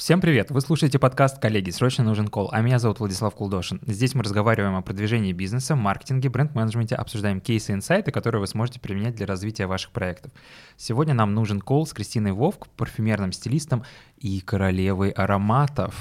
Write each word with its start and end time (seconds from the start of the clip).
Всем 0.00 0.22
привет! 0.22 0.50
Вы 0.50 0.62
слушаете 0.62 0.98
подкаст 0.98 1.38
«Коллеги, 1.42 1.68
срочно 1.68 2.02
нужен 2.02 2.28
кол», 2.28 2.48
а 2.50 2.62
меня 2.62 2.78
зовут 2.78 3.00
Владислав 3.00 3.34
Кулдошин. 3.34 3.82
Здесь 3.86 4.14
мы 4.14 4.22
разговариваем 4.22 4.74
о 4.74 4.80
продвижении 4.80 5.34
бизнеса, 5.34 5.76
маркетинге, 5.76 6.30
бренд-менеджменте, 6.30 6.94
обсуждаем 6.94 7.38
кейсы 7.38 7.72
и 7.72 7.74
инсайты, 7.74 8.10
которые 8.10 8.40
вы 8.40 8.46
сможете 8.46 8.80
применять 8.80 9.14
для 9.14 9.26
развития 9.26 9.66
ваших 9.66 9.90
проектов. 9.90 10.32
Сегодня 10.78 11.12
нам 11.12 11.34
нужен 11.34 11.60
кол 11.60 11.86
с 11.86 11.92
Кристиной 11.92 12.32
Вовк, 12.32 12.68
парфюмерным 12.78 13.30
стилистом 13.32 13.84
и 14.16 14.40
королевой 14.40 15.10
ароматов. 15.10 15.94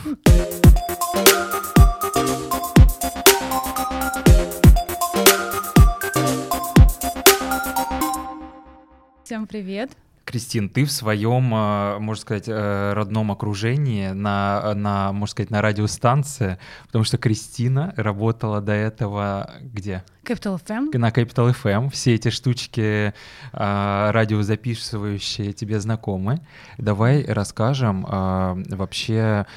Всем 9.26 9.46
привет! 9.46 9.92
Кристин, 10.30 10.70
ты 10.70 10.86
в 10.86 10.92
своем, 10.92 11.52
э, 11.56 11.98
можно 11.98 12.22
сказать, 12.22 12.48
э, 12.48 12.94
родном 12.94 13.32
окружении, 13.32 14.10
на, 14.10 14.76
на, 14.76 15.12
можно 15.12 15.32
сказать, 15.32 15.50
на 15.50 15.60
радиостанции, 15.64 16.60
потому 16.86 17.04
что 17.04 17.18
Кристина 17.18 17.96
работала 17.98 18.62
до 18.62 18.74
этого 18.74 19.56
где? 19.60 20.04
Capital 20.24 20.62
FM. 20.64 20.96
На 21.00 21.10
Capital 21.10 21.56
FM. 21.60 21.90
Все 21.90 22.14
эти 22.14 22.30
штучки 22.30 23.12
э, 23.12 24.12
радиозаписывающие 24.12 25.52
тебе 25.54 25.80
знакомы. 25.80 26.42
Давай 26.78 27.26
расскажем 27.26 28.04
вообще, 28.04 29.48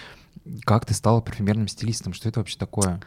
как 0.64 0.86
ты 0.86 0.94
стала 0.94 1.20
парфюмерным 1.20 1.68
стилистом, 1.68 2.14
что 2.14 2.30
это 2.30 2.40
вообще 2.40 2.56
такое? 2.56 2.98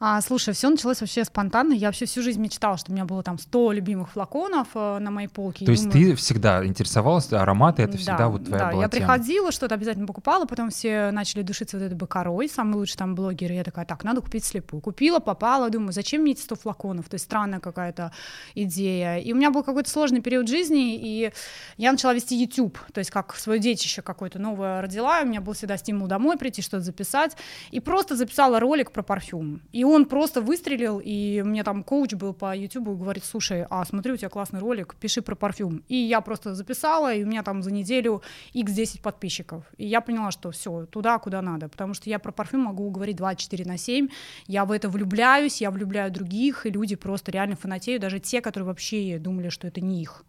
А, 0.00 0.20
слушай, 0.20 0.54
все 0.54 0.70
началось 0.70 1.00
вообще 1.00 1.24
спонтанно. 1.24 1.72
Я 1.72 1.88
вообще 1.88 2.06
всю 2.06 2.22
жизнь 2.22 2.40
мечтала, 2.40 2.76
что 2.76 2.92
у 2.92 2.94
меня 2.94 3.04
было 3.04 3.24
там 3.24 3.36
100 3.36 3.72
любимых 3.72 4.10
флаконов 4.10 4.68
э, 4.74 4.98
на 5.00 5.10
моей 5.10 5.26
полке. 5.26 5.64
То 5.64 5.72
есть 5.72 5.88
думаю... 5.88 6.10
ты 6.10 6.14
всегда 6.14 6.64
интересовалась, 6.64 7.32
ароматы— 7.32 7.82
это 7.84 7.98
всегда 7.98 8.18
да, 8.18 8.28
вот 8.28 8.44
твоя 8.44 8.64
да, 8.64 8.70
была 8.70 8.82
я 8.84 8.88
тема. 8.88 9.00
приходила, 9.00 9.50
что-то 9.50 9.74
обязательно 9.74 10.06
покупала, 10.06 10.44
потом 10.44 10.70
все 10.70 11.10
начали 11.10 11.42
душиться 11.42 11.76
вот 11.78 11.84
этой 11.84 11.96
бакарой, 11.96 12.48
самый 12.48 12.74
лучший 12.74 12.96
там 12.96 13.16
блогер, 13.16 13.50
и 13.50 13.56
я 13.56 13.64
такая, 13.64 13.84
так, 13.86 14.04
надо 14.04 14.20
купить 14.20 14.44
слепую. 14.44 14.80
Купила, 14.80 15.18
попала, 15.18 15.68
думаю, 15.68 15.92
зачем 15.92 16.22
мне 16.22 16.32
эти 16.32 16.42
100 16.42 16.54
флаконов? 16.54 17.08
То 17.08 17.14
есть 17.14 17.24
странная 17.24 17.58
какая-то 17.58 18.12
идея. 18.54 19.16
И 19.16 19.32
у 19.32 19.36
меня 19.36 19.50
был 19.50 19.64
какой-то 19.64 19.90
сложный 19.90 20.20
период 20.20 20.46
жизни, 20.46 20.94
и 20.94 21.32
я 21.76 21.90
начала 21.90 22.14
вести 22.14 22.36
YouTube, 22.36 22.78
то 22.92 22.98
есть 22.98 23.10
как 23.10 23.34
свое 23.34 23.58
детище 23.58 24.02
какое-то 24.02 24.38
новое 24.38 24.80
родила, 24.80 25.22
у 25.22 25.26
меня 25.26 25.40
был 25.40 25.54
всегда 25.54 25.76
стимул 25.76 26.06
домой 26.06 26.38
прийти, 26.38 26.62
что-то 26.62 26.84
записать, 26.84 27.36
и 27.72 27.80
просто 27.80 28.14
записала 28.14 28.60
ролик 28.60 28.92
про 28.92 29.02
парфюм. 29.02 29.60
И 29.72 29.87
он 29.90 30.06
просто 30.06 30.40
выстрелил, 30.40 31.00
и 31.04 31.42
мне 31.42 31.64
там 31.64 31.82
коуч 31.82 32.14
был 32.14 32.32
по 32.32 32.56
YouTube 32.56 32.88
и 32.88 32.94
говорит, 32.94 33.24
слушай, 33.24 33.64
а 33.68 33.84
смотри, 33.84 34.12
у 34.12 34.16
тебя 34.16 34.28
классный 34.28 34.60
ролик, 34.60 34.94
пиши 34.96 35.22
про 35.22 35.34
парфюм. 35.34 35.82
И 35.88 35.96
я 35.96 36.20
просто 36.20 36.54
записала, 36.54 37.14
и 37.14 37.24
у 37.24 37.26
меня 37.26 37.42
там 37.42 37.62
за 37.62 37.72
неделю 37.72 38.22
x10 38.54 39.02
подписчиков. 39.02 39.64
И 39.76 39.86
я 39.86 40.00
поняла, 40.00 40.30
что 40.30 40.50
все, 40.50 40.86
туда, 40.86 41.18
куда 41.18 41.42
надо, 41.42 41.68
потому 41.68 41.94
что 41.94 42.10
я 42.10 42.18
про 42.18 42.32
парфюм 42.32 42.62
могу 42.62 42.90
говорить 42.90 43.16
24 43.16 43.64
на 43.64 43.78
7, 43.78 44.08
я 44.46 44.64
в 44.64 44.72
это 44.72 44.88
влюбляюсь, 44.88 45.60
я 45.60 45.70
влюбляю 45.70 46.10
других, 46.10 46.66
и 46.66 46.70
люди 46.70 46.96
просто 46.96 47.30
реально 47.30 47.56
фанатеют, 47.56 48.02
даже 48.02 48.18
те, 48.18 48.40
которые 48.40 48.66
вообще 48.66 49.18
думали, 49.18 49.48
что 49.48 49.66
это 49.66 49.80
не 49.80 50.02
их. 50.02 50.24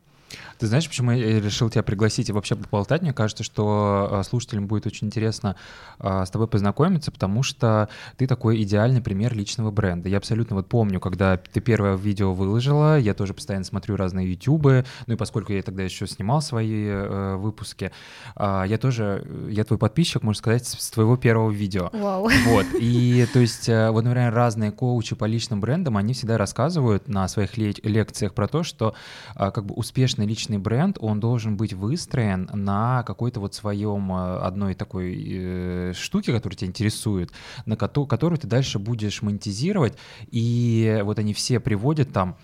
Ты 0.59 0.67
знаешь, 0.67 0.87
почему 0.87 1.11
я 1.11 1.39
решил 1.39 1.69
тебя 1.69 1.83
пригласить 1.83 2.29
и 2.29 2.33
вообще 2.33 2.55
поболтать? 2.55 3.01
Мне 3.01 3.13
кажется, 3.13 3.43
что 3.43 4.09
а, 4.11 4.23
слушателям 4.23 4.67
будет 4.67 4.85
очень 4.85 5.07
интересно 5.07 5.55
а, 5.99 6.25
с 6.25 6.29
тобой 6.31 6.47
познакомиться, 6.47 7.11
потому 7.11 7.43
что 7.43 7.89
ты 8.17 8.27
такой 8.27 8.61
идеальный 8.63 9.01
пример 9.01 9.33
личного 9.35 9.71
бренда. 9.71 10.09
Я 10.09 10.17
абсолютно 10.17 10.55
вот 10.57 10.67
помню, 10.67 10.99
когда 10.99 11.37
ты 11.37 11.61
первое 11.61 11.95
видео 11.95 12.33
выложила, 12.33 12.99
я 12.99 13.13
тоже 13.13 13.33
постоянно 13.33 13.65
смотрю 13.65 13.95
разные 13.95 14.31
ютубы, 14.31 14.85
ну 15.07 15.13
и 15.13 15.17
поскольку 15.17 15.53
я 15.53 15.61
тогда 15.61 15.83
еще 15.83 16.07
снимал 16.07 16.41
свои 16.41 16.87
э, 16.87 17.35
выпуски, 17.35 17.91
а, 18.35 18.63
я 18.63 18.77
тоже, 18.77 19.25
я 19.49 19.63
твой 19.63 19.79
подписчик, 19.79 20.23
можно 20.23 20.39
сказать, 20.39 20.67
с 20.67 20.89
твоего 20.89 21.17
первого 21.17 21.51
видео. 21.51 21.89
Вау. 21.93 22.29
Вот, 22.47 22.65
и 22.79 23.25
то 23.31 23.39
есть, 23.39 23.69
э, 23.69 23.89
вот, 23.91 24.03
например, 24.03 24.33
разные 24.33 24.71
коучи 24.71 25.15
по 25.15 25.25
личным 25.25 25.61
брендам, 25.61 25.97
они 25.97 26.13
всегда 26.13 26.37
рассказывают 26.37 27.07
на 27.07 27.27
своих 27.27 27.57
лекциях 27.57 28.33
про 28.33 28.47
то, 28.47 28.63
что 28.63 28.93
как 29.35 29.65
бы 29.65 29.73
успешный 29.75 30.18
успешный 30.19 30.25
личный 30.27 30.57
бренд, 30.57 30.97
он 30.99 31.19
должен 31.19 31.55
быть 31.57 31.73
выстроен 31.73 32.49
на 32.53 33.03
какой-то 33.03 33.39
вот 33.39 33.53
своем 33.53 34.11
э, 34.11 34.39
одной 34.39 34.73
такой 34.73 35.15
э, 35.17 35.93
штуке, 35.95 36.33
которая 36.33 36.57
тебя 36.57 36.67
интересует, 36.67 37.31
на 37.65 37.75
ко- 37.75 38.05
которую 38.05 38.37
ты 38.39 38.47
дальше 38.47 38.79
будешь 38.79 39.21
монетизировать, 39.21 39.93
и 40.31 41.01
вот 41.03 41.19
они 41.19 41.33
все 41.33 41.59
приводят 41.59 42.11
там 42.11 42.35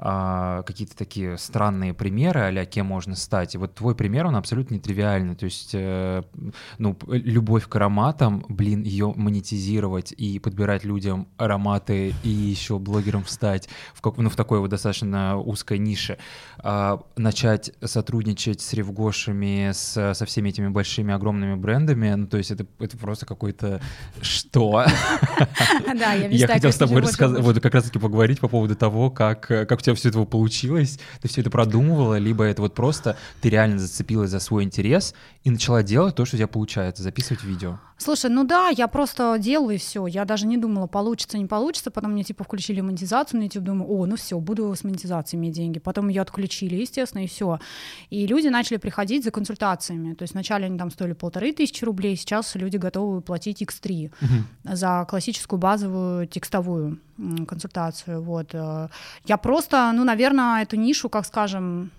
а, 0.00 0.62
какие-то 0.62 0.96
такие 0.96 1.36
странные 1.38 1.92
примеры, 1.92 2.40
а 2.40 2.64
кем 2.66 2.86
можно 2.86 3.16
стать. 3.16 3.56
И 3.56 3.58
вот 3.58 3.74
твой 3.74 3.96
пример, 3.96 4.26
он 4.26 4.36
абсолютно 4.36 4.74
нетривиальный. 4.74 5.34
То 5.34 5.44
есть, 5.44 5.70
э, 5.72 6.22
ну, 6.78 6.96
любовь 7.08 7.66
к 7.66 7.74
ароматам, 7.74 8.44
блин, 8.48 8.82
ее 8.82 9.12
монетизировать 9.16 10.12
и 10.12 10.38
подбирать 10.38 10.84
людям 10.84 11.26
ароматы 11.36 12.14
и 12.22 12.28
еще 12.28 12.78
блогерам 12.78 13.24
встать 13.24 13.68
в, 13.92 14.00
как, 14.00 14.18
ну, 14.18 14.30
в 14.30 14.36
такой 14.36 14.60
вот 14.60 14.70
достаточно 14.70 15.36
узкой 15.36 15.78
нише. 15.78 16.18
А, 16.58 17.00
начать 17.16 17.72
сотрудничать 17.82 18.60
с 18.60 18.72
ревгошами, 18.74 19.70
с, 19.72 20.14
со 20.14 20.26
всеми 20.26 20.50
этими 20.50 20.68
большими, 20.68 21.12
огромными 21.12 21.56
брендами, 21.56 22.14
ну, 22.14 22.28
то 22.28 22.36
есть 22.38 22.52
это, 22.52 22.64
это 22.78 22.96
просто 22.96 23.26
какой-то 23.26 23.80
что? 24.20 24.86
Да, 25.98 26.12
я 26.12 26.28
Я 26.28 26.46
хотел 26.46 26.70
с 26.70 26.76
тобой 26.76 27.00
рассказать, 27.00 27.40
вот 27.42 27.60
как 27.60 27.74
раз-таки 27.74 27.98
поговорить 27.98 28.38
по 28.38 28.48
поводу 28.48 28.76
того, 28.76 29.10
как, 29.10 29.40
как 29.40 29.82
у 29.87 29.87
тебя 29.88 29.94
все 29.94 30.08
этого 30.10 30.24
получилось, 30.24 30.98
ты 31.20 31.28
все 31.28 31.40
это 31.40 31.50
продумывала, 31.50 32.18
либо 32.18 32.44
это 32.44 32.62
вот 32.62 32.74
просто 32.74 33.16
ты 33.40 33.48
реально 33.48 33.78
зацепилась 33.78 34.30
за 34.30 34.40
свой 34.40 34.64
интерес 34.64 35.14
и 35.44 35.50
начала 35.50 35.82
делать 35.82 36.14
то, 36.14 36.24
что 36.24 36.36
у 36.36 36.38
тебя 36.38 36.48
получается, 36.48 37.02
записывать 37.02 37.42
видео. 37.42 37.78
Слушай, 37.98 38.30
ну 38.30 38.44
да, 38.44 38.68
я 38.68 38.86
просто 38.86 39.36
делаю 39.38 39.74
и 39.74 39.78
все. 39.78 40.06
Я 40.06 40.24
даже 40.24 40.46
не 40.46 40.56
думала, 40.56 40.86
получится, 40.86 41.36
не 41.36 41.46
получится. 41.46 41.90
Потом 41.90 42.12
мне 42.12 42.22
типа 42.22 42.44
включили 42.44 42.80
монетизацию 42.80 43.40
на 43.40 43.44
YouTube, 43.44 43.64
думаю, 43.64 43.90
о, 43.90 44.06
ну 44.06 44.16
все, 44.16 44.38
буду 44.38 44.72
с 44.74 44.84
монетизацией 44.84 45.40
иметь 45.40 45.54
деньги. 45.54 45.80
Потом 45.80 46.08
ее 46.08 46.22
отключили, 46.22 46.76
естественно, 46.76 47.24
и 47.24 47.26
все. 47.26 47.58
И 48.10 48.26
люди 48.28 48.46
начали 48.46 48.76
приходить 48.76 49.24
за 49.24 49.32
консультациями. 49.32 50.14
То 50.14 50.22
есть 50.22 50.34
вначале 50.34 50.66
они 50.66 50.78
там 50.78 50.92
стоили 50.92 51.12
полторы 51.12 51.52
тысячи 51.52 51.84
рублей, 51.84 52.16
сейчас 52.16 52.54
люди 52.54 52.76
готовы 52.76 53.20
платить 53.20 53.62
X3 53.62 54.12
угу. 54.20 54.76
за 54.76 55.04
классическую 55.08 55.58
базовую 55.58 56.28
текстовую 56.28 57.00
консультацию. 57.48 58.22
Вот. 58.22 58.54
Э. 58.54 58.88
Я 59.26 59.36
просто, 59.38 59.90
ну, 59.92 60.04
наверное, 60.04 60.62
эту 60.62 60.76
нишу, 60.76 61.08
как 61.08 61.26
скажем, 61.26 61.90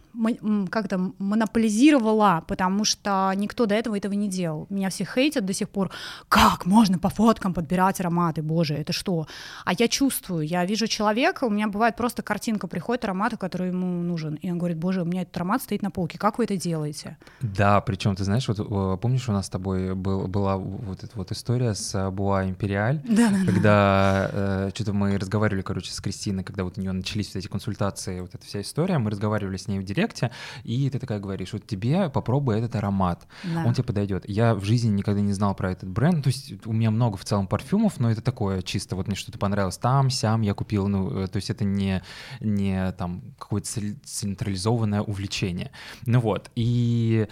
как-то 0.69 1.11
монополизировала, 1.19 2.43
потому 2.47 2.83
что 2.83 3.31
никто 3.35 3.65
до 3.65 3.75
этого 3.75 3.95
этого 3.95 4.13
не 4.13 4.27
делал. 4.27 4.67
Меня 4.69 4.89
все 4.89 5.05
хейтят 5.05 5.45
до 5.45 5.53
сих 5.53 5.69
пор. 5.69 5.91
Как 6.27 6.65
можно 6.65 6.97
по 6.97 7.09
фоткам 7.09 7.53
подбирать 7.53 7.99
ароматы? 7.99 8.41
Боже, 8.41 8.75
это 8.75 8.93
что? 8.93 9.27
А 9.65 9.73
я 9.77 9.87
чувствую, 9.87 10.45
я 10.45 10.65
вижу 10.65 10.87
человека, 10.87 11.45
у 11.45 11.49
меня 11.49 11.67
бывает 11.67 11.95
просто 11.95 12.21
картинка, 12.21 12.67
приходит 12.67 13.05
аромат, 13.05 13.37
который 13.37 13.69
ему 13.69 14.01
нужен, 14.01 14.35
и 14.35 14.51
он 14.51 14.57
говорит, 14.57 14.77
боже, 14.77 15.01
у 15.01 15.05
меня 15.05 15.21
этот 15.21 15.37
аромат 15.37 15.61
стоит 15.61 15.81
на 15.81 15.91
полке, 15.91 16.17
как 16.17 16.37
вы 16.37 16.45
это 16.45 16.57
делаете? 16.57 17.17
Да, 17.41 17.79
причем 17.81 18.15
ты 18.15 18.23
знаешь, 18.23 18.47
вот 18.47 18.59
э, 18.59 18.97
помнишь, 18.97 19.29
у 19.29 19.31
нас 19.31 19.45
с 19.45 19.49
тобой 19.49 19.95
был, 19.95 20.27
была 20.27 20.57
вот 20.57 21.03
эта 21.03 21.15
вот 21.15 21.31
история 21.31 21.75
с 21.75 22.11
Буа 22.11 22.45
Империаль, 22.45 23.01
да, 23.03 23.29
да, 23.29 23.45
когда 23.45 24.29
э, 24.31 24.71
что-то 24.73 24.93
мы 24.93 25.17
разговаривали, 25.17 25.61
короче, 25.61 25.91
с 25.91 26.01
Кристиной, 26.01 26.43
когда 26.43 26.63
вот 26.63 26.77
у 26.77 26.81
нее 26.81 26.91
начались 26.91 27.27
вот 27.27 27.37
эти 27.37 27.47
консультации, 27.47 28.21
вот 28.21 28.33
эта 28.33 28.45
вся 28.45 28.61
история, 28.61 28.97
мы 28.97 29.11
разговаривали 29.11 29.57
с 29.57 29.67
ней 29.67 29.79
в 29.79 29.83
директе, 29.83 29.98
директе, 29.99 30.31
и 30.63 30.89
ты 30.89 30.99
такая 30.99 31.19
говоришь, 31.19 31.53
вот 31.53 31.65
тебе 31.65 32.09
попробуй 32.09 32.57
этот 32.57 32.75
аромат, 32.75 33.27
да. 33.43 33.63
он 33.65 33.73
тебе 33.73 33.83
подойдет. 33.83 34.27
Я 34.27 34.55
в 34.55 34.63
жизни 34.63 34.89
никогда 34.89 35.21
не 35.21 35.33
знал 35.33 35.55
про 35.55 35.71
этот 35.71 35.89
бренд, 35.89 36.23
то 36.23 36.29
есть 36.29 36.65
у 36.65 36.73
меня 36.73 36.91
много 36.91 37.17
в 37.17 37.25
целом 37.25 37.47
парфюмов, 37.47 37.99
но 37.99 38.11
это 38.11 38.21
такое 38.21 38.61
чисто, 38.61 38.95
вот 38.95 39.07
мне 39.07 39.15
что-то 39.15 39.37
понравилось 39.37 39.77
там, 39.77 40.09
сям 40.09 40.41
я 40.41 40.53
купил, 40.53 40.87
ну, 40.87 41.23
э, 41.23 41.27
то 41.27 41.37
есть 41.37 41.49
это 41.49 41.63
не, 41.63 42.01
не 42.39 42.91
там 42.93 43.21
какое-то 43.37 43.69
централизованное 44.03 45.01
увлечение. 45.01 45.71
Ну 46.05 46.19
вот, 46.19 46.51
и 46.55 47.27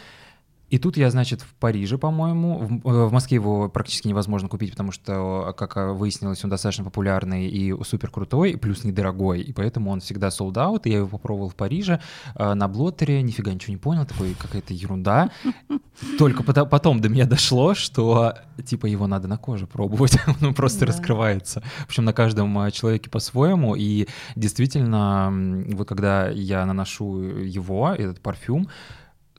и 0.69 0.79
тут 0.79 0.97
я, 0.97 1.09
значит, 1.09 1.41
в 1.41 1.53
Париже, 1.55 1.97
по-моему. 1.97 2.57
В, 2.59 2.87
э, 2.89 3.05
в 3.05 3.13
Москве 3.13 3.35
его 3.35 3.69
практически 3.69 4.09
невозможно 4.09 4.49
купить, 4.49 4.71
потому 4.71 4.91
что, 4.91 5.53
как 5.57 5.75
выяснилось, 5.97 6.43
он 6.43 6.49
достаточно 6.49 6.83
популярный 6.83 7.47
и 7.47 7.73
супер 7.83 8.11
крутой, 8.11 8.51
и 8.51 8.55
плюс 8.57 8.83
недорогой. 8.83 9.41
И 9.41 9.53
поэтому 9.53 9.91
он 9.91 10.01
всегда 10.01 10.27
sold 10.27 10.55
out. 10.55 10.81
И 10.83 10.89
я 10.89 10.97
его 10.97 11.07
попробовал 11.07 11.49
в 11.49 11.55
Париже 11.55 12.01
э, 12.35 12.53
на 12.53 12.67
блоттере, 12.67 13.21
нифига 13.21 13.53
ничего 13.53 13.71
не 13.71 13.77
понял, 13.77 14.05
такой 14.05 14.33
какая-то 14.33 14.73
ерунда. 14.73 15.31
Только 16.19 16.43
потом 16.43 16.99
до 16.99 17.07
меня 17.07 17.25
дошло, 17.25 17.73
что 17.73 18.33
типа 18.65 18.87
его 18.87 19.07
надо 19.07 19.27
на 19.27 19.37
коже 19.37 19.67
пробовать, 19.67 20.17
он 20.41 20.53
просто 20.53 20.81
да. 20.81 20.87
раскрывается. 20.87 21.63
Причем 21.87 22.03
на 22.03 22.13
каждом 22.13 22.59
э, 22.59 22.71
человеке 22.71 23.09
по-своему. 23.09 23.75
И 23.75 24.07
действительно, 24.35 25.31
вот 25.71 25.87
когда 25.87 26.27
я 26.27 26.65
наношу 26.65 27.21
его, 27.21 27.93
этот 27.97 28.19
парфюм, 28.19 28.67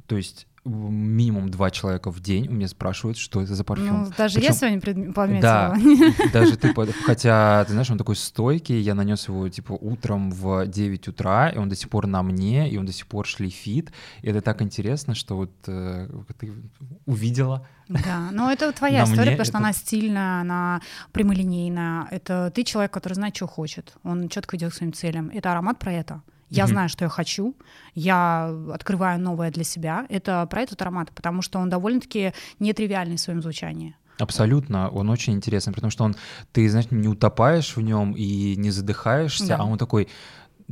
то 0.06 0.16
есть 0.16 0.46
минимум 0.68 1.50
два 1.50 1.70
человека 1.70 2.10
в 2.10 2.20
день 2.20 2.48
у 2.48 2.52
меня 2.52 2.68
спрашивают, 2.68 3.18
что 3.18 3.40
это 3.40 3.54
за 3.54 3.64
парфюм. 3.64 4.04
Ну, 4.04 4.12
даже 4.16 4.36
Причем... 4.36 4.48
я 4.48 4.52
сегодня 4.52 4.80
пред... 4.80 5.14
пометила. 5.14 5.40
Да, 5.42 6.30
даже 6.32 6.56
ты, 6.58 6.74
хотя, 7.04 7.64
ты 7.64 7.72
знаешь, 7.72 7.90
он 7.90 7.98
такой 7.98 8.16
стойкий, 8.16 8.80
я 8.80 8.94
нанес 8.94 9.28
его, 9.28 9.48
типа, 9.48 9.72
утром 9.72 10.30
в 10.30 10.66
9 10.66 11.08
утра, 11.08 11.48
и 11.50 11.58
он 11.58 11.68
до 11.68 11.76
сих 11.76 11.88
пор 11.88 12.06
на 12.06 12.22
мне, 12.22 12.70
и 12.70 12.76
он 12.76 12.86
до 12.86 12.92
сих 12.92 13.06
пор 13.06 13.26
шлифит, 13.26 13.92
и 14.22 14.28
это 14.28 14.40
так 14.40 14.62
интересно, 14.62 15.14
что 15.14 15.36
вот 15.36 15.52
э, 15.66 16.08
ты 16.38 16.52
увидела. 17.06 17.66
Да, 17.88 18.28
но 18.32 18.50
это 18.52 18.70
твоя 18.78 19.04
история, 19.04 19.32
потому 19.32 19.46
что 19.46 19.58
она 19.58 19.72
стильная, 19.72 20.40
она 20.40 20.80
прямолинейная, 21.12 22.06
это 22.10 22.52
ты 22.54 22.64
человек, 22.64 22.92
который 22.92 23.14
знает, 23.14 23.36
что 23.36 23.46
хочет, 23.46 23.94
он 24.04 24.28
четко 24.28 24.56
идет 24.56 24.72
к 24.72 24.74
своим 24.74 24.92
целям, 24.92 25.30
это 25.30 25.52
аромат 25.52 25.78
про 25.78 25.92
это. 25.92 26.22
Я 26.50 26.66
знаю, 26.66 26.88
что 26.88 27.04
я 27.04 27.08
хочу, 27.08 27.54
я 27.94 28.54
открываю 28.72 29.20
новое 29.20 29.50
для 29.50 29.64
себя. 29.64 30.06
Это 30.08 30.46
про 30.46 30.62
этот 30.62 30.80
аромат, 30.82 31.10
потому 31.12 31.42
что 31.42 31.58
он 31.58 31.68
довольно-таки 31.68 32.32
нетривиальный 32.58 33.16
в 33.16 33.20
своем 33.20 33.42
звучании. 33.42 33.94
Абсолютно, 34.18 34.88
он 34.88 35.10
очень 35.10 35.34
интересный, 35.34 35.72
потому 35.72 35.90
что 35.90 36.04
он, 36.04 36.16
ты, 36.52 36.68
знаешь, 36.68 36.90
не 36.90 37.06
утопаешь 37.06 37.76
в 37.76 37.80
нем 37.80 38.14
и 38.16 38.56
не 38.56 38.70
задыхаешься, 38.70 39.46
да. 39.46 39.56
а 39.58 39.64
он 39.64 39.78
такой 39.78 40.08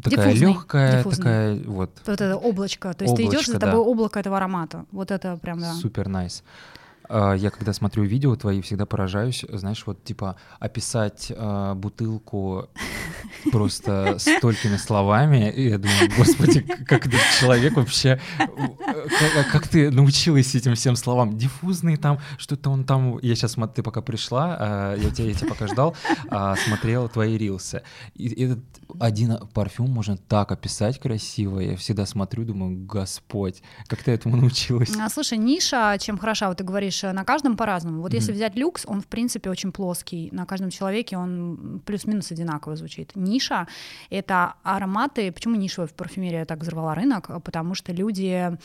такая 0.02 0.34
легкая, 0.34 1.04
такая 1.04 1.62
вот. 1.64 1.90
Вот 2.06 2.20
это 2.20 2.36
облачко, 2.36 2.92
то 2.92 3.04
есть 3.04 3.14
облачко, 3.14 3.30
ты 3.30 3.36
идешь 3.36 3.46
за 3.46 3.60
тобой 3.60 3.76
да. 3.76 3.90
облако 3.90 4.18
этого 4.18 4.36
аромата, 4.36 4.84
вот 4.90 5.10
это 5.12 5.36
прям 5.36 5.60
да. 5.60 5.74
Супер 5.74 6.08
найс. 6.08 6.42
Nice. 6.42 6.75
А, 7.08 7.34
я 7.34 7.50
когда 7.50 7.72
смотрю 7.72 8.04
видео 8.04 8.34
твои, 8.36 8.60
всегда 8.60 8.86
поражаюсь, 8.86 9.44
знаешь, 9.48 9.82
вот 9.86 10.02
типа 10.04 10.36
описать 10.58 11.32
э, 11.34 11.74
бутылку 11.74 12.68
просто 13.52 14.16
столькими 14.18 14.76
словами, 14.76 15.50
и 15.50 15.68
я 15.68 15.78
думаю, 15.78 16.10
господи, 16.16 16.60
как 16.60 17.06
этот 17.06 17.20
человек 17.40 17.76
вообще, 17.76 18.20
как, 18.38 19.50
как 19.52 19.68
ты 19.68 19.90
научилась 19.90 20.54
этим 20.54 20.74
всем 20.74 20.96
словам? 20.96 21.36
Диффузный 21.36 21.96
там, 21.96 22.18
что-то 22.38 22.70
он 22.70 22.84
там, 22.84 23.18
я 23.22 23.34
сейчас, 23.34 23.56
ты 23.74 23.82
пока 23.82 24.00
пришла, 24.00 24.94
э, 24.96 25.00
я, 25.02 25.10
тебя, 25.10 25.28
я 25.28 25.34
тебя 25.34 25.48
пока 25.48 25.66
ждал, 25.66 25.96
э, 26.30 26.54
смотрел 26.64 27.08
твои 27.08 27.36
рилсы. 27.36 27.82
И 28.14 28.44
этот 28.44 28.60
один 28.98 29.36
парфюм 29.54 29.90
можно 29.90 30.16
так 30.16 30.52
описать 30.52 30.98
красиво, 30.98 31.60
я 31.60 31.76
всегда 31.76 32.06
смотрю, 32.06 32.44
думаю, 32.44 32.84
господь, 32.86 33.62
как 33.86 34.02
ты 34.02 34.12
этому 34.12 34.36
научилась? 34.36 34.90
А, 34.96 35.08
слушай, 35.08 35.38
ниша, 35.38 35.96
чем 36.00 36.18
хороша, 36.18 36.48
вот 36.48 36.58
ты 36.58 36.64
говоришь, 36.64 36.95
видишь, 37.02 37.14
на 37.14 37.24
каждом 37.24 37.56
по-разному. 37.56 38.02
Вот 38.02 38.12
mm-hmm. 38.12 38.16
если 38.16 38.32
взять 38.32 38.56
люкс, 38.56 38.84
он 38.86 39.00
в 39.00 39.06
принципе 39.06 39.50
очень 39.50 39.72
плоский. 39.72 40.30
На 40.32 40.46
каждом 40.46 40.70
человеке 40.70 41.16
он 41.16 41.80
плюс-минус 41.84 42.32
одинаково 42.32 42.76
звучит. 42.76 43.12
Ниша— 43.14 43.66
это 44.10 44.54
ароматы. 44.62 45.32
Почему 45.32 45.56
нишевая 45.56 45.88
парфюмерия 45.88 46.44
так 46.44 46.60
взорвала 46.60 46.94
рынок? 46.94 47.30
Потому 47.42 47.74
что 47.74 47.92
люди 47.92 48.56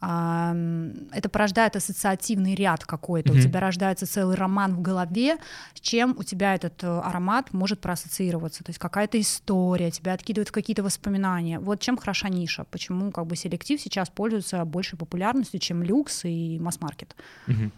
это 0.00 1.28
порождает 1.30 1.74
ассоциативный 1.76 2.54
ряд 2.54 2.84
какой-то, 2.84 3.32
mm-hmm. 3.32 3.38
у 3.38 3.42
тебя 3.42 3.60
рождается 3.60 4.06
целый 4.06 4.36
роман 4.36 4.76
в 4.76 4.80
голове, 4.80 5.38
с 5.74 5.80
чем 5.80 6.14
у 6.16 6.22
тебя 6.22 6.54
этот 6.54 6.84
э, 6.84 6.86
аромат 6.86 7.52
может 7.52 7.80
проассоциироваться, 7.80 8.62
то 8.62 8.70
есть 8.70 8.78
какая-то 8.78 9.20
история, 9.20 9.90
тебя 9.90 10.12
откидывают 10.12 10.50
какие-то 10.50 10.82
воспоминания. 10.82 11.58
Вот 11.58 11.80
чем 11.80 11.96
хороша 11.96 12.28
ниша, 12.28 12.64
почему 12.70 13.10
как 13.10 13.26
бы 13.26 13.34
селектив 13.34 13.80
сейчас 13.80 14.08
пользуется 14.08 14.64
большей 14.64 14.98
популярностью, 14.98 15.58
чем 15.58 15.82
люкс 15.82 16.24
и 16.24 16.58
масс-маркет. 16.60 17.16
Mm-hmm. 17.48 17.72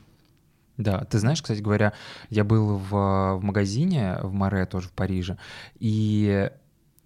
Да, 0.81 1.05
ты 1.05 1.19
знаешь, 1.19 1.43
кстати 1.43 1.61
говоря, 1.61 1.93
я 2.31 2.43
был 2.43 2.79
в, 2.79 2.91
в 2.91 3.41
магазине 3.43 4.17
в 4.23 4.33
Море, 4.33 4.65
тоже 4.65 4.89
в 4.89 4.93
Париже, 4.93 5.37
и 5.79 6.51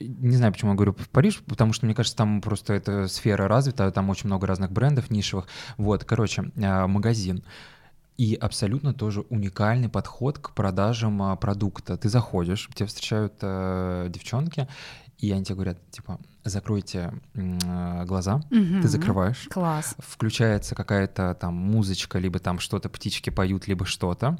не 0.00 0.36
знаю, 0.36 0.52
почему 0.52 0.72
я 0.72 0.76
говорю 0.76 0.92
в 0.92 1.08
Париж, 1.08 1.42
потому 1.46 1.72
что, 1.72 1.86
мне 1.86 1.94
кажется, 1.94 2.16
там 2.16 2.40
просто 2.40 2.74
эта 2.74 3.08
сфера 3.08 3.48
развита, 3.48 3.90
там 3.90 4.10
очень 4.10 4.26
много 4.26 4.46
разных 4.46 4.72
брендов 4.72 5.10
нишевых. 5.10 5.46
Вот, 5.76 6.04
короче, 6.04 6.50
а, 6.62 6.86
магазин. 6.86 7.44
И 8.16 8.34
абсолютно 8.34 8.94
тоже 8.94 9.22
уникальный 9.28 9.88
подход 9.88 10.38
к 10.38 10.52
продажам 10.52 11.20
а, 11.22 11.36
продукта. 11.36 11.96
Ты 11.96 12.08
заходишь, 12.08 12.68
тебя 12.74 12.86
встречают 12.86 13.34
э, 13.40 14.06
девчонки, 14.08 14.68
и 15.24 15.32
они 15.32 15.44
тебе 15.44 15.54
говорят, 15.54 15.90
типа, 15.90 16.20
закройте 16.44 17.12
э, 17.34 18.04
глаза, 18.04 18.36
угу. 18.36 18.82
ты 18.82 18.88
закрываешь. 18.88 19.48
Класс. 19.50 19.94
Включается 19.98 20.74
какая-то 20.74 21.34
там 21.34 21.54
музычка, 21.54 22.18
либо 22.18 22.38
там 22.38 22.58
что-то, 22.58 22.88
птички 22.88 23.30
поют, 23.30 23.66
либо 23.66 23.86
что-то. 23.86 24.38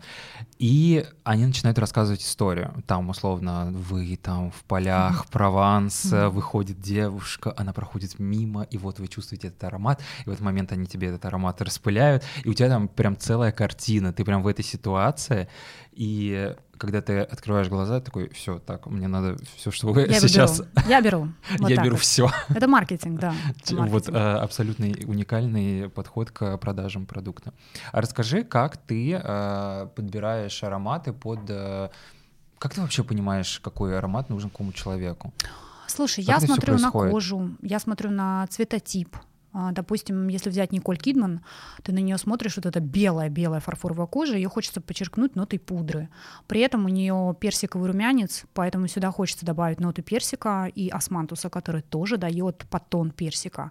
И 0.58 1.06
они 1.22 1.46
начинают 1.46 1.78
рассказывать 1.78 2.22
историю. 2.22 2.74
Там, 2.86 3.08
условно, 3.08 3.70
вы 3.72 4.16
там 4.16 4.50
в 4.50 4.62
полях 4.64 5.26
Прованса, 5.28 6.28
выходит 6.28 6.80
девушка, 6.80 7.54
она 7.56 7.72
проходит 7.72 8.18
мимо, 8.18 8.62
и 8.64 8.76
вот 8.76 8.98
вы 8.98 9.08
чувствуете 9.08 9.48
этот 9.48 9.64
аромат, 9.64 10.02
и 10.26 10.28
в 10.28 10.32
этот 10.32 10.44
момент 10.44 10.72
они 10.72 10.86
тебе 10.86 11.08
этот 11.08 11.24
аромат 11.24 11.62
распыляют, 11.62 12.22
и 12.44 12.48
у 12.48 12.54
тебя 12.54 12.68
там 12.68 12.88
прям 12.88 13.16
целая 13.16 13.52
картина, 13.52 14.12
ты 14.12 14.24
прям 14.24 14.42
в 14.42 14.46
этой 14.46 14.64
ситуации, 14.64 15.48
и 15.92 16.54
когда 16.78 17.00
ты 17.00 17.20
открываешь 17.20 17.68
глаза, 17.68 18.00
такой, 18.00 18.28
все, 18.30 18.58
так, 18.58 18.86
мне 18.86 19.08
надо 19.08 19.36
все, 19.56 19.70
что 19.70 19.88
вы 19.88 20.02
я 20.02 20.20
сейчас... 20.20 20.60
Беру. 20.60 20.88
Я 20.88 21.00
беру. 21.00 21.28
Вот 21.58 21.70
я 21.70 21.82
беру 21.82 21.96
вот. 21.96 22.00
все. 22.00 22.30
Это 22.48 22.68
маркетинг, 22.68 23.20
да. 23.20 23.34
Это 23.62 23.74
маркетинг. 23.74 23.90
Вот 23.90 24.08
а, 24.14 24.42
абсолютный 24.42 25.04
уникальный 25.06 25.88
подход 25.88 26.30
к 26.30 26.56
продажам 26.58 27.06
продукта. 27.06 27.52
А 27.92 28.00
расскажи, 28.00 28.44
как 28.44 28.76
ты 28.76 29.14
а, 29.14 29.86
подбираешь 29.86 30.62
ароматы 30.62 31.12
под... 31.12 31.40
А, 31.48 31.90
как 32.58 32.74
ты 32.74 32.80
вообще 32.80 33.04
понимаешь, 33.04 33.60
какой 33.60 33.98
аромат 33.98 34.30
нужен 34.30 34.50
какому 34.50 34.72
человеку? 34.72 35.32
Слушай, 35.86 36.24
как 36.24 36.40
я 36.40 36.46
смотрю 36.46 36.78
на 36.78 36.90
кожу, 36.90 37.50
я 37.62 37.78
смотрю 37.78 38.10
на 38.10 38.46
цветотип, 38.48 39.16
допустим, 39.72 40.28
если 40.28 40.50
взять 40.50 40.72
Николь 40.72 40.98
Кидман, 40.98 41.40
ты 41.82 41.92
на 41.92 41.98
нее 41.98 42.18
смотришь, 42.18 42.56
вот 42.56 42.66
эта 42.66 42.80
белая-белая 42.80 43.60
фарфоровая 43.60 44.06
кожа, 44.06 44.34
ее 44.34 44.48
хочется 44.48 44.80
подчеркнуть 44.80 45.36
нотой 45.36 45.58
пудры. 45.58 46.08
При 46.46 46.60
этом 46.60 46.84
у 46.84 46.88
нее 46.88 47.36
персиковый 47.38 47.90
румянец, 47.90 48.44
поэтому 48.52 48.88
сюда 48.88 49.10
хочется 49.10 49.46
добавить 49.46 49.80
ноты 49.80 50.02
персика 50.02 50.70
и 50.74 50.88
османтуса, 50.88 51.50
который 51.50 51.82
тоже 51.82 52.16
дает 52.16 52.66
подтон 52.68 53.10
персика. 53.10 53.70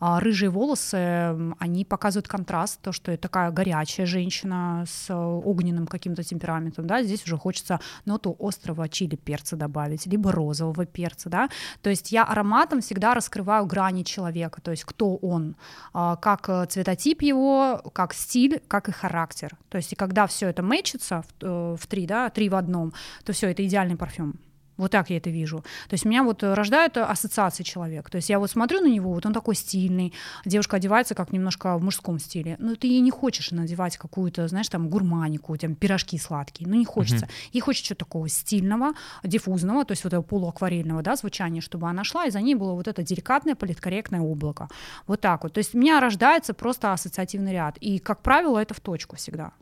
А 0.00 0.20
рыжие 0.20 0.50
волосы, 0.50 1.54
они 1.58 1.84
показывают 1.84 2.28
контраст, 2.28 2.80
то, 2.82 2.92
что 2.92 3.10
это 3.12 3.22
такая 3.22 3.50
горячая 3.50 4.06
женщина 4.06 4.84
с 4.86 5.14
огненным 5.14 5.86
каким-то 5.86 6.22
темпераментом, 6.22 6.86
да, 6.86 7.02
здесь 7.02 7.24
уже 7.24 7.38
хочется 7.38 7.80
ноту 8.04 8.36
острого 8.38 8.88
чили 8.88 9.16
перца 9.16 9.56
добавить, 9.56 10.06
либо 10.06 10.32
розового 10.32 10.84
перца, 10.84 11.30
да, 11.30 11.48
то 11.80 11.88
есть 11.88 12.12
я 12.12 12.24
ароматом 12.24 12.80
всегда 12.80 13.14
раскрываю 13.14 13.64
грани 13.66 14.02
человека, 14.02 14.60
то 14.60 14.70
есть 14.70 14.84
кто 14.84 15.18
он, 15.22 15.56
а, 15.94 16.16
как 16.16 16.48
э, 16.48 16.66
цветотип 16.66 17.22
его, 17.22 17.80
как 17.94 18.12
стиль, 18.12 18.60
как 18.68 18.88
и 18.88 18.92
характер. 18.92 19.56
То 19.68 19.78
есть 19.78 19.92
и 19.92 19.96
когда 19.96 20.26
все 20.26 20.48
это 20.48 20.62
мэчится 20.62 21.22
в, 21.22 21.44
э, 21.44 21.76
в 21.80 21.86
три, 21.86 22.06
да, 22.06 22.28
три 22.28 22.48
в 22.48 22.54
одном, 22.54 22.92
то 23.24 23.32
все 23.32 23.50
это 23.50 23.64
идеальный 23.64 23.96
парфюм. 23.96 24.34
Вот 24.82 24.90
так 24.90 25.10
я 25.10 25.18
это 25.18 25.30
вижу. 25.30 25.58
То 25.88 25.94
есть 25.94 26.04
меня 26.04 26.24
вот 26.24 26.42
рождают 26.42 26.96
ассоциации 26.96 27.62
человек. 27.62 28.10
То 28.10 28.16
есть 28.16 28.28
я 28.28 28.40
вот 28.40 28.50
смотрю 28.50 28.80
на 28.80 28.88
него, 28.88 29.12
вот 29.12 29.24
он 29.24 29.32
такой 29.32 29.54
стильный, 29.54 30.12
девушка 30.44 30.76
одевается 30.76 31.14
как 31.14 31.32
немножко 31.32 31.78
в 31.78 31.82
мужском 31.84 32.18
стиле. 32.18 32.56
Но 32.58 32.74
ты 32.74 32.88
ей 32.88 33.00
не 33.00 33.12
хочешь 33.12 33.52
надевать 33.52 33.96
какую-то, 33.96 34.48
знаешь, 34.48 34.68
там 34.68 34.88
гурманику, 34.88 35.56
там 35.56 35.76
пирожки 35.76 36.18
сладкие. 36.18 36.68
Ну 36.68 36.74
не 36.74 36.84
хочется. 36.84 37.26
Uh-huh. 37.26 37.50
Ей 37.52 37.60
хочется 37.60 37.88
чего-то 37.88 38.04
такого 38.04 38.28
стильного, 38.28 38.94
диффузного, 39.22 39.84
то 39.84 39.92
есть 39.92 40.02
вот 40.02 40.12
этого 40.12 40.22
полуакварельного, 40.22 41.02
да, 41.02 41.14
звучания, 41.14 41.60
чтобы 41.60 41.88
она 41.88 42.02
шла, 42.02 42.26
и 42.26 42.30
за 42.30 42.40
ней 42.40 42.56
было 42.56 42.72
вот 42.72 42.88
это 42.88 43.04
деликатное, 43.04 43.54
политкорректное 43.54 44.20
облако. 44.20 44.68
Вот 45.06 45.20
так 45.20 45.44
вот. 45.44 45.52
То 45.52 45.58
есть 45.58 45.74
у 45.74 45.78
меня 45.78 46.00
рождается 46.00 46.54
просто 46.54 46.92
ассоциативный 46.92 47.52
ряд. 47.52 47.78
И, 47.78 47.98
как 47.98 48.22
правило, 48.22 48.58
это 48.58 48.74
в 48.74 48.80
точку 48.80 49.16
всегда 49.16 49.52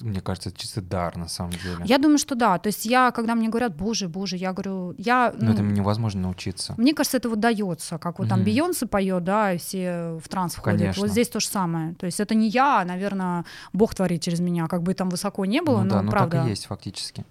мне 0.00 0.20
кажется, 0.20 0.48
это 0.48 0.58
чисто 0.58 0.80
дар 0.80 1.16
на 1.16 1.28
самом 1.28 1.52
деле. 1.52 1.84
Я 1.84 1.98
думаю, 1.98 2.18
что 2.18 2.34
да. 2.34 2.58
То 2.58 2.68
есть 2.68 2.86
я, 2.86 3.10
когда 3.10 3.34
мне 3.34 3.48
говорят, 3.48 3.76
боже, 3.76 4.08
боже, 4.08 4.36
я 4.36 4.52
говорю, 4.52 4.94
я... 4.98 5.32
Но 5.38 5.46
ну, 5.46 5.52
этому 5.52 5.70
невозможно 5.70 6.22
научиться. 6.22 6.74
Мне 6.76 6.92
кажется, 6.92 7.18
это 7.18 7.28
вот 7.28 7.40
дается, 7.40 7.98
как 7.98 8.18
вот 8.18 8.28
там 8.28 8.42
Бейонсе 8.42 8.86
поет, 8.86 9.24
да, 9.24 9.52
и 9.52 9.58
все 9.58 10.18
в 10.22 10.28
транс 10.28 10.54
входят. 10.54 10.80
Конечно. 10.80 11.02
Вот 11.02 11.10
здесь 11.10 11.28
то 11.28 11.40
же 11.40 11.46
самое. 11.46 11.94
То 11.94 12.06
есть 12.06 12.20
это 12.20 12.34
не 12.34 12.48
я, 12.48 12.80
а, 12.80 12.84
наверное, 12.84 13.44
Бог 13.72 13.94
творит 13.94 14.22
через 14.22 14.40
меня, 14.40 14.66
как 14.66 14.82
бы 14.82 14.94
там 14.94 15.08
высоко 15.08 15.44
не 15.44 15.62
было, 15.62 15.78
ну, 15.78 15.84
но 15.84 15.90
да, 15.90 16.02
ну 16.02 16.10
правда. 16.10 16.38
так 16.38 16.46
и 16.46 16.50
есть 16.50 16.66
фактически. 16.66 17.24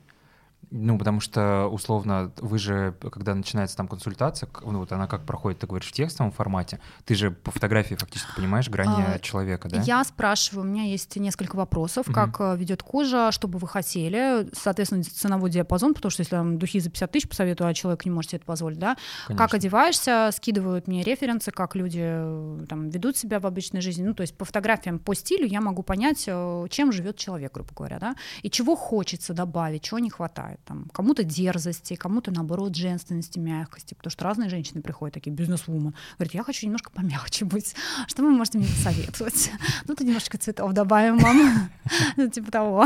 Ну, 0.71 0.97
потому 0.97 1.19
что, 1.19 1.67
условно, 1.67 2.31
вы 2.37 2.57
же, 2.57 2.95
когда 3.11 3.35
начинается 3.35 3.77
там 3.77 3.87
консультация, 3.87 4.49
ну, 4.63 4.79
вот 4.79 4.91
она 4.91 5.07
как 5.07 5.25
проходит, 5.25 5.59
ты 5.59 5.67
говоришь, 5.67 5.89
в 5.89 5.91
текстовом 5.91 6.31
формате, 6.31 6.79
ты 7.05 7.15
же 7.15 7.31
по 7.31 7.51
фотографии 7.51 7.95
фактически 7.95 8.35
понимаешь 8.35 8.69
грани 8.69 9.03
а, 9.07 9.19
человека, 9.19 9.69
да? 9.69 9.81
Я 9.81 10.03
спрашиваю, 10.03 10.65
у 10.65 10.69
меня 10.69 10.83
есть 10.83 11.15
несколько 11.15 11.55
вопросов, 11.55 12.07
как 12.13 12.39
э, 12.39 12.55
ведет 12.57 12.83
кожа, 12.83 13.31
что 13.31 13.47
бы 13.47 13.59
вы 13.59 13.67
хотели, 13.67 14.47
соответственно, 14.53 15.03
ценовой 15.03 15.49
диапазон, 15.49 15.93
потому 15.93 16.09
что 16.09 16.21
если 16.21 16.31
там 16.31 16.57
духи 16.57 16.79
за 16.79 16.89
50 16.89 17.11
тысяч 17.11 17.29
посоветую, 17.29 17.67
а 17.67 17.73
человек 17.73 18.05
не 18.05 18.11
может 18.11 18.31
себе 18.31 18.37
это 18.37 18.45
позволить, 18.45 18.79
да? 18.79 18.97
Конечно. 19.27 19.45
Как 19.45 19.53
одеваешься, 19.53 20.29
скидывают 20.33 20.87
мне 20.87 21.03
референсы, 21.03 21.51
как 21.51 21.75
люди 21.75 22.01
э, 22.01 22.65
там 22.67 22.89
ведут 22.89 23.17
себя 23.17 23.39
в 23.39 23.45
обычной 23.45 23.81
жизни, 23.81 24.03
ну, 24.03 24.13
то 24.13 24.21
есть 24.21 24.37
по 24.37 24.45
фотографиям, 24.45 24.99
по 24.99 25.13
стилю 25.13 25.45
я 25.45 25.61
могу 25.61 25.83
понять, 25.83 26.25
э, 26.27 26.67
чем 26.69 26.91
живет 26.91 27.17
человек, 27.17 27.53
грубо 27.53 27.69
говоря, 27.75 27.99
да, 27.99 28.15
и 28.41 28.49
чего 28.49 28.75
хочется 28.75 29.33
добавить, 29.33 29.83
чего 29.83 29.99
не 29.99 30.09
хватает. 30.09 30.54
Бывает. 30.55 30.59
Там, 30.65 30.89
кому-то 30.91 31.23
дерзости, 31.23 31.95
кому-то, 31.95 32.31
наоборот, 32.31 32.75
женственности, 32.75 33.39
мягкости, 33.39 33.93
потому 33.93 34.11
что 34.11 34.23
разные 34.23 34.49
женщины 34.49 34.81
приходят, 34.81 35.13
такие 35.13 35.31
бизнес-вумен, 35.31 35.93
говорят, 36.17 36.33
я 36.33 36.43
хочу 36.43 36.65
немножко 36.65 36.91
помягче 36.91 37.45
быть, 37.45 37.75
что 38.07 38.23
вы 38.23 38.31
можете 38.31 38.57
мне 38.57 38.67
посоветовать? 38.67 39.51
Ну, 39.87 39.95
то 39.95 40.03
немножечко 40.03 40.37
цветов 40.37 40.73
добавим 40.73 41.17
вам, 41.19 41.69
ну, 42.17 42.29
типа 42.29 42.51
того. 42.51 42.85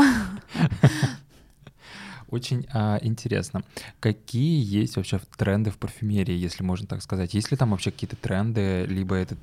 Очень 2.28 2.66
а, 2.72 2.98
интересно. 3.02 3.62
Какие 4.00 4.62
есть 4.62 4.96
вообще 4.96 5.20
тренды 5.36 5.70
в 5.70 5.78
парфюмерии, 5.78 6.34
если 6.34 6.62
можно 6.62 6.86
так 6.86 7.02
сказать? 7.02 7.34
Есть 7.34 7.50
ли 7.50 7.56
там 7.56 7.70
вообще 7.70 7.90
какие-то 7.90 8.16
тренды, 8.16 8.84
либо 8.86 9.14
это 9.16 9.36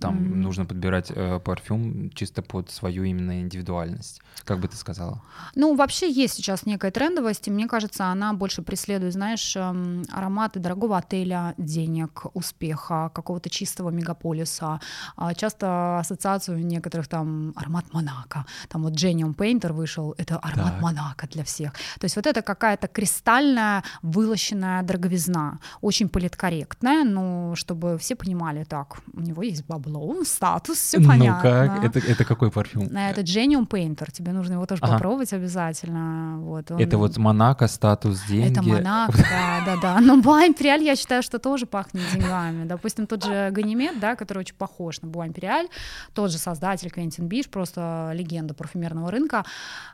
там 0.00 0.16
mm-hmm. 0.16 0.34
нужно 0.34 0.64
подбирать 0.64 1.12
э, 1.14 1.40
парфюм 1.40 2.10
чисто 2.14 2.42
под 2.42 2.70
свою 2.70 3.04
именно 3.04 3.40
индивидуальность. 3.40 4.20
Как 4.44 4.58
бы 4.58 4.68
ты 4.68 4.76
сказала? 4.76 5.22
Ну, 5.54 5.74
вообще 5.74 6.10
есть 6.10 6.34
сейчас 6.34 6.66
некая 6.66 6.90
трендовость, 6.90 7.48
и 7.48 7.50
мне 7.50 7.66
кажется, 7.66 8.06
она 8.06 8.32
больше 8.32 8.62
преследует, 8.62 9.12
знаешь, 9.12 9.56
эм, 9.56 10.04
ароматы 10.12 10.60
дорогого 10.60 10.96
отеля, 10.96 11.54
денег, 11.58 12.26
успеха, 12.34 13.10
какого-то 13.14 13.50
чистого 13.50 13.90
мегаполиса. 13.90 14.80
А 15.16 15.34
часто 15.34 15.98
ассоциацию 15.98 16.64
некоторых 16.64 17.08
там 17.08 17.52
аромат 17.56 17.92
Монако. 17.92 18.46
Там 18.68 18.82
вот 18.82 18.92
Genium 18.92 19.34
Painter 19.34 19.72
вышел, 19.72 20.14
это 20.18 20.38
аромат 20.38 20.74
так. 20.74 20.82
Монако 20.82 21.26
для 21.28 21.44
всех. 21.44 21.72
То 21.98 22.04
есть 22.04 22.16
вот 22.16 22.26
это 22.26 22.42
какая-то 22.42 22.88
кристальная, 22.88 23.82
вылощенная 24.02 24.82
дороговизна, 24.82 25.58
очень 25.80 26.08
политкорректная, 26.08 27.04
но 27.04 27.54
чтобы 27.56 27.98
все 27.98 28.16
понимали, 28.16 28.64
так, 28.64 28.98
у 29.12 29.20
него 29.20 29.42
есть 29.42 29.64
бабло, 29.72 30.24
статус, 30.24 30.78
все 30.78 30.98
ну 30.98 31.08
понятно. 31.08 31.50
Ну 31.50 31.80
как? 31.80 31.84
Это, 31.84 31.98
это 31.98 32.24
какой 32.24 32.50
парфюм? 32.50 32.84
Это 32.84 33.22
Genium 33.22 33.66
Painter, 33.66 34.10
тебе 34.12 34.32
нужно 34.32 34.54
его 34.54 34.66
тоже 34.66 34.82
ага. 34.82 34.94
попробовать 34.94 35.32
обязательно. 35.32 36.38
Вот, 36.40 36.70
он... 36.70 36.78
Это 36.78 36.98
вот 36.98 37.16
Монако, 37.16 37.68
статус, 37.68 38.22
деньги. 38.28 38.52
Это 38.52 38.62
Монако, 38.62 39.12
да, 39.18 39.62
да, 39.66 39.76
да. 39.80 40.00
Но 40.00 40.20
Буа 40.20 40.46
Империаль, 40.46 40.82
я 40.82 40.96
считаю, 40.96 41.22
что 41.22 41.38
тоже 41.38 41.66
пахнет 41.66 42.02
деньгами. 42.12 42.64
Допустим, 42.64 43.06
тот 43.06 43.24
же 43.24 43.50
Ганимед, 43.50 43.98
да, 44.00 44.16
который 44.16 44.38
очень 44.38 44.56
похож 44.56 45.00
на 45.02 45.08
Буа 45.08 45.26
Империаль, 45.26 45.68
тот 46.14 46.30
же 46.30 46.38
создатель 46.38 46.90
Квентин 46.90 47.26
Биш, 47.26 47.48
просто 47.48 48.12
легенда 48.14 48.54
парфюмерного 48.54 49.10
рынка, 49.10 49.44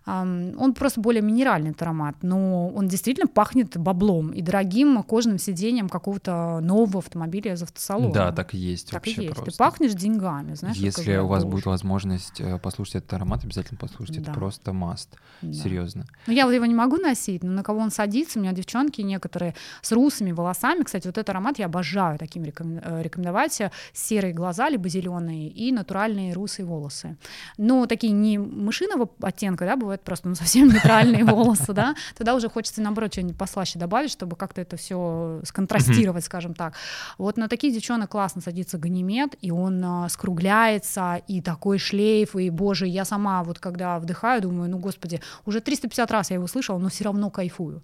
он 0.06 0.74
просто 0.74 1.00
более 1.00 1.22
минеральный 1.22 1.70
этот 1.70 1.82
аромат, 1.82 2.16
но 2.22 2.68
он 2.68 2.88
действительно 2.88 3.28
пахнет 3.28 3.76
баблом 3.76 4.32
и 4.32 4.42
дорогим 4.42 5.02
кожаным 5.02 5.38
сиденьем 5.38 5.88
какого-то 5.88 6.60
нового 6.60 6.98
автомобиля 6.98 7.52
из 7.52 7.62
автосалона. 7.62 8.12
Да, 8.12 8.32
так 8.32 8.54
и 8.54 8.58
есть 8.58 8.90
так 8.90 8.94
вообще 8.94 9.22
и 9.22 9.24
есть. 9.24 9.34
просто. 9.34 9.50
Ты 9.52 9.56
пахнешь 9.70 9.94
деньгами, 9.94 10.54
знаешь. 10.54 10.76
Если 10.76 11.16
у 11.16 11.26
вас 11.26 11.44
будет 11.44 11.66
возможность 11.66 12.40
э, 12.40 12.58
послушать 12.58 12.96
этот 12.96 13.14
аромат, 13.14 13.44
обязательно 13.44 13.78
послушайте. 13.78 14.20
Да. 14.20 14.30
Это 14.30 14.40
просто 14.40 14.72
маст. 14.72 15.16
Да. 15.42 15.52
Серьезно. 15.52 16.04
Ну, 16.26 16.32
я 16.32 16.46
вот 16.46 16.52
его 16.52 16.66
не 16.66 16.74
могу 16.74 16.96
носить, 16.96 17.42
но 17.42 17.52
на 17.52 17.62
кого 17.62 17.80
он 17.80 17.90
садится, 17.90 18.38
у 18.38 18.42
меня 18.42 18.52
девчонки 18.52 19.00
некоторые 19.00 19.54
с 19.82 19.92
русыми 19.92 20.32
волосами. 20.32 20.82
Кстати, 20.82 21.06
вот 21.06 21.16
этот 21.18 21.30
аромат 21.30 21.58
я 21.58 21.66
обожаю 21.66 22.18
таким 22.18 22.44
э, 22.44 23.02
рекомендовать. 23.02 23.60
Серые 23.92 24.32
глаза, 24.32 24.68
либо 24.68 24.88
зеленые, 24.88 25.48
и 25.48 25.72
натуральные 25.72 26.32
русые 26.32 26.66
волосы. 26.66 27.16
Но 27.56 27.86
такие 27.86 28.12
не 28.12 28.38
мышиного 28.38 29.08
оттенка, 29.20 29.64
да, 29.64 29.76
бывают 29.76 30.02
просто 30.02 30.28
ну, 30.28 30.34
совсем 30.34 30.68
нейтральные 30.68 31.24
волосы, 31.34 31.72
да. 31.72 31.94
Тогда 32.16 32.34
уже 32.34 32.48
хочется, 32.48 32.82
наоборот, 32.82 33.12
что-нибудь 33.12 33.36
послаще 33.36 33.78
добавить, 33.78 34.10
чтобы 34.10 34.36
как-то 34.36 34.60
это 34.60 34.76
все 34.76 35.40
сконтрастировать, 35.44 36.24
скажем 36.24 36.54
так. 36.54 36.74
Вот 37.16 37.36
на 37.36 37.48
таких 37.48 37.74
девчонок 37.74 38.10
классно 38.10 38.40
садится 38.40 38.78
ганимед, 38.78 39.36
и 39.40 39.50
он 39.58 39.84
а, 39.84 40.08
скругляется, 40.08 41.20
и 41.26 41.40
такой 41.40 41.78
шлейф, 41.78 42.36
и, 42.36 42.50
боже, 42.50 42.86
я 42.86 43.04
сама 43.04 43.42
вот 43.42 43.58
когда 43.58 43.98
вдыхаю, 43.98 44.42
думаю, 44.42 44.70
ну, 44.70 44.78
господи, 44.78 45.20
уже 45.44 45.60
350 45.60 46.10
раз 46.10 46.30
я 46.30 46.36
его 46.36 46.46
слышала, 46.46 46.78
но 46.78 46.88
все 46.88 47.04
равно 47.04 47.30
кайфую. 47.30 47.82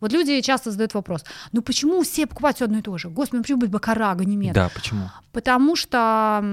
Вот 0.00 0.12
люди 0.12 0.40
часто 0.40 0.72
задают 0.72 0.94
вопрос, 0.94 1.24
ну 1.52 1.62
почему 1.62 2.02
все 2.02 2.26
покупают 2.26 2.56
все 2.56 2.64
одно 2.64 2.78
и 2.78 2.82
то 2.82 2.98
же? 2.98 3.08
Господи, 3.08 3.36
ну 3.36 3.42
почему 3.42 3.58
быть 3.60 3.70
бакара, 3.70 4.14
ганимед? 4.14 4.52
Да, 4.52 4.68
почему? 4.74 5.10
Потому 5.30 5.76
что 5.76 6.44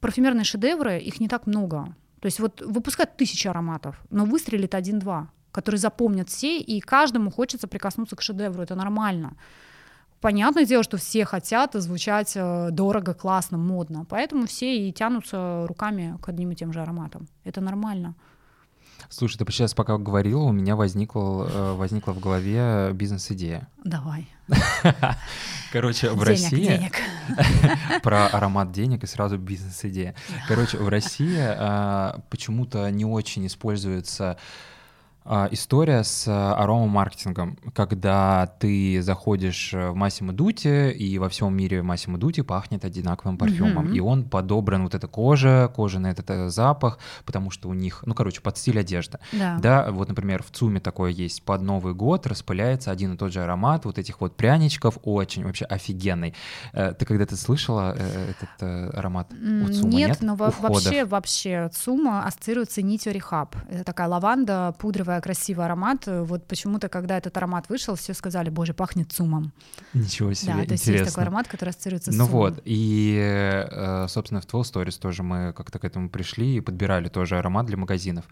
парфюмерные 0.00 0.44
шедевры, 0.44 0.98
их 0.98 1.18
не 1.18 1.28
так 1.28 1.46
много. 1.46 1.94
То 2.20 2.26
есть 2.26 2.40
вот 2.40 2.60
выпускают 2.60 3.16
тысячи 3.16 3.48
ароматов, 3.48 3.96
но 4.10 4.24
выстрелит 4.24 4.74
один-два, 4.74 5.30
которые 5.50 5.78
запомнят 5.78 6.28
все, 6.28 6.58
и 6.58 6.80
каждому 6.80 7.30
хочется 7.30 7.68
прикоснуться 7.68 8.16
к 8.16 8.22
шедевру, 8.22 8.62
это 8.62 8.74
нормально. 8.74 9.36
Понятное 10.20 10.64
дело, 10.64 10.82
что 10.82 10.96
все 10.96 11.24
хотят 11.24 11.74
звучать 11.74 12.32
э, 12.34 12.70
дорого, 12.72 13.14
классно, 13.14 13.56
модно, 13.56 14.04
поэтому 14.08 14.46
все 14.46 14.88
и 14.88 14.92
тянутся 14.92 15.64
руками 15.68 16.18
к 16.20 16.28
одним 16.28 16.50
и 16.50 16.56
тем 16.56 16.72
же 16.72 16.80
ароматам. 16.80 17.28
Это 17.44 17.60
нормально. 17.60 18.14
Слушай, 19.10 19.38
ты 19.38 19.52
сейчас 19.52 19.74
пока 19.74 19.96
говорила, 19.96 20.42
у 20.42 20.52
меня 20.52 20.76
возникла, 20.76 21.48
э, 21.48 21.72
возникла 21.74 22.12
в 22.12 22.20
голове 22.20 22.90
бизнес-идея. 22.92 23.68
Давай. 23.84 24.28
Короче, 25.72 26.10
в 26.10 26.22
России... 26.22 26.66
Денег. 26.66 26.96
Про 28.02 28.26
аромат 28.26 28.72
денег 28.72 29.04
и 29.04 29.06
сразу 29.06 29.38
бизнес-идея. 29.38 30.14
Короче, 30.46 30.78
в 30.78 30.88
России 30.88 31.38
а, 31.38 32.20
почему-то 32.28 32.90
не 32.90 33.04
очень 33.04 33.46
используется 33.46 34.36
история 35.50 36.04
с 36.04 36.26
а, 36.26 36.54
аромамаркетингом, 36.54 37.58
когда 37.74 38.46
ты 38.58 39.02
заходишь 39.02 39.72
в 39.74 39.92
Массимо 39.94 40.32
Дути, 40.32 40.90
и 40.90 41.18
во 41.18 41.28
всем 41.28 41.54
мире 41.54 41.82
Массимо 41.82 42.16
Дути 42.18 42.40
пахнет 42.40 42.84
одинаковым 42.84 43.36
парфюмом. 43.36 43.88
Mm-hmm. 43.88 43.96
И 43.96 44.00
он 44.00 44.24
подобран, 44.24 44.84
вот 44.84 44.94
эта 44.94 45.06
кожа, 45.06 45.70
кожаный 45.74 46.10
этот 46.12 46.30
э, 46.30 46.48
запах, 46.48 46.98
потому 47.26 47.50
что 47.50 47.68
у 47.68 47.74
них, 47.74 48.02
ну, 48.06 48.14
короче, 48.14 48.40
под 48.40 48.56
стиль 48.56 48.80
одежды. 48.80 49.18
Да. 49.32 49.58
да, 49.58 49.90
вот, 49.90 50.08
например, 50.08 50.42
в 50.42 50.50
ЦУМе 50.50 50.80
такое 50.80 51.10
есть, 51.10 51.42
под 51.42 51.60
Новый 51.60 51.92
год 51.92 52.26
распыляется 52.26 52.90
один 52.90 53.14
и 53.14 53.16
тот 53.18 53.32
же 53.32 53.42
аромат 53.42 53.84
вот 53.84 53.98
этих 53.98 54.20
вот 54.22 54.36
пряничков, 54.36 54.98
очень 55.02 55.44
вообще 55.44 55.66
офигенный. 55.66 56.34
Э, 56.72 56.94
ты 56.98 57.04
когда-то 57.04 57.36
слышала 57.36 57.94
э, 57.98 58.30
этот 58.30 58.96
аромат 58.96 59.30
у 59.32 59.68
ЦУМа? 59.72 59.90
Нет, 59.90 60.08
нет? 60.08 60.22
но 60.22 60.34
вообще, 60.36 61.04
вообще 61.04 61.70
ЦУМа 61.74 62.24
ассоциируется 62.24 62.80
нитью 62.80 63.12
Рехаб. 63.12 63.54
Это 63.68 63.84
такая 63.84 64.08
лаванда 64.08 64.74
пудровая 64.78 65.17
красивый 65.20 65.64
аромат. 65.64 66.04
Вот 66.06 66.46
почему-то, 66.46 66.88
когда 66.88 67.16
этот 67.16 67.36
аромат 67.36 67.68
вышел, 67.68 67.94
все 67.94 68.14
сказали, 68.14 68.50
боже, 68.50 68.74
пахнет 68.74 69.12
цумом. 69.12 69.52
Ничего 69.94 70.32
себе, 70.32 70.54
Да, 70.54 70.64
то 70.64 70.72
есть 70.72 70.86
есть 70.86 71.04
такой 71.04 71.22
аромат, 71.24 71.48
который 71.48 71.70
ассоциируется 71.70 72.12
с 72.12 72.16
Ну 72.16 72.26
вот, 72.26 72.60
и, 72.64 73.16
э, 73.70 74.06
собственно, 74.08 74.40
в 74.40 74.46
Twelve 74.46 74.62
Stories 74.62 74.98
тоже 74.98 75.22
мы 75.22 75.52
как-то 75.52 75.78
к 75.78 75.84
этому 75.84 76.08
пришли 76.08 76.56
и 76.56 76.60
подбирали 76.60 77.08
тоже 77.08 77.38
аромат 77.38 77.66
для 77.66 77.76
магазинов. 77.76 78.26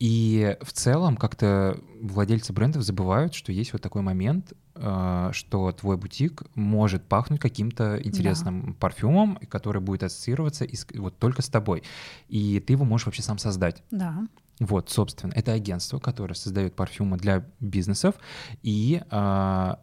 И 0.00 0.56
в 0.62 0.72
целом 0.72 1.18
как-то 1.18 1.78
владельцы 2.00 2.54
брендов 2.54 2.82
забывают, 2.82 3.34
что 3.34 3.52
есть 3.52 3.74
вот 3.74 3.82
такой 3.82 4.00
момент, 4.00 4.54
э, 4.74 5.28
что 5.32 5.70
твой 5.72 5.98
бутик 5.98 6.42
может 6.54 7.04
пахнуть 7.04 7.38
каким-то 7.38 8.00
интересным 8.02 8.68
да. 8.68 8.76
парфюмом, 8.80 9.38
который 9.50 9.82
будет 9.82 10.02
ассоциироваться 10.02 10.66
вот 10.94 11.18
только 11.18 11.42
с 11.42 11.50
тобой. 11.50 11.82
И 12.28 12.60
ты 12.60 12.72
его 12.72 12.86
можешь 12.86 13.04
вообще 13.04 13.20
сам 13.20 13.36
создать. 13.36 13.82
Да. 13.90 14.26
Вот, 14.60 14.90
собственно, 14.90 15.32
это 15.34 15.52
агентство, 15.52 15.98
которое 15.98 16.34
создает 16.34 16.76
парфюмы 16.76 17.16
для 17.16 17.46
бизнесов 17.60 18.14
и 18.62 19.02
э, 19.10 19.74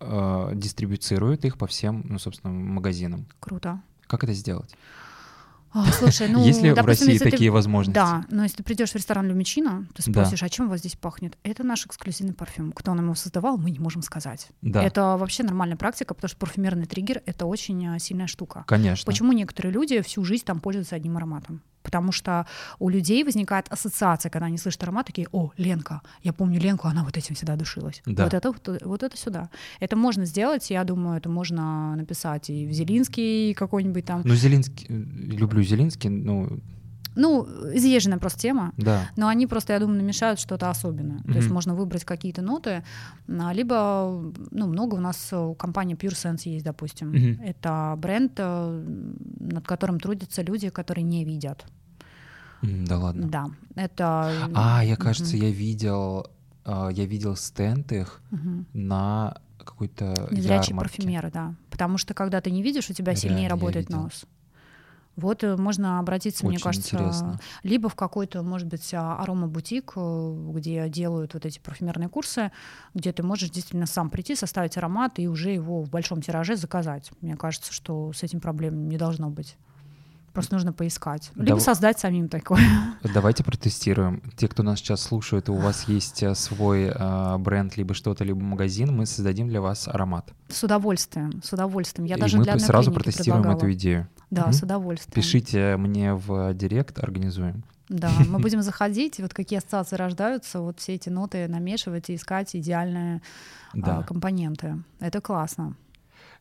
э, 0.00 0.50
дистрибуцирует 0.54 1.46
их 1.46 1.56
по 1.56 1.66
всем, 1.66 2.04
ну, 2.08 2.18
собственно, 2.18 2.52
магазинам. 2.52 3.26
Круто. 3.40 3.80
Как 4.06 4.22
это 4.22 4.34
сделать? 4.34 4.76
А, 5.72 5.90
слушай, 5.90 6.28
ну, 6.28 6.44
есть 6.44 6.62
ли 6.62 6.72
допустим, 6.72 7.06
в 7.06 7.10
России 7.10 7.18
такие 7.18 7.50
ты, 7.50 7.52
возможности? 7.52 7.94
Да, 7.94 8.24
но 8.30 8.44
если 8.44 8.58
ты 8.58 8.62
придешь 8.62 8.92
в 8.92 8.94
ресторан 8.94 9.26
Люмичино, 9.26 9.88
ты 9.94 10.02
спросишь, 10.02 10.38
да. 10.38 10.46
а 10.46 10.48
чем 10.48 10.66
у 10.66 10.68
вас 10.68 10.80
здесь 10.80 10.94
пахнет? 10.94 11.36
Это 11.42 11.64
наш 11.64 11.86
эксклюзивный 11.86 12.32
парфюм. 12.32 12.70
Кто 12.70 12.94
нам 12.94 13.06
его 13.06 13.14
создавал, 13.16 13.56
мы 13.56 13.72
не 13.72 13.80
можем 13.80 14.02
сказать. 14.02 14.48
Да. 14.62 14.84
Это 14.84 15.16
вообще 15.16 15.42
нормальная 15.42 15.76
практика, 15.76 16.14
потому 16.14 16.28
что 16.28 16.38
парфюмерный 16.38 16.86
триггер— 16.86 17.22
это 17.26 17.46
очень 17.46 17.98
сильная 17.98 18.28
штука. 18.28 18.64
Конечно. 18.68 19.04
Почему 19.04 19.32
некоторые 19.32 19.72
люди 19.72 20.00
всю 20.02 20.22
жизнь 20.22 20.44
там 20.44 20.60
пользуются 20.60 20.94
одним 20.94 21.16
ароматом? 21.16 21.60
Потому 21.84 22.12
что 22.12 22.46
у 22.78 22.88
людей 22.88 23.22
возникает 23.24 23.66
ассоциация, 23.70 24.30
когда 24.30 24.46
они 24.46 24.58
слышат 24.58 24.82
аромат, 24.82 25.06
такие, 25.06 25.28
о, 25.32 25.52
Ленка, 25.58 26.00
я 26.22 26.32
помню 26.32 26.58
Ленку, 26.58 26.88
она 26.88 27.04
вот 27.04 27.16
этим 27.16 27.34
всегда 27.34 27.56
душилась. 27.56 28.02
Да. 28.06 28.24
Вот, 28.24 28.34
это, 28.34 28.52
вот, 28.52 28.82
вот 28.82 29.02
это 29.02 29.16
сюда. 29.16 29.50
Это 29.80 29.94
можно 29.94 30.24
сделать, 30.24 30.70
я 30.70 30.82
думаю, 30.84 31.18
это 31.18 31.28
можно 31.28 31.94
написать 31.94 32.50
и 32.50 32.66
в 32.66 32.72
Зелинский 32.72 33.54
какой-нибудь 33.54 34.04
там. 34.04 34.22
Ну, 34.24 34.34
Зелинский, 34.34 34.86
люблю 34.88 35.62
Зелинский, 35.62 36.08
ну, 36.08 36.58
ну, 37.16 37.46
изъезженная 37.74 38.18
просто 38.18 38.40
тема, 38.40 38.72
да. 38.76 39.08
но 39.16 39.28
они 39.28 39.46
просто, 39.46 39.72
я 39.72 39.78
думаю, 39.78 39.98
намешают 39.98 40.40
что-то 40.40 40.70
особенное. 40.70 41.18
Mm-hmm. 41.18 41.32
То 41.32 41.38
есть 41.38 41.50
можно 41.50 41.74
выбрать 41.74 42.04
какие-то 42.04 42.42
ноты, 42.42 42.84
а, 43.28 43.52
либо, 43.52 44.32
ну, 44.50 44.66
много 44.66 44.94
у 44.96 45.00
нас 45.00 45.32
у 45.32 45.54
компании 45.54 45.96
Pure 45.96 46.12
Sense 46.12 46.42
есть, 46.44 46.64
допустим. 46.64 47.12
Mm-hmm. 47.12 47.44
Это 47.44 47.94
бренд, 47.98 48.32
э, 48.36 48.84
над 49.40 49.66
которым 49.66 50.00
трудятся 50.00 50.42
люди, 50.42 50.70
которые 50.70 51.04
не 51.04 51.24
видят. 51.24 51.64
Mm, 52.62 52.86
да 52.86 52.98
ладно. 52.98 53.28
Да, 53.28 53.46
это. 53.74 54.50
А, 54.54 54.84
я 54.84 54.96
кажется, 54.96 55.36
mm-hmm. 55.36 55.46
я 55.46 55.50
видел, 55.50 56.26
а, 56.64 56.88
я 56.88 57.04
видел 57.04 57.36
стенд 57.36 57.92
их 57.92 58.20
mm-hmm. 58.30 58.64
на 58.72 59.36
какой-то 59.58 60.14
Незрячие 60.30 60.76
парфюмеры, 60.76 61.30
да. 61.30 61.54
Потому 61.70 61.98
что 61.98 62.14
когда 62.14 62.40
ты 62.40 62.50
не 62.50 62.62
видишь, 62.62 62.90
у 62.90 62.92
тебя 62.92 63.12
Реально, 63.12 63.20
сильнее 63.20 63.48
работает 63.48 63.88
нос. 63.88 64.24
Вот 65.16 65.44
э, 65.44 65.56
можно 65.56 65.98
обратиться, 65.98 66.44
Очень 66.44 66.56
мне 66.56 66.62
кажется, 66.62 66.96
интересно. 66.96 67.40
либо 67.62 67.88
в 67.88 67.94
какой-то, 67.94 68.42
может 68.42 68.66
быть, 68.66 68.92
а, 68.94 69.16
арома-бутик, 69.18 69.92
э, 69.96 70.50
где 70.54 70.88
делают 70.88 71.34
вот 71.34 71.46
эти 71.46 71.60
парфюмерные 71.60 72.08
курсы, 72.08 72.50
где 72.94 73.12
ты 73.12 73.22
можешь 73.22 73.50
действительно 73.50 73.86
сам 73.86 74.10
прийти, 74.10 74.34
составить 74.34 74.76
аромат 74.76 75.18
и 75.18 75.28
уже 75.28 75.50
его 75.50 75.82
в 75.82 75.90
большом 75.90 76.20
тираже 76.20 76.56
заказать. 76.56 77.12
Мне 77.20 77.36
кажется, 77.36 77.72
что 77.72 78.12
с 78.12 78.22
этим 78.22 78.40
проблем 78.40 78.88
не 78.88 78.96
должно 78.96 79.30
быть. 79.30 79.56
Просто 80.34 80.54
нужно 80.54 80.72
поискать. 80.72 81.30
Либо 81.36 81.50
Дав- 81.50 81.62
создать 81.62 82.00
самим 82.00 82.28
такое. 82.28 82.60
Давайте 83.14 83.44
протестируем. 83.44 84.20
Те, 84.36 84.48
кто 84.48 84.64
нас 84.64 84.80
сейчас 84.80 85.00
слушает, 85.00 85.48
и 85.48 85.52
у 85.52 85.54
вас 85.54 85.84
есть 85.86 86.24
э, 86.24 86.34
свой 86.34 86.86
э, 86.92 87.38
бренд, 87.38 87.76
либо 87.76 87.94
что-то, 87.94 88.24
либо 88.24 88.40
магазин, 88.40 88.92
мы 88.96 89.06
создадим 89.06 89.48
для 89.48 89.60
вас 89.60 89.86
аромат. 89.86 90.32
С 90.48 90.64
удовольствием, 90.64 91.40
с 91.40 91.52
удовольствием. 91.52 92.06
Я 92.06 92.16
и 92.16 92.20
даже 92.20 92.38
мы 92.38 92.42
для 92.42 92.58
сразу 92.58 92.90
протестируем 92.90 93.42
предлагала. 93.44 93.68
эту 93.68 93.72
идею. 93.74 94.08
Да, 94.30 94.44
Мгм. 94.44 94.52
с 94.52 94.62
удовольствием. 94.62 95.14
Пишите 95.14 95.76
мне 95.76 96.14
в 96.14 96.54
директ, 96.54 96.98
организуем. 96.98 97.62
Да, 97.88 98.10
мы 98.26 98.38
будем 98.38 98.62
заходить, 98.62 99.20
вот 99.20 99.34
какие 99.34 99.58
ассоциации 99.58 99.96
рождаются, 99.96 100.60
вот 100.60 100.80
все 100.80 100.94
эти 100.94 101.08
ноты 101.10 101.46
намешивать 101.48 102.10
и 102.10 102.14
искать 102.14 102.56
идеальные 102.56 103.16
а, 103.74 103.76
Да. 103.76 104.02
компоненты. 104.02 104.78
Это 105.00 105.20
классно. 105.20 105.76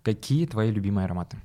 Какие 0.02 0.46
твои 0.48 0.72
любимые 0.72 1.06
ароматы? 1.06 1.38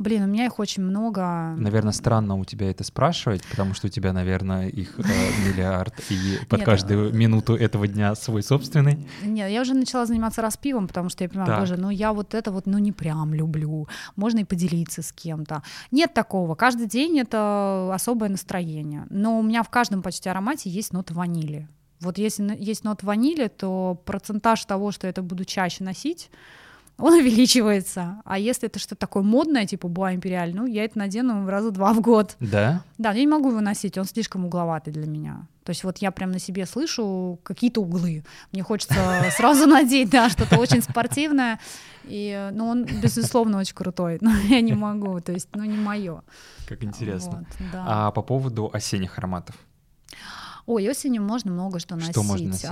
Блин, 0.00 0.22
у 0.22 0.26
меня 0.26 0.46
их 0.46 0.58
очень 0.58 0.82
много. 0.82 1.54
Наверное, 1.58 1.92
странно 1.92 2.36
у 2.38 2.44
тебя 2.46 2.70
это 2.70 2.84
спрашивать, 2.84 3.44
потому 3.50 3.74
что 3.74 3.86
у 3.86 3.90
тебя, 3.90 4.14
наверное, 4.14 4.66
их 4.66 4.98
э, 4.98 5.02
миллиард, 5.46 5.92
и 6.08 6.38
под 6.48 6.60
Нет, 6.60 6.66
каждую 6.66 7.14
минуту 7.14 7.54
этого 7.54 7.86
дня 7.86 8.14
свой 8.14 8.42
собственный. 8.42 9.06
Нет, 9.22 9.50
я 9.50 9.60
уже 9.60 9.74
начала 9.74 10.06
заниматься 10.06 10.40
распивом, 10.40 10.88
потому 10.88 11.10
что 11.10 11.22
я 11.22 11.28
понимаю, 11.28 11.50
Так. 11.50 11.60
боже, 11.60 11.76
ну 11.76 11.90
я 11.90 12.14
вот 12.14 12.32
это 12.32 12.50
вот, 12.50 12.64
ну 12.64 12.78
не 12.78 12.92
прям 12.92 13.34
люблю. 13.34 13.88
Можно 14.16 14.38
и 14.38 14.44
поделиться 14.44 15.02
с 15.02 15.12
кем-то. 15.12 15.62
Нет 15.90 16.14
такого. 16.14 16.54
Каждый 16.54 16.86
день 16.86 17.20
это 17.20 17.90
особое 17.92 18.30
настроение. 18.30 19.04
Но 19.10 19.38
у 19.38 19.42
меня 19.42 19.62
в 19.62 19.68
каждом 19.68 20.00
почти 20.00 20.30
аромате 20.30 20.70
есть 20.70 20.94
нота 20.94 21.12
ванили. 21.12 21.68
Вот 22.00 22.16
если 22.16 22.56
есть 22.58 22.84
нота 22.84 23.04
ванили, 23.04 23.48
то 23.48 24.00
процентаж 24.06 24.64
того, 24.64 24.92
что 24.92 25.06
это 25.06 25.20
буду 25.20 25.44
чаще 25.44 25.84
носить, 25.84 26.30
он 27.00 27.14
увеличивается. 27.20 28.20
А 28.24 28.38
если 28.38 28.68
это 28.68 28.78
что-то 28.78 28.96
такое 28.96 29.22
модное, 29.22 29.66
типа 29.66 29.88
Буа 29.88 30.14
Империаль, 30.14 30.54
ну, 30.54 30.66
я 30.66 30.84
это 30.84 30.98
надену 30.98 31.48
раза 31.48 31.70
два 31.70 31.92
в 31.92 32.00
год. 32.00 32.36
Да? 32.40 32.84
Да, 32.98 33.12
я 33.12 33.20
не 33.20 33.26
могу 33.26 33.50
его 33.50 33.60
носить, 33.60 33.98
он 33.98 34.04
слишком 34.04 34.44
угловатый 34.44 34.92
для 34.92 35.06
меня. 35.06 35.46
То 35.64 35.70
есть 35.70 35.84
вот 35.84 35.98
я 35.98 36.10
прям 36.10 36.32
на 36.32 36.38
себе 36.38 36.66
слышу 36.66 37.38
какие-то 37.42 37.80
углы. 37.80 38.24
Мне 38.52 38.62
хочется 38.62 38.94
сразу 39.36 39.66
надеть, 39.66 40.10
да, 40.10 40.28
что-то 40.28 40.58
очень 40.58 40.82
спортивное. 40.82 41.60
И, 42.04 42.50
ну, 42.52 42.66
он, 42.66 42.84
безусловно, 42.84 43.58
очень 43.58 43.74
крутой, 43.74 44.18
но 44.20 44.30
я 44.48 44.60
не 44.60 44.72
могу, 44.72 45.20
то 45.20 45.32
есть, 45.32 45.48
ну, 45.54 45.64
не 45.64 45.76
мое. 45.76 46.22
Как 46.68 46.82
интересно. 46.82 47.46
Вот, 47.58 47.68
да. 47.72 47.84
А 47.86 48.10
по 48.10 48.22
поводу 48.22 48.70
осенних 48.72 49.18
ароматов? 49.18 49.54
Ой, 50.70 50.88
осенью 50.88 51.22
можно 51.22 51.50
много 51.50 51.80
что 51.80 51.96
носить. 51.96 52.12
Что 52.12 52.22
можно 52.22 52.48
носить? 52.48 52.70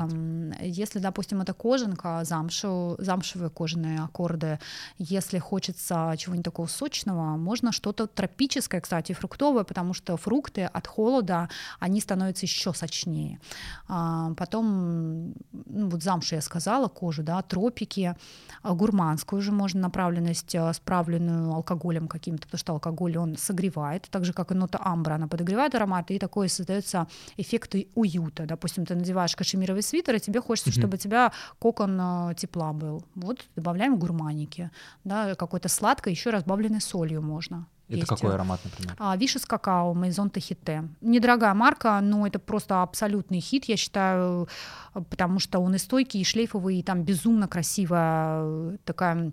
Если, 0.62 1.00
допустим, 1.00 1.40
это 1.40 1.52
кожанка, 1.52 2.22
замшу, 2.22 2.94
замшевые 2.98 3.50
кожаные 3.50 3.98
аккорды, 3.98 4.60
если 4.98 5.38
хочется 5.38 6.14
чего-нибудь 6.16 6.44
такого 6.44 6.68
сочного, 6.68 7.36
можно 7.36 7.72
что-то 7.72 8.06
тропическое, 8.06 8.80
кстати, 8.80 9.14
фруктовое, 9.14 9.64
потому 9.64 9.94
что 9.94 10.16
фрукты 10.16 10.62
от 10.62 10.86
холода, 10.86 11.48
они 11.80 12.00
становятся 12.00 12.46
еще 12.46 12.72
сочнее. 12.72 13.40
А, 13.88 14.32
Потом, 14.36 15.34
ну, 15.52 15.88
вот 15.88 16.00
замшу 16.00 16.36
я 16.36 16.40
сказала, 16.40 16.86
кожу, 16.86 17.24
да, 17.24 17.42
тропики, 17.42 18.14
а, 18.62 18.74
гурманскую 18.74 19.40
уже 19.40 19.50
можно 19.50 19.80
направленность, 19.80 20.54
а, 20.54 20.72
справленную 20.72 21.52
алкоголем 21.52 22.06
каким-то, 22.06 22.46
потому 22.46 22.58
что 22.58 22.72
алкоголь, 22.74 23.18
он 23.18 23.36
согревает, 23.36 24.06
так 24.08 24.24
же, 24.24 24.32
как 24.32 24.52
и 24.52 24.54
нота 24.54 24.78
амбра, 24.84 25.14
она 25.14 25.26
подогревает 25.26 25.74
аромат, 25.74 26.12
и 26.12 26.18
такой 26.20 26.48
создается 26.48 27.08
эффект 27.36 27.74
уюта. 27.94 28.46
Допустим, 28.46 28.84
ты 28.86 28.94
надеваешь 28.94 29.34
кашемировый 29.36 29.82
свитер, 29.82 30.14
и 30.16 30.20
тебе 30.20 30.40
хочется, 30.40 30.70
Мгм. 30.70 30.78
чтобы 30.80 30.94
у 30.94 30.98
тебя 30.98 31.32
кокон 31.58 31.98
э, 32.00 32.34
тепла 32.36 32.72
был. 32.72 33.04
Вот 33.14 33.44
добавляем 33.56 33.96
гурманики, 33.98 34.70
да, 35.04 35.34
какой-то 35.34 35.68
сладкой, 35.68 36.12
еще 36.12 36.30
разбавленной 36.30 36.80
солью 36.80 37.22
можно. 37.22 37.66
Это 37.88 37.96
Есть, 37.96 38.08
какой 38.08 38.30
э, 38.30 38.34
аромат, 38.34 38.60
например? 38.64 38.94
а, 38.98 39.16
Виши 39.16 39.38
с 39.38 39.46
какао, 39.46 39.94
Мейзон 39.94 40.28
Тахите. 40.28 40.84
Недорогая 41.00 41.54
марка, 41.54 41.98
но 42.02 42.26
это 42.26 42.38
просто 42.38 42.82
абсолютный 42.82 43.40
хит, 43.40 43.64
я 43.64 43.76
считаю, 43.78 44.46
э, 44.94 45.00
потому 45.08 45.38
что 45.40 45.58
он 45.60 45.74
и 45.74 45.78
стойкий, 45.78 46.20
и 46.20 46.24
шлейфовый, 46.24 46.78
и 46.78 46.82
там 46.82 47.02
безумно 47.04 47.48
красивая 47.48 48.76
такая 48.84 49.32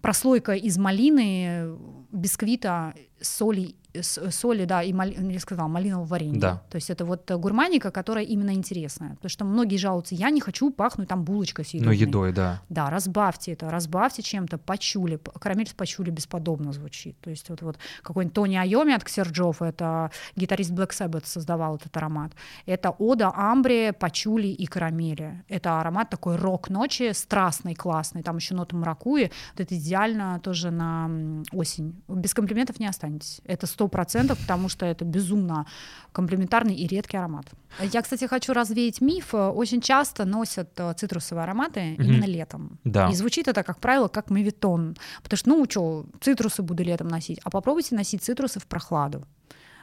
прослойка 0.00 0.52
из 0.54 0.78
малины, 0.78 1.76
бисквита, 2.10 2.94
соли, 3.20 3.74
соли, 4.02 4.64
да, 4.64 4.82
и 4.82 4.92
мали- 4.92 5.16
я 5.32 5.40
сказала, 5.40 5.68
малинового 5.68 6.06
варенья. 6.06 6.40
Да. 6.40 6.62
То 6.70 6.76
есть 6.76 6.90
это 6.90 7.04
вот 7.04 7.30
э, 7.30 7.36
гурманика, 7.36 7.90
которая 7.90 8.24
именно 8.24 8.52
интересная. 8.54 9.10
Потому 9.16 9.30
что 9.30 9.44
многие 9.44 9.76
жалуются, 9.76 10.14
я 10.14 10.30
не 10.30 10.40
хочу 10.40 10.70
пахнуть 10.70 11.08
там 11.08 11.24
булочкой 11.24 11.64
Ну, 11.64 11.68
съедобной. 11.70 11.96
едой, 11.96 12.32
да. 12.32 12.60
Да, 12.68 12.90
разбавьте 12.90 13.52
это, 13.52 13.70
разбавьте 13.70 14.22
чем-то, 14.22 14.58
пачули. 14.58 15.18
Карамель 15.40 15.68
с 15.68 15.72
пачули 15.72 16.10
бесподобно 16.10 16.72
звучит. 16.72 17.18
То 17.20 17.30
есть 17.30 17.48
вот, 17.50 17.62
вот 17.62 17.78
какой-нибудь 18.02 18.34
Тони 18.34 18.56
Айоми 18.56 18.94
от 18.94 19.04
Ксерджов, 19.04 19.62
это 19.62 20.10
гитарист 20.36 20.70
Black 20.70 20.90
Sabbath 20.90 21.26
создавал 21.26 21.76
этот 21.76 21.96
аромат. 21.96 22.32
Это 22.66 22.90
ода 22.90 23.32
амбре, 23.34 23.92
пачули 23.92 24.48
и 24.48 24.66
карамели. 24.66 25.42
Это 25.48 25.80
аромат 25.80 26.10
такой 26.10 26.36
рок 26.36 26.70
ночи, 26.70 27.12
страстный, 27.12 27.74
классный. 27.74 28.22
Там 28.22 28.36
еще 28.36 28.54
нота 28.54 28.76
маракуи. 28.76 29.30
Вот 29.52 29.60
это 29.60 29.76
идеально 29.76 30.38
тоже 30.40 30.70
на 30.70 31.10
осень. 31.52 32.00
Без 32.08 32.34
комплиментов 32.34 32.78
не 32.78 32.86
останетесь. 32.86 33.40
Это 33.44 33.66
сто 33.66 33.79
процентов, 33.88 34.38
потому 34.38 34.68
что 34.68 34.86
это 34.86 35.04
безумно 35.04 35.66
комплементарный 36.12 36.74
и 36.74 36.86
редкий 36.86 37.16
аромат. 37.16 37.46
Я, 37.80 38.02
кстати, 38.02 38.26
хочу 38.26 38.52
развеять 38.52 39.00
миф. 39.00 39.32
Очень 39.34 39.80
часто 39.80 40.24
носят 40.24 40.70
э, 40.78 40.92
цитрусовые 40.96 41.44
ароматы 41.44 41.80
Мгм. 41.98 42.02
именно 42.02 42.24
летом. 42.24 42.78
Да. 42.84 43.08
И 43.10 43.14
звучит 43.14 43.48
это, 43.48 43.62
как 43.62 43.78
правило, 43.78 44.08
как 44.08 44.30
мавитон. 44.30 44.96
Потому 45.22 45.36
что, 45.38 45.48
ну, 45.50 45.64
что, 45.68 46.06
цитрусы 46.20 46.62
буду 46.62 46.82
летом 46.82 47.08
носить. 47.08 47.38
А 47.44 47.50
попробуйте 47.50 47.94
носить 47.94 48.22
цитрусы 48.22 48.58
в 48.58 48.66
прохладу. 48.66 49.24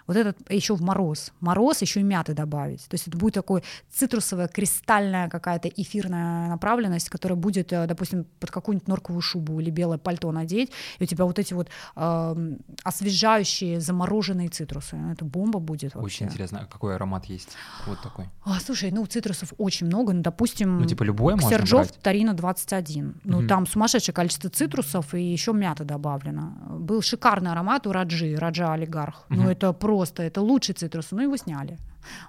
Вот 0.07 0.15
этот 0.15 0.37
еще 0.51 0.75
в 0.75 0.81
мороз. 0.81 1.31
Мороз 1.41 1.81
еще 1.81 1.99
и 1.99 2.03
мяты 2.03 2.33
добавить. 2.33 2.81
То 2.87 2.93
есть 2.95 3.07
это 3.07 3.17
будет 3.17 3.33
такой 3.33 3.63
цитрусовая, 3.91 4.47
кристальная 4.47 5.29
какая-то 5.29 5.67
эфирная 5.67 6.47
направленность, 6.49 7.09
которая 7.09 7.37
будет, 7.37 7.73
э, 7.73 7.85
допустим, 7.87 8.25
под 8.39 8.51
какую-нибудь 8.51 8.87
норковую 8.87 9.21
шубу 9.21 9.59
или 9.59 9.69
белое 9.69 9.97
пальто 9.97 10.31
надеть, 10.31 10.71
и 10.99 11.03
у 11.03 11.07
тебя 11.07 11.25
вот 11.25 11.39
эти 11.39 11.53
вот 11.53 11.69
эм, 11.95 12.59
освежающие 12.83 13.79
замороженные 13.79 14.49
цитрусы. 14.49 14.97
Это 15.11 15.25
бомба 15.25 15.59
будет 15.59 15.95
вообще. 15.95 16.05
Очень 16.05 16.25
интересно. 16.27 16.59
А 16.61 16.65
какой 16.65 16.95
аромат 16.95 17.25
есть? 17.25 17.49
Вот 17.85 18.01
такой. 18.01 18.25
А, 18.43 18.59
слушай, 18.59 18.91
ну 18.91 19.05
цитрусов 19.05 19.53
очень 19.57 19.87
много. 19.87 20.13
Ну, 20.13 20.21
допустим, 20.21 20.79
Ну, 20.79 20.85
типа 20.85 21.03
любой 21.03 21.35
брать? 21.35 21.99
Тарина 22.01 22.33
21. 22.33 23.15
Ну, 23.23 23.39
Мгм. 23.39 23.47
там 23.47 23.67
сумасшедшее 23.67 24.13
количество 24.15 24.49
цитрусов 24.49 25.13
и 25.13 25.21
еще 25.21 25.53
мята 25.53 25.83
добавлено. 25.83 26.53
Был 26.79 27.01
шикарный 27.01 27.51
аромат 27.51 27.87
у 27.87 27.91
Раджи, 27.91 28.35
Раджа 28.35 28.73
Олигарх. 28.73 29.25
Мгм. 29.29 29.43
Ну, 29.43 29.49
это 29.49 29.73
просто, 29.97 30.23
это 30.23 30.41
лучший 30.41 30.75
цитрус. 30.75 31.07
Ну, 31.11 31.21
его 31.21 31.37
сняли. 31.37 31.77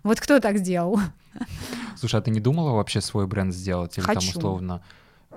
Вот 0.03 0.21
кто 0.21 0.41
так 0.41 0.59
сделал? 0.59 1.01
Слушай, 1.97 2.21
а 2.21 2.23
ты 2.23 2.31
не 2.31 2.41
думала 2.41 2.73
вообще 2.73 3.01
свой 3.01 3.27
бренд 3.27 3.55
сделать? 3.55 3.99
Или 3.99 4.07
там 4.07 4.15
Хочу. 4.15 4.39
условно 4.39 4.81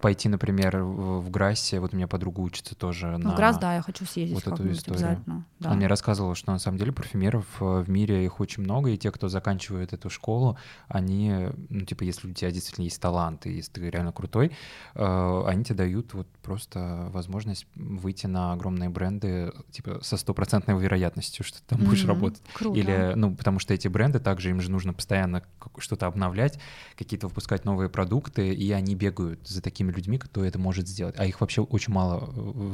пойти, 0.02 0.28
например, 0.28 0.78
в, 0.84 1.22
в 1.22 1.30
Грассе, 1.30 1.80
вот 1.80 1.94
у 1.94 1.96
меня 1.96 2.08
подруга 2.08 2.40
учится 2.42 2.76
тоже 2.76 3.18
Ну, 3.18 3.30
на... 3.30 3.36
Грасс, 3.36 3.58
да, 3.58 3.76
я 3.76 3.82
хочу 3.82 4.06
съездить 4.06 4.34
вот 4.36 4.48
эту 4.48 4.70
историю. 4.72 5.06
обязательно. 5.06 5.46
Да. 5.60 5.70
Она 5.70 5.78
мне 5.78 5.88
рассказывала, 5.88 6.36
что 6.36 6.52
на 6.52 6.60
самом 6.60 6.78
деле 6.78 6.92
парфюмеров 6.92 7.46
э, 7.62 7.82
в 7.82 7.90
мире 7.90 8.26
их 8.26 8.40
очень 8.40 8.64
много, 8.64 8.90
и 8.90 8.98
те, 8.98 9.12
кто 9.12 9.30
заканчивает 9.30 9.94
эту 9.94 10.10
школу, 10.10 10.58
они, 10.88 11.48
ну, 11.70 11.86
типа, 11.86 12.04
если 12.04 12.28
у 12.30 12.34
тебя 12.34 12.52
действительно 12.52 12.86
есть 12.86 13.00
талант, 13.00 13.46
и 13.46 13.52
если 13.52 13.72
ты 13.74 13.90
реально 13.90 14.12
крутой, 14.12 14.52
э, 14.96 15.44
они 15.48 15.64
тебе 15.64 15.76
дают 15.78 16.14
вот 16.14 16.28
просто 16.42 17.08
возможность 17.12 17.68
выйти 17.76 18.26
на 18.26 18.54
огромные 18.54 18.90
бренды, 18.90 19.54
типа, 19.72 20.00
со 20.02 20.18
стопроцентной 20.18 20.78
вероятностью, 20.80 21.46
что 21.46 21.60
ты 21.60 21.64
там 21.68 21.80
будешь 21.86 22.02
Мгм. 22.04 22.10
работать. 22.10 22.42
Круто. 22.54 22.78
Или, 22.80 23.14
ну, 23.16 23.36
потому 23.36 23.60
что 23.60 23.74
эти 23.74 23.88
бренды 23.88 24.20
также 24.20 24.50
им 24.50 24.60
же 24.62 24.72
нужно 24.72 24.94
постоянно 24.94 25.44
что-то 25.78 26.08
обновлять, 26.08 26.60
какие-то 26.98 27.28
выпускать 27.28 27.66
новые 27.66 27.90
продукты, 27.90 28.52
и 28.54 28.72
они 28.72 28.96
бегают 28.96 29.48
за 29.48 29.62
такими 29.62 29.91
людьми, 29.92 30.18
кто 30.18 30.44
это 30.44 30.60
может 30.60 30.88
сделать. 30.88 31.16
А 31.18 31.26
их 31.26 31.42
вообще 31.42 31.62
очень 31.62 31.94
мало 31.94 32.20
э, 32.20 32.32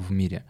в 0.08 0.12
мире. 0.12 0.44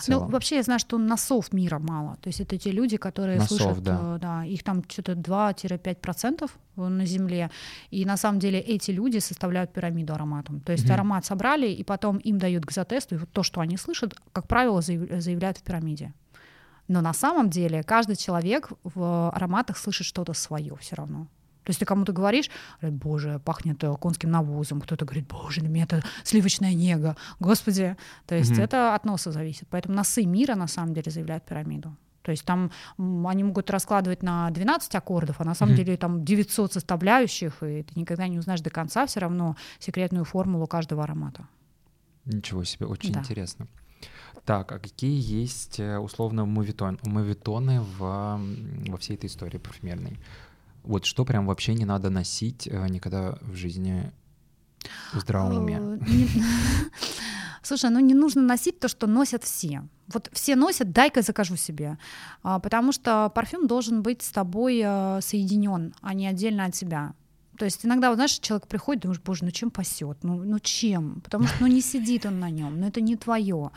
в 0.00 0.08
Ну, 0.08 0.26
вообще 0.28 0.56
я 0.56 0.62
знаю, 0.62 0.80
что 0.80 0.98
носов 0.98 1.52
мира 1.52 1.78
мало. 1.78 2.16
То 2.22 2.28
есть 2.28 2.40
это 2.40 2.58
те 2.58 2.72
люди, 2.72 2.96
которые 2.96 3.38
Носов, 3.38 3.58
слышат, 3.58 3.82
да. 3.82 4.00
э, 4.16 4.18
да, 4.20 4.44
их 4.44 4.62
там 4.62 4.82
что-то 4.88 5.12
2-5% 5.12 6.50
на 6.76 7.06
Земле. 7.06 7.50
И 7.90 8.04
на 8.04 8.16
самом 8.16 8.38
деле 8.38 8.58
эти 8.60 8.90
люди 8.92 9.18
составляют 9.18 9.72
пирамиду 9.72 10.14
ароматом. 10.14 10.60
То 10.60 10.72
есть 10.72 10.84
Мгм. 10.84 10.92
аромат 10.94 11.24
собрали, 11.24 11.68
и 11.68 11.82
потом 11.84 12.18
им 12.18 12.38
дают 12.38 12.66
к 12.66 12.72
затесту, 12.72 13.14
и 13.14 13.18
вот 13.18 13.30
то, 13.32 13.42
что 13.42 13.60
они 13.60 13.76
слышат, 13.76 14.14
как 14.32 14.46
правило, 14.46 14.80
заяв- 14.80 15.20
заявляют 15.20 15.58
в 15.58 15.62
пирамиде. 15.62 16.12
Но 16.88 17.00
на 17.00 17.12
самом 17.12 17.50
деле 17.50 17.82
каждый 17.82 18.16
человек 18.16 18.70
в 18.84 19.30
ароматах 19.34 19.76
слышит 19.78 20.06
что-то 20.06 20.34
свое 20.34 20.76
все 20.80 20.96
равно. 20.96 21.26
То 21.66 21.70
есть 21.70 21.80
ты 21.80 21.84
кому-то 21.84 22.12
говоришь, 22.12 22.48
говорит, 22.80 23.02
боже, 23.02 23.40
пахнет 23.44 23.82
э, 23.82 23.92
конским 23.96 24.30
навозом, 24.30 24.80
кто-то 24.80 25.04
говорит, 25.04 25.26
боже, 25.26 25.60
для 25.60 25.68
меня 25.68 25.84
это 25.84 26.04
сливочная 26.22 26.74
нега, 26.74 27.16
господи. 27.40 27.96
То 28.26 28.36
есть 28.36 28.52
Мгм. 28.52 28.60
это 28.60 28.94
от 28.94 29.04
носа 29.04 29.32
зависит. 29.32 29.66
Поэтому 29.68 29.96
носы 29.96 30.24
мира 30.24 30.54
на 30.54 30.68
самом 30.68 30.94
деле 30.94 31.10
заявляют 31.10 31.44
пирамиду. 31.44 31.96
То 32.22 32.30
есть 32.30 32.44
там 32.44 32.70
они 32.98 33.42
могут 33.42 33.68
раскладывать 33.70 34.22
на 34.22 34.48
12 34.50 34.94
аккордов, 34.94 35.40
а 35.40 35.44
на 35.44 35.54
самом 35.54 35.74
mm-hmm. 35.74 35.76
деле 35.76 35.96
там 35.96 36.24
900 36.24 36.72
составляющих, 36.72 37.62
и 37.62 37.82
ты 37.82 38.00
никогда 38.00 38.28
не 38.28 38.38
узнаешь 38.38 38.60
до 38.60 38.70
конца 38.70 39.06
все 39.06 39.20
равно 39.20 39.56
секретную 39.80 40.24
формулу 40.24 40.66
каждого 40.68 41.02
аромата. 41.02 41.48
Ничего 42.24 42.64
себе, 42.64 42.86
очень 42.86 43.12
да. 43.12 43.20
интересно. 43.20 43.66
Так, 44.44 44.70
а 44.72 44.78
какие 44.78 45.20
есть 45.20 45.80
э, 45.80 45.98
условно 45.98 46.44
мувитон, 46.44 46.98
мувитоны 47.02 47.80
в, 47.80 47.98
во 47.98 48.96
всей 48.98 49.14
этой 49.14 49.26
истории 49.26 49.58
парфюмерной? 49.58 50.18
Вот 50.86 51.04
что 51.04 51.24
прям 51.24 51.46
вообще 51.46 51.74
не 51.74 51.84
надо 51.84 52.10
носить 52.10 52.66
э, 52.66 52.88
никогда 52.88 53.38
в 53.42 53.54
жизни 53.54 54.12
в 55.12 55.20
здравом 55.20 55.58
уме? 55.58 55.80
Э, 55.80 55.98
Слушай, 57.62 57.90
ну 57.90 57.98
не 57.98 58.14
нужно 58.14 58.42
носить 58.42 58.78
то, 58.78 58.88
что 58.88 59.06
носят 59.06 59.42
все. 59.44 59.82
Вот 60.06 60.30
все 60.32 60.54
носят, 60.54 60.92
дай-ка 60.92 61.22
закажу 61.22 61.56
себе. 61.56 61.98
А, 62.42 62.60
потому 62.60 62.92
что 62.92 63.28
парфюм 63.34 63.66
должен 63.66 64.02
быть 64.02 64.22
с 64.22 64.30
тобой 64.30 64.78
соединен, 65.20 65.92
а 66.00 66.14
не 66.14 66.28
отдельно 66.28 66.66
от 66.66 66.74
тебя. 66.74 67.14
То 67.58 67.64
есть 67.64 67.84
иногда, 67.86 68.08
вот, 68.08 68.16
знаешь, 68.16 68.38
человек 68.38 68.66
приходит, 68.66 69.02
думаешь, 69.02 69.20
боже, 69.20 69.44
ну 69.44 69.50
чем 69.50 69.70
пасет? 69.70 70.18
Ну, 70.22 70.44
ну 70.44 70.58
чем? 70.58 71.20
Потому 71.22 71.46
что 71.46 71.56
ну, 71.60 71.66
не 71.66 71.80
сидит 71.80 72.26
он 72.26 72.38
на 72.38 72.50
нем, 72.50 72.80
ну 72.80 72.86
это 72.86 73.00
не 73.00 73.16
твое. 73.16 73.70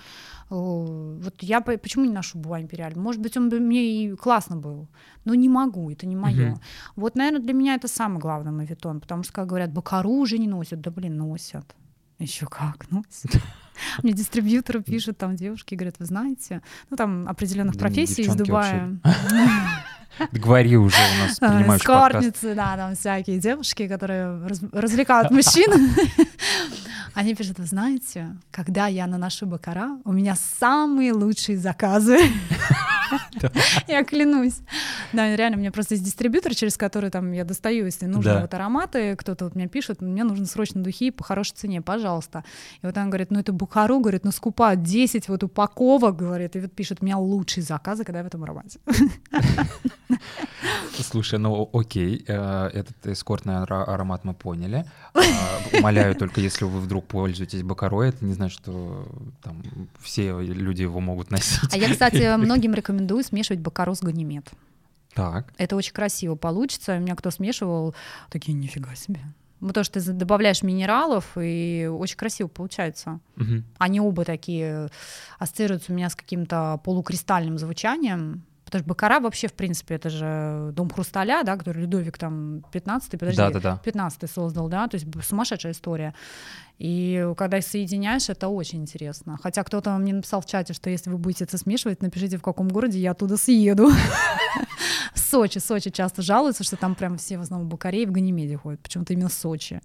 Вот 0.50 1.44
я 1.44 1.62
почему 1.62 2.06
не 2.06 2.12
ношу 2.12 2.40
Буа 2.40 2.60
Империаль? 2.60 2.98
Может 2.98 3.22
быть, 3.22 3.38
он 3.38 3.50
бы 3.50 3.60
мне 3.60 4.04
и 4.04 4.16
классно 4.16 4.58
был, 4.58 4.88
но 5.26 5.36
не 5.36 5.50
могу, 5.50 5.92
это 5.92 6.08
не 6.08 6.16
мое. 6.16 6.52
Угу. 6.52 6.62
Вот, 6.96 7.16
наверное, 7.16 7.42
для 7.42 7.54
меня 7.54 7.76
это 7.76 7.88
самый 7.88 8.20
главный 8.20 8.52
мавитон, 8.52 9.00
потому 9.00 9.24
что, 9.24 9.34
как 9.34 9.48
говорят, 9.48 9.72
бакару 9.72 10.12
уже 10.12 10.38
не 10.38 10.48
носят, 10.48 10.82
да 10.82 10.92
блин, 10.92 11.18
носят. 11.18 11.76
Еще 12.20 12.48
как 12.48 12.92
носят. 12.92 13.42
Мне 14.04 14.14
дистрибьюторы 14.14 14.84
пишут, 14.84 15.18
там 15.18 15.36
девушки 15.36 15.76
говорят, 15.76 15.96
вы 16.00 16.06
знаете, 16.06 16.62
ну 16.90 16.98
там 16.98 17.28
определенных 17.28 17.78
профессий 17.78 18.24
из 18.24 18.36
Дубая. 18.36 19.00
Говори 20.32 20.78
уже 20.78 20.98
у 20.98 21.24
нас 21.24 21.40
принимающий 21.40 21.84
Скорницы, 21.84 22.56
да, 22.56 22.76
там 22.78 22.96
всякие 22.96 23.40
девушки, 23.40 23.88
которые 23.88 24.40
развлекают 24.72 25.32
мужчин. 25.32 25.72
Они 27.14 27.36
пишут, 27.36 27.60
вы 27.60 27.66
знаете, 27.66 28.38
когда 28.52 28.88
я 28.88 29.08
наношу 29.08 29.46
бакара, 29.46 29.98
у 30.06 30.12
меня 30.12 30.36
самые 30.36 31.12
лучшие 31.12 31.58
заказы. 31.58 32.20
Я 33.88 34.04
клянусь. 34.04 34.60
Да, 35.14 35.36
реально, 35.36 35.58
у 35.58 35.60
меня 35.60 35.72
просто 35.72 35.96
есть 35.96 36.06
дистрибьютор, 36.06 36.56
через 36.56 36.78
который 36.78 37.10
там 37.10 37.32
я 37.32 37.46
достаю, 37.46 37.86
если 37.86 38.06
нужно 38.06 38.42
вот 38.42 38.54
ароматы, 38.54 39.16
кто-то 39.16 39.46
вот 39.46 39.56
мне 39.56 39.68
пишет, 39.68 40.02
мне 40.02 40.24
нужно 40.24 40.46
срочно 40.46 40.82
духи 40.82 41.12
по 41.12 41.24
хорошей 41.24 41.54
цене, 41.56 41.82
пожалуйста. 41.82 42.44
И 42.82 42.86
вот 42.86 42.98
он 42.98 43.10
говорит, 43.10 43.32
ну 43.32 43.40
это 43.40 43.54
Бухару, 43.54 44.00
говорит, 44.00 44.24
ну 44.24 44.32
скупают 44.32 44.84
10 44.84 45.30
вот 45.30 45.44
упаковок, 45.44 46.16
говорит, 46.16 46.56
и 46.56 46.60
вот 46.60 46.72
пишет, 46.72 47.00
у 47.02 47.06
меня 47.06 47.18
лучшие 47.18 47.64
заказы, 47.64 48.04
когда 48.04 48.20
я 48.20 48.24
в 48.24 48.28
этом 48.28 48.44
аромате. 48.44 48.80
Слушай, 51.02 51.40
ну 51.40 51.70
окей, 51.74 52.24
э, 52.28 52.70
этот 52.74 53.08
эскортный 53.08 53.64
аромат 53.64 54.26
мы 54.26 54.34
поняли. 54.34 54.86
А, 55.14 55.78
умоляю, 55.78 56.16
только 56.16 56.42
если 56.42 56.66
вы 56.66 56.80
вдруг 56.80 57.08
пользуетесь 57.08 57.64
бакарой, 57.64 58.10
это 58.10 58.26
не 58.26 58.34
значит, 58.34 58.60
что 58.60 59.08
там 59.42 59.64
все 60.02 60.40
люди 60.42 60.82
его 60.82 61.00
могут 61.00 61.32
носить. 61.32 61.74
А 61.74 61.78
я, 61.78 61.90
кстати, 61.90 62.36
многим 62.38 62.74
рекомендую 62.74 63.24
смешивать 63.30 63.62
бакару 63.62 63.96
с 63.96 64.02
ганимед. 64.02 64.50
Так. 65.14 65.54
Это 65.58 65.76
очень 65.76 65.94
красиво 65.94 66.36
получится. 66.36 66.96
У 66.96 67.00
меня 67.00 67.16
кто 67.16 67.32
смешивал, 67.32 67.96
такие, 68.30 68.54
нифига 68.54 68.96
себе. 68.96 69.22
Потому 69.60 69.84
что 69.84 70.00
ты 70.00 70.14
добавляешь 70.14 70.64
минералов, 70.64 71.32
и 71.36 71.90
очень 71.92 72.16
красиво 72.16 72.48
получается. 72.48 73.20
Угу. 73.36 73.64
Они 73.78 74.00
оба 74.00 74.24
такие 74.24 74.90
ассоциируются 75.38 75.92
у 75.92 75.96
меня 75.96 76.10
с 76.10 76.16
каким-то 76.16 76.80
полукристальным 76.84 77.58
звучанием. 77.58 78.44
Потому 78.70 78.84
что 78.84 78.90
Бакара 78.90 79.20
вообще, 79.20 79.48
в 79.48 79.54
принципе, 79.54 79.96
это 79.96 80.12
же 80.12 80.72
дом 80.74 80.92
хрусталя, 80.92 81.42
да, 81.44 81.58
который 81.58 81.82
Людовик 81.82 82.20
там 82.20 82.60
15-й, 82.72 83.18
подожди, 83.18 83.38
да, 83.38 83.50
да, 83.50 83.60
да. 83.60 83.82
15-й 83.84 84.28
создал, 84.28 84.70
да, 84.70 84.88
то 84.88 84.96
есть 84.96 85.08
сумасшедшая 85.24 85.72
история. 85.72 86.14
И 86.78 87.28
когда 87.36 87.58
их 87.58 87.66
соединяешь, 87.66 88.30
это 88.30 88.48
очень 88.48 88.82
интересно. 88.82 89.40
Хотя 89.42 89.64
кто-то 89.64 89.98
мне 89.98 90.14
написал 90.14 90.42
в 90.42 90.46
чате, 90.46 90.74
что 90.74 90.92
если 90.92 91.10
вы 91.10 91.18
будете 91.18 91.46
это 91.46 91.58
смешивать, 91.58 92.04
напишите, 92.04 92.38
в 92.38 92.44
каком 92.44 92.68
городе 92.68 93.00
я 93.00 93.12
оттуда 93.12 93.38
съеду. 93.38 93.90
Сочи. 95.16 95.58
Сочи 95.58 95.90
часто 95.90 96.22
жалуются, 96.22 96.64
что 96.64 96.78
там 96.78 96.94
прям 96.94 97.18
все 97.18 97.40
в 97.40 97.42
основном 97.42 97.68
в 97.68 97.72
Бакаре 97.72 98.04
и 98.04 98.06
в 98.06 98.12
Ганимеде 98.12 98.56
ходят. 98.56 98.80
Почему-то 98.82 99.14
именно 99.14 99.30
Сочи. 99.30 99.82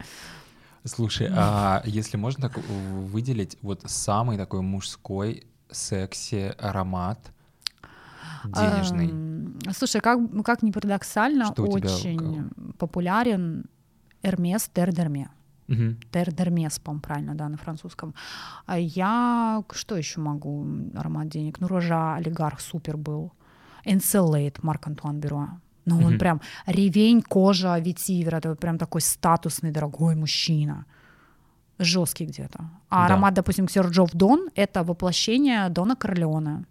Слушай, 0.84 1.30
а 1.32 1.82
если 1.86 2.18
можно 2.18 2.50
так 2.50 2.58
выделить 2.68 3.56
вот 3.62 3.80
самый 3.86 4.36
такой 4.36 4.60
мужской 4.60 5.46
секси 5.70 6.54
аромат, 6.58 7.18
денежный. 8.52 9.72
Слушай, 9.72 10.00
как, 10.00 10.18
как 10.44 10.62
ни 10.62 10.70
парадоксально, 10.70 11.46
Что 11.46 11.62
очень 11.64 12.18
тебя... 12.18 12.44
популярен 12.78 13.64
Эрмес 14.22 14.68
Тердерме. 14.72 15.30
Угу. 15.68 15.96
Тердермес, 16.10 16.78
по 16.78 16.94
правильно, 16.98 17.34
да, 17.34 17.48
на 17.48 17.56
французском. 17.56 18.14
А 18.66 18.78
я 18.78 19.62
что 19.72 19.96
еще 19.96 20.20
могу? 20.20 20.66
Аромат 20.94 21.28
денег. 21.28 21.60
Ну, 21.60 21.68
Рожа, 21.68 22.16
олигарх 22.16 22.60
супер 22.60 22.96
был. 22.96 23.32
Энселейт, 23.84 24.62
Марк 24.62 24.86
Антуан 24.86 25.20
Беруа. 25.20 25.60
Ну, 25.86 26.06
он 26.06 26.18
прям 26.18 26.40
ревень, 26.66 27.22
кожа, 27.22 27.78
ветивер. 27.78 28.36
Это 28.36 28.54
прям 28.54 28.78
такой 28.78 29.00
статусный, 29.00 29.70
дорогой 29.70 30.14
мужчина. 30.14 30.86
Жесткий 31.78 32.26
где-то. 32.26 32.70
А 32.88 32.96
да. 32.96 33.04
аромат, 33.06 33.34
допустим, 33.34 33.66
Ксерджов 33.66 34.10
Дон— 34.12 34.48
это 34.54 34.82
воплощение 34.82 35.68
Дона 35.68 35.96
Корлеона 35.96 36.64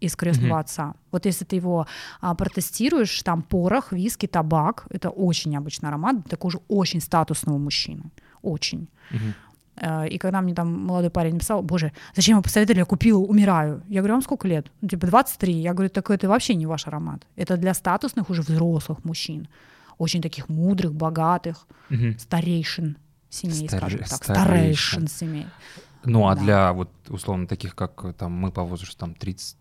из 0.00 0.16
крестного 0.16 0.56
mm-hmm. 0.56 0.60
отца. 0.60 0.94
Вот 1.10 1.26
если 1.26 1.44
ты 1.44 1.56
его 1.56 1.86
а, 2.20 2.34
протестируешь, 2.34 3.22
там 3.22 3.42
порох, 3.42 3.92
виски, 3.92 4.26
табак, 4.26 4.86
это 4.90 5.10
очень 5.10 5.50
необычный 5.50 5.88
аромат, 5.88 6.16
такой 6.28 6.50
же 6.50 6.60
очень 6.68 7.00
статусного 7.00 7.58
мужчины, 7.58 8.04
очень. 8.42 8.88
Mm-hmm. 9.10 10.08
И 10.08 10.16
когда 10.16 10.40
мне 10.40 10.54
там 10.54 10.86
молодой 10.86 11.10
парень 11.10 11.34
написал, 11.34 11.62
боже, 11.62 11.92
зачем 12.14 12.38
вы 12.38 12.42
посоветовали, 12.42 12.78
я 12.78 12.84
купила, 12.86 13.18
умираю. 13.18 13.82
Я 13.88 14.00
говорю, 14.00 14.14
вам 14.14 14.22
сколько 14.22 14.48
лет? 14.48 14.72
Ну, 14.80 14.88
типа 14.88 15.06
23. 15.06 15.52
Я 15.52 15.74
говорю, 15.74 15.90
так 15.90 16.10
это 16.10 16.28
вообще 16.28 16.54
не 16.54 16.64
ваш 16.64 16.86
аромат. 16.86 17.26
Это 17.36 17.58
для 17.58 17.74
статусных 17.74 18.30
уже 18.30 18.40
взрослых 18.40 19.04
мужчин. 19.04 19.48
Очень 19.98 20.22
таких 20.22 20.48
мудрых, 20.48 20.94
богатых, 20.94 21.66
mm-hmm. 21.90 22.18
старейшин 22.18 22.96
семей, 23.28 23.68
Стар... 23.68 23.80
скажем 23.80 23.98
так. 23.98 24.24
Старейшин, 24.24 24.44
старейшин 24.44 25.08
семей. 25.08 25.46
Ну, 26.04 26.26
а 26.26 26.34
да. 26.34 26.40
для 26.40 26.72
вот 26.72 26.90
условно 27.08 27.46
таких, 27.46 27.74
как 27.74 28.14
там 28.16 28.32
мы 28.32 28.50
по 28.52 28.62
возрасту 28.62 28.96
там 28.96 29.14
30 29.14 29.56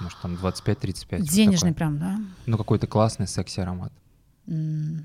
может, 0.00 0.18
там 0.20 0.34
25-35. 0.34 1.20
Денежный 1.22 1.72
прям, 1.72 1.98
да? 1.98 2.20
Ну, 2.46 2.56
какой-то 2.56 2.86
классный 2.86 3.26
секси-аромат. 3.26 3.92
Mm. 4.46 5.04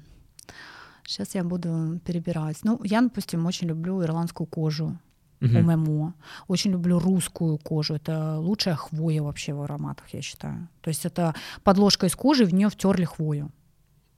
Сейчас 1.05 1.35
я 1.35 1.43
буду 1.43 1.99
перебирать. 2.05 2.57
Ну, 2.63 2.81
я, 2.83 3.01
допустим, 3.01 3.45
очень 3.45 3.67
люблю 3.67 4.03
ирландскую 4.03 4.47
кожу. 4.47 4.97
Uh-huh. 5.39 5.61
Memo. 5.61 6.15
Очень 6.47 6.71
люблю 6.71 6.97
русскую 6.97 7.59
кожу. 7.59 7.93
Это 7.93 8.39
лучшая 8.39 8.75
хвоя 8.75 9.21
вообще 9.21 9.53
в 9.53 9.61
ароматах, 9.61 10.09
я 10.09 10.21
считаю. 10.21 10.67
То 10.81 10.89
есть 10.89 11.05
это 11.05 11.35
подложка 11.63 12.07
из 12.07 12.15
кожи, 12.15 12.43
в 12.43 12.53
нее 12.53 12.69
втерли 12.69 13.05
хвою. 13.05 13.51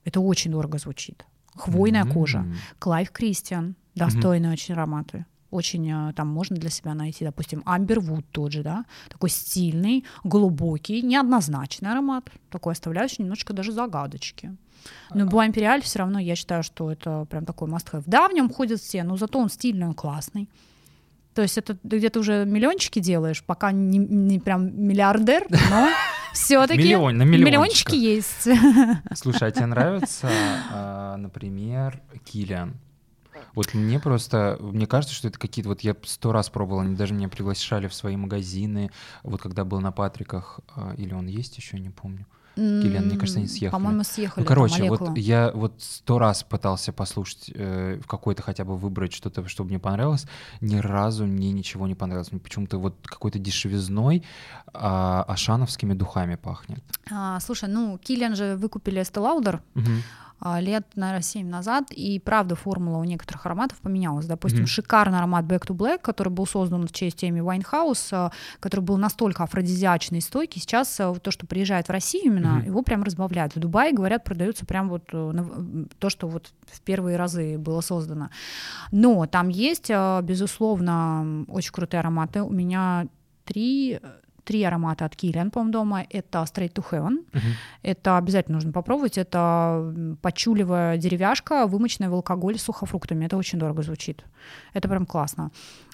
Это 0.04 0.20
очень 0.20 0.50
дорого 0.50 0.78
звучит. 0.78 1.26
Хвойная 1.54 2.04
mm-hmm. 2.04 2.12
кожа. 2.12 2.46
Clive 2.78 3.10
Christian. 3.10 3.76
Достойные 3.94 4.50
mm-hmm. 4.50 4.54
очень 4.54 4.74
ароматы 4.74 5.26
очень 5.50 5.90
э, 5.90 6.12
там 6.14 6.28
можно 6.28 6.56
для 6.56 6.70
себя 6.70 6.94
найти, 6.94 7.24
допустим, 7.24 7.62
Amberwood 7.64 8.24
тот 8.30 8.52
же, 8.52 8.62
да, 8.62 8.84
такой 9.08 9.30
стильный, 9.30 10.04
глубокий, 10.24 11.02
неоднозначный 11.02 11.90
аромат, 11.90 12.30
такой 12.50 12.72
оставляющий 12.72 13.22
немножечко 13.22 13.52
даже 13.52 13.72
загадочки. 13.72 14.56
Но 15.14 15.26
Буа 15.26 15.46
Империаль 15.46 15.82
все 15.82 15.98
равно, 15.98 16.18
я 16.18 16.36
считаю, 16.36 16.62
что 16.62 16.90
это 16.90 17.26
прям 17.28 17.44
такой 17.44 17.68
must 17.68 17.92
have. 17.92 18.04
Да, 18.06 18.28
в 18.28 18.32
нем 18.32 18.48
ходят 18.48 18.80
все, 18.80 19.02
но 19.02 19.16
зато 19.16 19.38
он 19.38 19.50
стильный, 19.50 19.86
он 19.86 19.94
классный. 19.94 20.48
То 21.34 21.42
есть 21.42 21.58
это 21.58 21.76
ты 21.76 21.98
где-то 21.98 22.20
уже 22.20 22.44
миллиончики 22.44 22.98
делаешь, 22.98 23.42
пока 23.44 23.72
не, 23.72 23.98
не 23.98 24.38
прям 24.38 24.86
миллиардер, 24.86 25.46
но 25.70 25.88
все-таки 26.32 26.82
Миллион, 26.82 27.18
на 27.18 27.22
миллиончики 27.22 27.94
есть. 27.94 28.48
Слушай, 29.14 29.48
а 29.48 29.50
тебе 29.50 29.66
нравится, 29.66 30.28
а, 30.72 31.16
например, 31.16 32.00
Килиан? 32.24 32.74
Вот 33.54 33.74
мне 33.74 33.98
просто, 33.98 34.56
мне 34.60 34.86
кажется, 34.86 35.14
что 35.14 35.28
это 35.28 35.38
какие-то, 35.38 35.68
вот 35.68 35.80
я 35.80 35.96
сто 36.04 36.32
раз 36.32 36.50
пробовал, 36.50 36.80
они 36.80 36.96
даже 36.96 37.14
меня 37.14 37.28
приглашали 37.28 37.88
в 37.88 37.94
свои 37.94 38.16
магазины, 38.16 38.90
вот 39.22 39.40
когда 39.40 39.64
был 39.64 39.80
на 39.80 39.92
Патриках, 39.92 40.60
а, 40.74 40.94
или 40.96 41.14
он 41.14 41.26
есть 41.26 41.56
еще, 41.56 41.78
не 41.78 41.90
помню. 41.90 42.26
Гелен, 42.56 43.06
мне 43.06 43.16
кажется, 43.16 43.38
они 43.38 43.48
съехали. 43.48 43.70
По-моему, 43.70 44.04
съехали. 44.04 44.42
Ну, 44.42 44.48
короче, 44.48 44.84
вот 44.84 45.16
я 45.16 45.50
вот 45.54 45.74
сто 45.78 46.18
раз 46.18 46.42
пытался 46.42 46.92
послушать 46.92 47.50
э, 47.54 48.00
какой-то 48.06 48.42
хотя 48.42 48.64
бы 48.64 48.76
выбрать 48.76 49.12
что-то, 49.12 49.46
чтобы 49.48 49.70
мне 49.70 49.78
понравилось. 49.78 50.26
Ни 50.60 50.76
разу 50.76 51.26
мне 51.26 51.52
ничего 51.52 51.86
не 51.86 51.94
понравилось. 51.94 52.32
Мне 52.32 52.40
почему-то 52.40 52.78
вот 52.78 52.96
какой-то 53.02 53.38
дешевизной, 53.38 54.24
а, 54.72 55.24
ашановскими 55.28 55.94
духами 55.94 56.34
пахнет. 56.34 56.82
А, 57.10 57.40
слушай, 57.40 57.68
ну, 57.68 57.98
Kilian 57.98 58.36
же 58.36 58.56
выкупили 58.56 59.00
Lauder. 59.00 59.60
Угу. 59.74 59.90
А, 60.40 60.60
лет, 60.60 60.86
наверное, 60.94 61.22
7 61.22 61.46
назад, 61.48 61.90
и 61.90 62.18
правда 62.18 62.56
формула 62.56 62.98
у 62.98 63.04
некоторых 63.04 63.46
ароматов 63.46 63.78
поменялась. 63.78 64.26
Допустим, 64.26 64.64
mm-hmm. 64.64 64.66
шикарный 64.66 65.18
аромат 65.18 65.44
Back 65.44 65.66
to 65.66 65.76
Black, 65.76 66.00
который 66.00 66.30
был 66.30 66.46
создан 66.46 66.86
в 66.86 66.92
честь 66.92 67.22
Эми 67.24 67.40
Вайнхаус, 67.40 68.12
который 68.58 68.80
был 68.80 68.96
настолько 68.96 69.44
афродизиачный 69.44 70.18
и 70.18 70.22
стойкий, 70.22 70.60
сейчас 70.60 70.88
то, 70.96 71.30
что 71.30 71.46
приезжает 71.46 71.88
в 71.88 71.90
Россию 71.90 72.24
именно, 72.26 72.60
mm-hmm. 72.60 72.66
его 72.66 72.82
прям 72.82 73.02
разбавляют. 73.02 73.54
В 73.54 73.58
Дубае, 73.58 73.92
говорят, 73.92 74.24
продается 74.24 74.64
прям 74.66 74.88
вот 74.88 75.04
э, 75.12 75.84
то, 75.98 76.10
что 76.10 76.28
вот 76.28 76.52
в 76.70 76.80
первые 76.80 77.16
разы 77.16 77.58
было 77.58 77.80
создано. 77.80 78.30
Но 78.92 79.26
там 79.26 79.48
есть, 79.48 79.90
э, 79.90 80.20
безусловно, 80.22 81.44
очень 81.48 81.72
крутые 81.72 82.00
ароматы. 82.00 82.42
У 82.42 82.50
меня 82.50 83.06
три 83.44 84.00
три 84.44 84.62
аромата 84.64 85.04
от 85.04 85.14
Kilian, 85.14 85.50
по-моему, 85.50 85.72
дома. 85.72 86.06
Это 86.10 86.42
Straight 86.42 86.72
to 86.72 86.84
Heaven. 86.90 87.18
Uh-huh. 87.32 87.40
Это 87.82 88.16
обязательно 88.16 88.56
нужно 88.56 88.72
попробовать. 88.72 89.18
Это 89.18 89.94
почуливая 90.22 90.96
деревяшка, 90.96 91.66
вымоченная 91.66 92.10
в 92.10 92.14
алкоголь 92.14 92.58
с 92.58 92.62
сухофруктами. 92.62 93.26
Это 93.26 93.36
очень 93.36 93.58
дорого 93.58 93.82
звучит. 93.82 94.24
Это 94.74 94.88
прям 94.88 95.06
классно. 95.06 95.50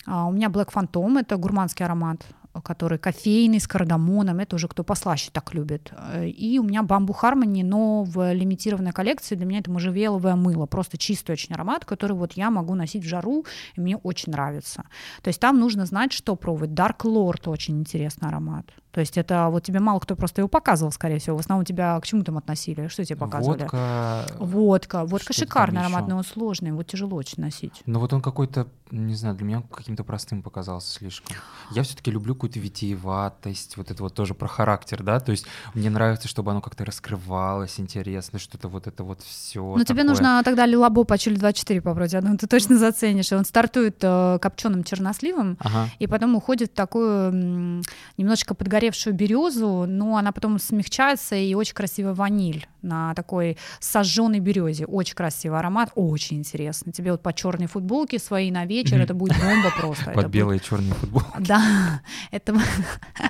А 0.06 0.26
у 0.26 0.32
меня 0.32 0.48
Black 0.48 0.72
Phantom, 0.72 1.18
это 1.18 1.36
гурманский 1.36 1.84
аромат 1.84 2.26
который 2.62 2.98
кофейный, 2.98 3.60
с 3.60 3.66
кардамоном, 3.66 4.38
это 4.38 4.56
уже 4.56 4.68
кто 4.68 4.84
послаще 4.84 5.30
так 5.32 5.54
любит. 5.54 5.92
И 6.22 6.58
у 6.58 6.62
меня 6.62 6.82
бамбу 6.82 7.12
Хармони, 7.12 7.62
но 7.62 8.02
в 8.04 8.32
лимитированной 8.32 8.92
коллекции 8.92 9.34
для 9.34 9.46
меня 9.46 9.60
это 9.60 9.70
можжевеловое 9.70 10.36
мыло, 10.36 10.66
просто 10.66 10.98
чистый 10.98 11.32
очень 11.32 11.54
аромат, 11.54 11.84
который 11.84 12.16
вот 12.16 12.32
я 12.34 12.50
могу 12.50 12.74
носить 12.74 13.04
в 13.04 13.08
жару, 13.08 13.44
и 13.76 13.80
мне 13.80 13.96
очень 13.96 14.32
нравится. 14.32 14.84
То 15.22 15.28
есть 15.28 15.40
там 15.40 15.58
нужно 15.58 15.86
знать, 15.86 16.12
что 16.12 16.36
пробовать. 16.36 16.70
Dark 16.70 16.98
Lord 17.04 17.48
очень 17.50 17.78
интересный 17.78 18.28
аромат. 18.28 18.66
То 18.96 19.00
есть 19.00 19.18
это 19.18 19.48
вот 19.50 19.62
тебе 19.62 19.78
мало 19.78 20.00
кто 20.00 20.16
просто 20.16 20.40
его 20.40 20.48
показывал, 20.48 20.90
скорее 20.90 21.18
всего. 21.18 21.36
В 21.36 21.40
основном 21.40 21.66
тебя 21.66 22.00
к 22.00 22.06
чему 22.06 22.24
там 22.24 22.38
относили? 22.38 22.88
Что 22.88 23.04
тебе 23.04 23.18
показывали? 23.18 23.60
Водка. 23.60 24.26
Водка. 24.38 25.04
Водка 25.04 25.34
шикарный 25.34 25.82
аромат, 25.82 26.08
но 26.08 26.16
он 26.16 26.24
сложный, 26.24 26.72
вот 26.72 26.86
тяжело 26.86 27.14
очень 27.14 27.42
носить. 27.42 27.82
Ну 27.84 28.00
вот 28.00 28.14
он 28.14 28.22
какой-то, 28.22 28.68
не 28.90 29.14
знаю, 29.14 29.36
для 29.36 29.44
меня 29.44 29.62
каким-то 29.70 30.02
простым 30.02 30.42
показался 30.42 30.90
слишком. 30.90 31.36
Я 31.72 31.82
все-таки 31.82 32.10
люблю 32.10 32.34
какую-то 32.34 32.58
витиеватость, 32.58 33.76
вот 33.76 33.90
это 33.90 34.02
вот 34.02 34.14
тоже 34.14 34.32
про 34.32 34.48
характер, 34.48 35.02
да, 35.02 35.20
то 35.20 35.30
есть 35.30 35.44
мне 35.74 35.90
нравится, 35.90 36.26
чтобы 36.26 36.52
оно 36.52 36.62
как-то 36.62 36.86
раскрывалось, 36.86 37.78
интересно, 37.78 38.38
что-то 38.38 38.68
вот 38.68 38.86
это 38.86 39.04
вот 39.04 39.20
все. 39.20 39.74
Ну 39.76 39.84
тебе 39.84 40.04
нужно 40.04 40.40
тогда 40.42 40.64
Лилабо 40.64 41.04
по 41.04 41.18
Чили 41.18 41.34
24 41.36 41.82
попробовать, 41.82 42.14
одну 42.14 42.38
ты 42.38 42.46
точно 42.46 42.78
заценишь. 42.78 43.30
Он 43.32 43.44
стартует 43.44 43.98
э, 44.00 44.38
копченым 44.40 44.84
черносливом, 44.84 45.58
ага. 45.60 45.90
и 45.98 46.06
потом 46.06 46.34
уходит 46.34 46.70
в 46.70 46.74
такую 46.74 47.82
немножечко 48.16 48.54
подгоревшую 48.54 48.85
подгоревшую 48.86 49.14
березу, 49.14 49.84
но 49.86 50.16
она 50.16 50.32
потом 50.32 50.58
смягчается 50.58 51.36
и 51.36 51.54
очень 51.54 51.74
красивая 51.74 52.14
ваниль 52.14 52.66
на 52.82 53.14
такой 53.14 53.56
сожженной 53.80 54.40
березе. 54.40 54.86
Очень 54.86 55.14
красивый 55.14 55.58
аромат, 55.58 55.90
очень 55.94 56.38
интересно. 56.38 56.92
Тебе 56.92 57.12
вот 57.12 57.22
по 57.22 57.32
черной 57.32 57.66
футболке 57.66 58.18
своей 58.18 58.50
на 58.50 58.64
вечер, 58.64 59.00
это 59.00 59.14
будет 59.14 59.36
бомба 59.40 59.72
просто. 59.78 60.10
Под 60.14 60.28
белые 60.28 60.60
черные 60.60 60.94
футболки. 60.94 61.26
Да, 61.38 62.00
это 62.30 62.56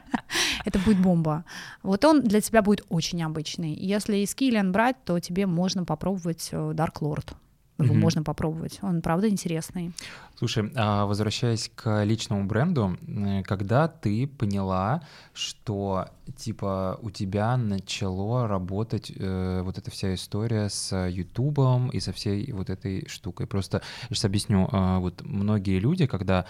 это 0.64 0.78
будет 0.78 0.98
бомба. 0.98 1.44
Вот 1.82 2.04
он 2.04 2.22
для 2.22 2.40
тебя 2.40 2.62
будет 2.62 2.84
очень 2.88 3.18
необычный. 3.18 3.74
Если 3.74 4.18
из 4.18 4.34
Киллиан 4.34 4.72
брать, 4.72 4.96
то 5.04 5.18
тебе 5.20 5.46
можно 5.46 5.84
попробовать 5.84 6.48
э, 6.52 6.56
Dark 6.56 7.00
Lord. 7.00 7.34
Его 7.78 7.94
mm 7.94 7.98
можно 7.98 8.22
попробовать. 8.22 8.78
Он 8.82 9.02
правда 9.02 9.28
интересный. 9.28 9.92
Слушай, 10.36 10.72
а 10.76 11.06
возвращаясь 11.06 11.70
к 11.74 12.04
личному 12.04 12.44
бренду, 12.44 12.96
когда 13.44 13.88
ты 13.88 14.26
поняла, 14.26 15.02
что 15.34 16.08
типа 16.36 16.98
у 17.02 17.10
тебя 17.10 17.56
начало 17.56 18.48
работать 18.48 19.12
э, 19.14 19.62
вот 19.62 19.78
эта 19.78 19.90
вся 19.90 20.14
история 20.14 20.68
с 20.68 21.08
Ютубом 21.08 21.88
и 21.90 22.00
со 22.00 22.12
всей 22.12 22.50
вот 22.52 22.70
этой 22.70 23.06
штукой. 23.08 23.46
Просто 23.46 23.82
я 24.08 24.14
сейчас 24.14 24.24
объясню. 24.24 24.68
Э, 24.72 24.98
вот 24.98 25.22
многие 25.22 25.78
люди, 25.78 26.06
когда 26.06 26.46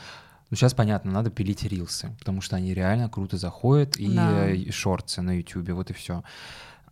ну, 0.50 0.56
сейчас 0.56 0.74
понятно, 0.74 1.10
надо 1.10 1.30
пилить 1.30 1.64
рилсы, 1.64 2.14
потому 2.20 2.40
что 2.40 2.54
они 2.54 2.72
реально 2.72 3.08
круто 3.08 3.36
заходят, 3.36 3.96
и, 3.96 4.14
да. 4.14 4.48
шорты 4.70 5.20
на 5.20 5.38
Ютубе, 5.38 5.72
вот 5.72 5.90
и 5.90 5.92
все. 5.92 6.22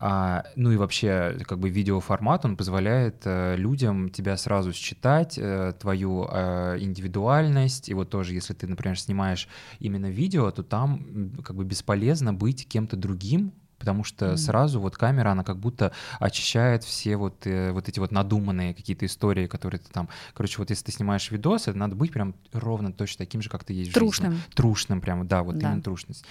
А, 0.00 0.44
ну 0.56 0.72
и 0.72 0.76
вообще, 0.76 1.38
как 1.46 1.58
бы 1.58 1.70
видеоформат, 1.70 2.44
он 2.44 2.56
позволяет 2.56 3.22
э, 3.24 3.56
людям 3.56 4.10
тебя 4.10 4.36
сразу 4.36 4.72
считать, 4.72 5.38
э, 5.38 5.72
твою 5.80 6.26
э, 6.30 6.76
индивидуальность. 6.80 7.88
И 7.88 7.94
вот 7.94 8.10
тоже, 8.10 8.34
если 8.34 8.54
ты, 8.54 8.66
например, 8.66 8.98
снимаешь 8.98 9.48
именно 9.78 10.10
видео, 10.10 10.50
то 10.50 10.62
там 10.62 11.32
как 11.44 11.56
бы 11.56 11.64
бесполезно 11.64 12.34
быть 12.34 12.68
кем-то 12.68 12.96
другим, 12.96 13.52
потому 13.84 14.02
что 14.02 14.32
mm. 14.32 14.36
сразу 14.38 14.80
вот 14.80 14.96
камера, 14.96 15.32
она 15.32 15.44
как 15.44 15.58
будто 15.58 15.92
очищает 16.18 16.84
все 16.84 17.16
вот, 17.16 17.46
э, 17.46 17.70
вот 17.72 17.88
эти 17.88 18.00
вот 18.00 18.12
надуманные 18.12 18.72
какие-то 18.72 19.04
истории, 19.04 19.46
которые 19.46 19.78
ты 19.78 19.90
там... 19.92 20.08
Короче, 20.32 20.56
вот 20.58 20.70
если 20.70 20.86
ты 20.86 20.92
снимаешь 20.92 21.30
видос, 21.30 21.68
это 21.68 21.76
надо 21.76 21.94
быть 21.94 22.10
прям 22.10 22.34
ровно 22.52 22.92
точно 22.92 23.24
таким 23.26 23.42
же, 23.42 23.50
как 23.50 23.64
ты 23.64 23.74
есть 23.74 23.90
в 23.90 23.94
Трушным. 23.94 24.32
жизни. 24.32 24.46
Трушным 24.54 25.00
прям, 25.00 25.26
да, 25.28 25.42
вот 25.42 25.58
да. 25.58 25.68
именно 25.68 25.82
трушность. 25.82 26.24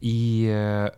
И 0.00 0.48
э, 0.48 0.90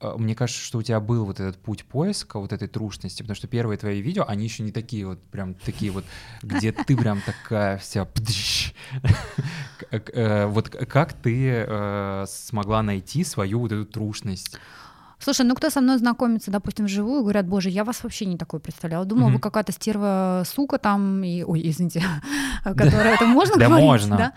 мне 0.00 0.34
кажется, 0.34 0.62
что 0.62 0.78
у 0.78 0.82
тебя 0.82 1.00
был 1.00 1.24
вот 1.24 1.40
этот 1.40 1.56
путь 1.56 1.84
поиска 1.84 2.38
вот 2.38 2.52
этой 2.52 2.68
трушности, 2.68 3.22
потому 3.22 3.34
что 3.34 3.48
первые 3.48 3.78
твои 3.78 4.00
видео, 4.00 4.24
они 4.26 4.44
еще 4.44 4.62
не 4.62 4.70
такие 4.70 5.06
вот, 5.06 5.20
прям 5.30 5.54
такие 5.54 5.90
вот, 5.90 6.04
где 6.42 6.72
ты 6.72 6.96
прям 6.96 7.20
такая 7.22 7.78
вся... 7.78 8.06
Э, 9.90 10.46
вот 10.46 10.68
как 10.68 11.14
ты 11.14 11.64
э, 11.66 12.24
смогла 12.28 12.82
найти 12.82 13.24
свою 13.24 13.60
вот 13.60 13.72
эту 13.72 13.86
трушность? 13.86 14.58
Слушай, 15.18 15.46
ну 15.46 15.54
кто 15.54 15.70
со 15.70 15.80
мной 15.80 15.98
знакомится, 15.98 16.50
допустим, 16.50 16.86
вживую, 16.86 17.22
говорят, 17.22 17.46
боже, 17.46 17.70
я 17.70 17.84
вас 17.84 18.02
вообще 18.02 18.24
не 18.24 18.36
такой 18.36 18.60
представляла. 18.60 19.04
Думала, 19.04 19.30
mm-hmm. 19.30 19.34
вы 19.34 19.40
какая-то 19.40 19.72
стерва 19.72 20.42
сука 20.46 20.78
там, 20.78 21.22
и, 21.24 21.42
ой, 21.42 21.62
извините, 21.64 22.02
которая 22.64 23.14
это 23.14 23.26
можно 23.26 23.54
говорить? 23.54 23.78
Да, 23.78 23.80
можно. 23.80 24.32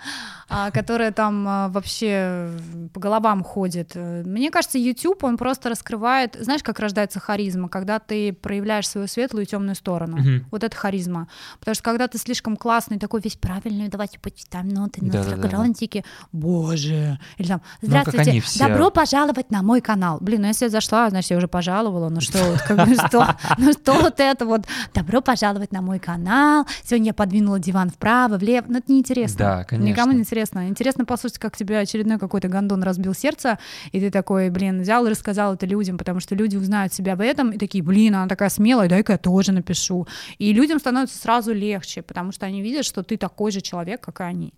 А, 0.53 0.69
которая 0.69 1.13
там 1.13 1.47
а, 1.47 1.69
вообще 1.69 2.51
по 2.93 2.99
головам 2.99 3.41
ходит. 3.41 3.95
Мне 3.95 4.51
кажется, 4.51 4.77
YouTube, 4.77 5.23
он 5.23 5.37
просто 5.37 5.69
раскрывает, 5.69 6.35
знаешь, 6.37 6.61
как 6.61 6.77
рождается 6.79 7.21
харизма, 7.21 7.69
когда 7.69 7.99
ты 7.99 8.33
проявляешь 8.33 8.89
свою 8.89 9.07
светлую 9.07 9.45
и 9.45 9.47
темную 9.47 9.75
сторону. 9.75 10.17
Вот 10.51 10.65
это 10.65 10.75
харизма. 10.75 11.29
Потому 11.59 11.75
что 11.75 11.83
когда 11.83 12.09
ты 12.09 12.17
слишком 12.17 12.57
классный, 12.57 12.99
такой 12.99 13.21
весь 13.21 13.37
правильный, 13.37 13.87
давайте 13.87 14.19
почитаем 14.19 14.67
ноты 14.67 15.03
на 15.05 15.23
фрагрантике, 15.23 16.03
боже, 16.33 17.17
или 17.37 17.47
там, 17.47 17.61
ну, 17.81 17.87
здравствуйте, 17.87 18.43
добро 18.59 18.91
пожаловать 18.91 19.51
на 19.51 19.61
мой 19.61 19.79
канал. 19.79 20.17
Блин, 20.19 20.41
ну 20.41 20.47
если 20.47 20.67
зашла, 20.71 21.09
значит, 21.09 21.31
я 21.31 21.37
уже 21.37 21.47
пожаловала, 21.47 22.09
ну 22.09 22.21
что, 22.21 22.39
как 22.67 22.87
бы, 22.87 22.95
что, 22.95 23.35
ну 23.57 23.73
что 23.73 23.93
вот 23.93 24.19
это 24.19 24.45
вот, 24.45 24.61
добро 24.93 25.21
пожаловать 25.21 25.71
на 25.71 25.81
мой 25.81 25.99
канал, 25.99 26.65
сегодня 26.83 27.07
я 27.07 27.13
подвинула 27.13 27.59
диван 27.59 27.89
вправо, 27.89 28.37
влево, 28.37 28.65
ну 28.67 28.77
это 28.79 28.91
неинтересно. 28.91 29.37
Да, 29.37 29.63
конечно. 29.63 29.87
Никому 29.87 30.13
не 30.13 30.19
интересно 30.19 30.41
интересно. 30.41 30.69
Интересно 30.69 31.05
послушать, 31.05 31.39
как 31.39 31.57
тебе 31.57 31.79
очередной 31.79 32.17
какой-то 32.17 32.47
гондон 32.47 32.83
разбил 32.83 33.13
сердце, 33.13 33.59
и 33.91 33.99
ты 33.99 34.09
такой, 34.11 34.49
блин, 34.49 34.81
взял 34.81 35.05
и 35.05 35.09
рассказал 35.09 35.53
это 35.53 35.65
людям, 35.65 35.97
потому 35.97 36.19
что 36.19 36.35
люди 36.35 36.57
узнают 36.57 36.93
себя 36.93 37.15
в 37.15 37.21
этом 37.21 37.51
и 37.51 37.57
такие, 37.57 37.83
блин, 37.83 38.15
она 38.15 38.27
такая 38.27 38.49
смелая, 38.49 38.89
дай-ка 38.89 39.13
я 39.13 39.17
тоже 39.17 39.51
напишу. 39.51 40.07
И 40.37 40.53
людям 40.53 40.79
становится 40.79 41.17
сразу 41.17 41.53
легче, 41.53 42.01
потому 42.01 42.31
что 42.31 42.45
они 42.45 42.61
видят, 42.61 42.85
что 42.85 43.03
ты 43.03 43.17
такой 43.17 43.51
же 43.51 43.61
человек, 43.61 44.01
как 44.01 44.21
и 44.21 44.23
они. 44.23 44.53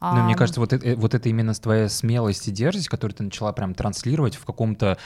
Но 0.00 0.08
а, 0.08 0.24
мне 0.24 0.34
кажется, 0.34 0.60
вот 0.60 0.72
это, 0.72 0.96
вот 0.96 1.14
это 1.14 1.28
именно 1.28 1.54
твоя 1.54 1.88
смелость 1.88 2.48
и 2.48 2.50
дерзость, 2.50 2.88
которую 2.88 3.16
ты 3.16 3.22
начала 3.22 3.52
прям 3.52 3.74
транслировать 3.74 4.34
в 4.34 4.44
каком-то 4.44 4.98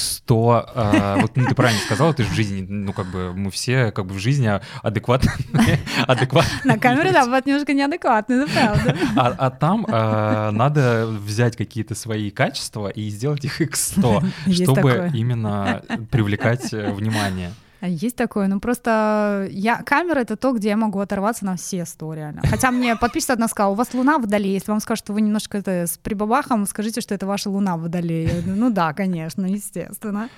X100, 0.00 0.64
а, 0.74 1.16
вот 1.20 1.36
ну, 1.36 1.46
ты 1.46 1.54
правильно 1.54 1.80
сказала, 1.82 2.14
ты 2.14 2.24
в 2.24 2.32
жизни, 2.32 2.64
ну 2.68 2.92
как 2.92 3.06
бы 3.06 3.32
мы 3.34 3.50
все 3.50 3.92
как 3.92 4.06
бы 4.06 4.14
в 4.14 4.18
жизни 4.18 4.50
адекватные. 4.82 5.34
На 6.64 6.78
камере, 6.78 7.12
да, 7.12 7.26
вот 7.26 7.46
немножко 7.46 7.72
неадекватный, 7.72 8.44
это 8.44 8.52
правда. 8.52 8.96
А, 9.16 9.34
а 9.38 9.50
там 9.50 9.86
э, 9.86 10.50
надо 10.52 11.06
взять 11.06 11.56
какие-то 11.56 11.94
свои 11.94 12.30
качества 12.30 12.88
и 12.88 13.08
сделать 13.10 13.44
их 13.44 13.60
x100, 13.60 14.24
чтобы 14.64 15.10
именно 15.14 15.82
привлекать 16.10 16.72
э, 16.72 16.90
внимание. 16.90 17.52
Есть 17.82 18.16
такое, 18.16 18.46
ну 18.48 18.60
просто 18.60 19.48
я 19.50 19.82
камера 19.82 20.20
это 20.20 20.36
то, 20.36 20.52
где 20.52 20.68
я 20.68 20.76
могу 20.76 21.00
оторваться 21.00 21.44
на 21.44 21.56
все 21.56 21.84
сто 21.86 22.12
реально. 22.12 22.42
Хотя 22.44 22.70
мне 22.70 22.94
подписчица 22.96 23.32
одна 23.32 23.48
сказала, 23.48 23.72
у 23.72 23.76
вас 23.76 23.94
луна 23.94 24.18
в 24.18 24.22
водолее, 24.22 24.54
если 24.54 24.70
вам 24.70 24.80
скажут, 24.80 25.04
что 25.04 25.12
вы 25.12 25.22
немножко 25.22 25.58
это 25.58 25.86
с 25.86 25.96
прибабахом, 25.98 26.66
скажите, 26.66 27.00
что 27.00 27.14
это 27.14 27.26
ваша 27.26 27.48
луна 27.48 27.76
в 27.76 27.82
водолее. 27.82 28.42
Ну 28.44 28.70
да, 28.70 28.92
конечно, 28.92 29.46
естественно. 29.46 30.28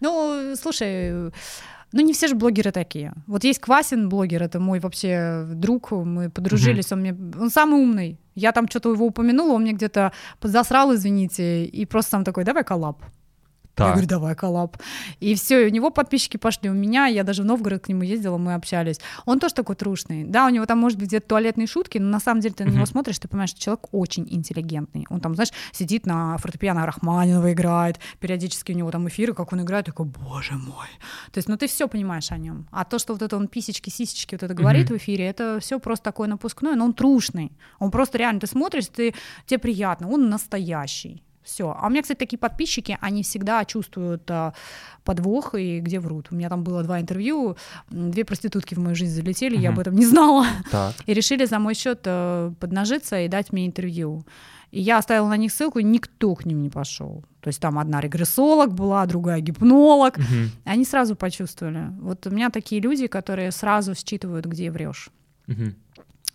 Ну, 0.00 0.54
слушай, 0.60 1.30
ну, 1.92 2.00
не 2.00 2.12
все 2.12 2.26
же 2.26 2.34
блогеры 2.34 2.72
такие. 2.72 3.14
Вот 3.26 3.44
есть 3.44 3.60
Квасин 3.60 4.08
блогер, 4.08 4.42
это 4.42 4.58
мой 4.58 4.80
вообще 4.80 5.44
друг, 5.46 5.92
мы 5.92 6.28
подружились, 6.28 6.90
он 6.92 7.00
мне, 7.00 7.16
он 7.40 7.50
самый 7.50 7.80
умный. 7.80 8.18
Я 8.34 8.50
там 8.50 8.68
что-то 8.68 8.92
его 8.92 9.06
упомянула, 9.06 9.52
он 9.54 9.62
мне 9.62 9.72
где-то 9.72 10.12
засрал, 10.42 10.92
извините, 10.94 11.64
и 11.64 11.86
просто 11.86 12.10
там 12.10 12.24
такой, 12.24 12.42
давай 12.42 12.64
collab. 12.64 13.00
Так. 13.74 13.86
Я 13.86 13.92
говорю, 13.92 14.08
давай 14.08 14.34
collab. 14.34 14.76
И 15.18 15.34
все, 15.34 15.66
у 15.66 15.68
него 15.68 15.90
подписчики 15.90 16.36
пошли. 16.36 16.70
У 16.70 16.74
меня, 16.74 17.06
я 17.06 17.24
даже 17.24 17.42
в 17.42 17.44
Новгород 17.44 17.84
к 17.84 17.88
нему 17.88 18.02
ездила, 18.02 18.38
мы 18.38 18.54
общались. 18.54 19.00
Он 19.24 19.40
тоже 19.40 19.54
такой 19.54 19.74
трушный. 19.74 20.24
Да, 20.24 20.46
у 20.46 20.50
него 20.50 20.64
там, 20.66 20.78
может 20.78 20.98
быть, 20.98 21.08
где-то 21.08 21.28
туалетные 21.28 21.66
шутки, 21.66 21.98
но 21.98 22.08
на 22.08 22.20
самом 22.20 22.40
деле 22.40 22.54
ты 22.54 22.64
на 22.64 22.70
него 22.70 22.86
смотришь, 22.86 23.18
ты 23.18 23.26
понимаешь, 23.26 23.50
что 23.50 23.60
человек 23.60 23.86
очень 23.92 24.26
интеллигентный. 24.30 25.06
Он 25.10 25.20
там, 25.20 25.34
знаешь, 25.34 25.50
сидит 25.72 26.06
на 26.06 26.38
фортепиано 26.38 26.86
Рахманинова 26.86 27.52
играет, 27.52 27.98
периодически 28.20 28.72
у 28.72 28.76
него 28.76 28.90
там 28.90 29.08
эфиры, 29.08 29.34
как 29.34 29.52
он 29.52 29.62
играет, 29.62 29.86
такой, 29.86 30.06
боже 30.06 30.54
мой. 30.54 30.88
То 31.32 31.38
есть, 31.38 31.48
ну 31.48 31.56
ты 31.56 31.66
все 31.66 31.88
понимаешь 31.88 32.30
о 32.30 32.38
нем. 32.38 32.68
А 32.70 32.84
то, 32.84 32.98
что 32.98 33.12
вот 33.14 33.22
это 33.22 33.36
он 33.36 33.48
писечки, 33.48 33.90
сисечки 33.90 34.34
вот 34.34 34.42
это 34.44 34.54
говорит 34.54 34.90
в 34.90 34.96
эфире, 34.96 35.26
это 35.26 35.58
все 35.60 35.80
просто 35.80 36.04
такое 36.04 36.28
напускное, 36.28 36.76
но 36.76 36.84
он 36.84 36.94
трушный. 36.94 37.52
Он 37.80 37.90
просто 37.90 38.18
реально, 38.18 38.40
ты 38.40 38.46
смотришь, 38.46 38.86
ты, 38.86 39.14
тебе 39.46 39.58
приятно, 39.58 40.08
он 40.08 40.28
настоящий. 40.28 41.24
Все. 41.44 41.76
А 41.78 41.86
у 41.86 41.90
меня, 41.90 42.02
кстати, 42.02 42.18
такие 42.18 42.38
подписчики, 42.38 42.96
они 43.00 43.22
всегда 43.22 43.64
чувствуют 43.66 44.30
а, 44.30 44.54
подвох 45.04 45.54
и 45.54 45.80
где 45.80 46.00
врут. 46.00 46.28
У 46.30 46.34
меня 46.34 46.48
там 46.48 46.64
было 46.64 46.82
два 46.82 47.00
интервью, 47.00 47.56
две 47.90 48.24
проститутки 48.24 48.74
в 48.74 48.78
мою 48.78 48.96
жизнь 48.96 49.14
залетели, 49.14 49.56
угу. 49.56 49.62
я 49.62 49.68
об 49.68 49.78
этом 49.78 49.94
не 49.94 50.06
знала. 50.06 50.46
Так. 50.70 50.94
И 51.04 51.12
решили 51.12 51.44
за 51.44 51.58
мой 51.58 51.74
счет 51.74 52.00
а, 52.06 52.52
поднажиться 52.58 53.20
и 53.20 53.28
дать 53.28 53.52
мне 53.52 53.66
интервью. 53.66 54.24
И 54.70 54.80
я 54.80 54.98
оставила 54.98 55.28
на 55.28 55.36
них 55.36 55.52
ссылку, 55.52 55.78
и 55.78 55.84
никто 55.84 56.34
к 56.34 56.46
ним 56.46 56.62
не 56.62 56.70
пошел. 56.70 57.24
То 57.40 57.48
есть 57.48 57.60
там 57.60 57.78
одна 57.78 58.00
регрессолог 58.00 58.72
была, 58.72 59.06
другая 59.06 59.40
гипнолог. 59.40 60.16
Угу. 60.16 60.24
Они 60.64 60.84
сразу 60.84 61.14
почувствовали. 61.14 61.90
Вот 62.00 62.26
у 62.26 62.30
меня 62.30 62.50
такие 62.50 62.80
люди, 62.80 63.06
которые 63.06 63.52
сразу 63.52 63.94
считывают, 63.94 64.46
где 64.46 64.70
врешь. 64.70 65.10
Угу. 65.46 65.74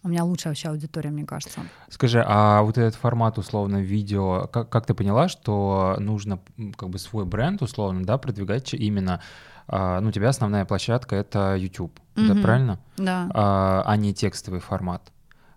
У 0.09 0.11
меня 0.11 0.23
лучшая 0.23 0.53
вообще 0.53 0.69
аудитория, 0.69 1.11
мне 1.11 1.23
кажется. 1.23 1.61
Скажи, 1.87 2.23
а 2.25 2.63
вот 2.63 2.79
этот 2.79 2.95
формат 2.95 3.37
условно 3.37 3.77
видео, 3.77 4.47
как, 4.51 4.67
как 4.67 4.87
ты 4.87 4.95
поняла, 4.95 5.27
что 5.27 5.97
нужно 5.99 6.39
как 6.75 6.89
бы 6.89 6.97
свой 6.97 7.25
бренд 7.25 7.61
условно, 7.61 8.03
да, 8.03 8.17
продвигать 8.17 8.73
именно, 8.73 9.21
а, 9.67 10.01
ну, 10.01 10.09
у 10.09 10.11
тебя 10.11 10.29
основная 10.29 10.65
площадка— 10.65 11.15
это 11.17 11.55
YouTube, 11.55 11.99
mm-hmm. 12.15 12.33
да, 12.33 12.41
правильно? 12.41 12.79
Да. 12.97 13.29
А, 13.35 13.83
а 13.85 13.97
не 13.97 14.11
текстовый 14.15 14.61
формат. 14.61 15.11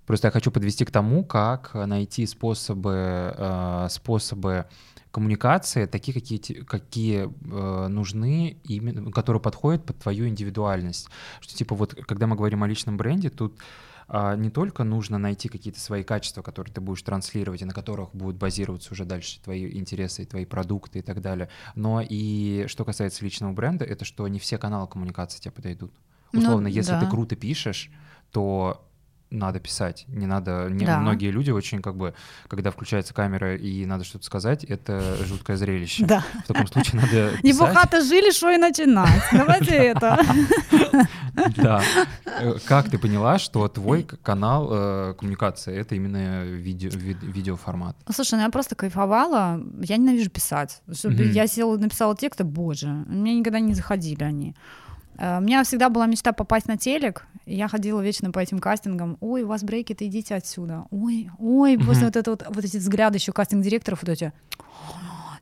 Просто 0.05 0.27
я 0.27 0.31
хочу 0.31 0.51
подвести 0.51 0.85
к 0.85 0.91
тому, 0.91 1.25
как 1.25 1.73
найти 1.73 2.27
способы, 2.27 3.35
э, 3.35 3.87
способы 3.89 4.67
коммуникации, 5.13 5.87
такие, 5.87 6.13
какие, 6.13 6.63
какие 6.65 7.23
э, 7.25 7.89
нужны, 7.89 8.59
именно, 8.65 9.11
которые 9.13 9.41
подходят 9.41 9.87
под 9.87 9.97
твою 9.97 10.29
индивидуальность. 10.29 11.09
Что 11.41 11.55
типа 11.55 11.75
вот, 11.75 11.95
когда 11.95 12.27
мы 12.27 12.37
говорим 12.37 12.63
о 12.63 12.69
личном 12.69 12.99
бренде, 12.99 13.31
тут 13.31 13.55
а, 13.59 13.63
не 14.09 14.51
только 14.51 14.85
нужно 14.85 15.19
найти 15.19 15.49
какие-то 15.49 15.81
свои 15.81 16.03
качества, 16.03 16.43
которые 16.43 16.73
ты 16.73 16.81
будешь 16.81 17.03
транслировать, 17.03 17.63
и 17.63 17.65
на 17.65 17.73
которых 17.73 18.15
будут 18.15 18.37
базироваться 18.37 18.93
уже 18.93 19.05
дальше 19.05 19.41
твои 19.43 19.71
интересы, 19.79 20.25
твои 20.25 20.45
продукты 20.45 21.01
и 21.01 21.03
так 21.03 21.21
далее, 21.21 21.49
но 21.75 22.01
и 22.01 22.67
что 22.69 22.85
касается 22.85 23.25
личного 23.25 23.53
бренда, 23.53 23.85
это 23.85 24.05
что 24.05 24.27
не 24.29 24.39
все 24.39 24.59
каналы 24.59 24.87
коммуникации 24.89 25.41
тебе 25.41 25.53
подойдут. 25.53 25.93
Ну 26.33 26.41
Условно, 26.41 26.69
ну, 26.69 26.75
если 26.75 26.93
да. 26.93 27.01
ты 27.01 27.07
круто 27.07 27.37
пишешь, 27.37 27.91
то 28.31 28.89
надо 29.33 29.61
писать, 29.61 30.05
не 30.09 30.27
надо. 30.27 30.69
Не, 30.71 30.87
да. 30.87 30.99
Многие 30.99 31.31
люди 31.31 31.51
очень 31.51 31.83
как 31.83 31.97
бы, 31.97 32.15
когда 32.49 32.71
включается 32.71 33.15
камера 33.15 33.57
и 33.57 33.85
надо 33.87 34.05
что-то 34.05 34.25
сказать, 34.25 34.65
это 34.65 35.17
жуткое 35.25 35.57
зрелище. 35.57 36.05
Да. 36.07 36.25
В 36.45 36.47
таком 36.49 36.67
случае 36.67 37.01
надо 37.01 37.31
писать. 37.31 37.45
Не 37.45 37.53
богато 37.53 38.03
жили, 38.03 38.31
что 38.31 38.51
и 38.51 38.57
начинать. 38.57 39.23
Давайте 39.33 39.75
это. 39.75 40.21
Да. 41.57 41.83
Э, 42.27 42.57
как 42.67 42.91
ты 42.91 42.99
поняла, 42.99 43.39
что 43.39 43.67
твой 43.69 44.03
канал 44.03 44.69
э, 44.71 45.15
коммуникации 45.19 45.75
это 45.75 45.95
именно 45.95 46.45
видео, 46.45 46.91
видеоформат? 46.93 47.97
Слушай, 48.15 48.35
ну 48.35 48.43
я 48.43 48.51
просто 48.51 48.75
кайфовала. 48.75 49.59
Я 49.81 49.97
ненавижу 49.97 50.29
писать. 50.29 50.83
Я 50.87 51.47
села, 51.47 51.79
написала 51.79 52.15
тексты, 52.15 52.45
боже, 52.45 52.89
мне 52.89 53.35
никогда 53.35 53.61
не 53.61 53.73
заходили 53.73 54.23
они. 54.23 54.55
Э, 55.19 55.39
у 55.39 55.41
меня 55.41 55.65
всегда 55.65 55.89
была 55.89 56.07
мечта 56.07 56.33
попасть 56.33 56.67
на 56.67 56.77
телек. 56.77 57.27
Я 57.47 57.69
ходила 57.69 58.01
вечно 58.01 58.31
по 58.31 58.39
этим 58.39 58.59
кастингам. 58.59 59.17
Ой, 59.21 59.43
у 59.43 59.49
вас 59.49 59.65
брейки, 59.65 59.97
идите 59.99 60.35
отсюда. 60.35 60.87
Ой, 60.91 61.31
ой, 61.39 61.79
после 61.79 62.07
вот 62.07 62.17
это 62.17 62.31
вот, 62.31 62.45
вот 62.49 62.65
эти 62.65 62.77
взгляды 62.77 63.19
еще 63.19 63.33
кастинг-директоров 63.33 64.03
вот 64.03 64.09
эти 64.11 64.33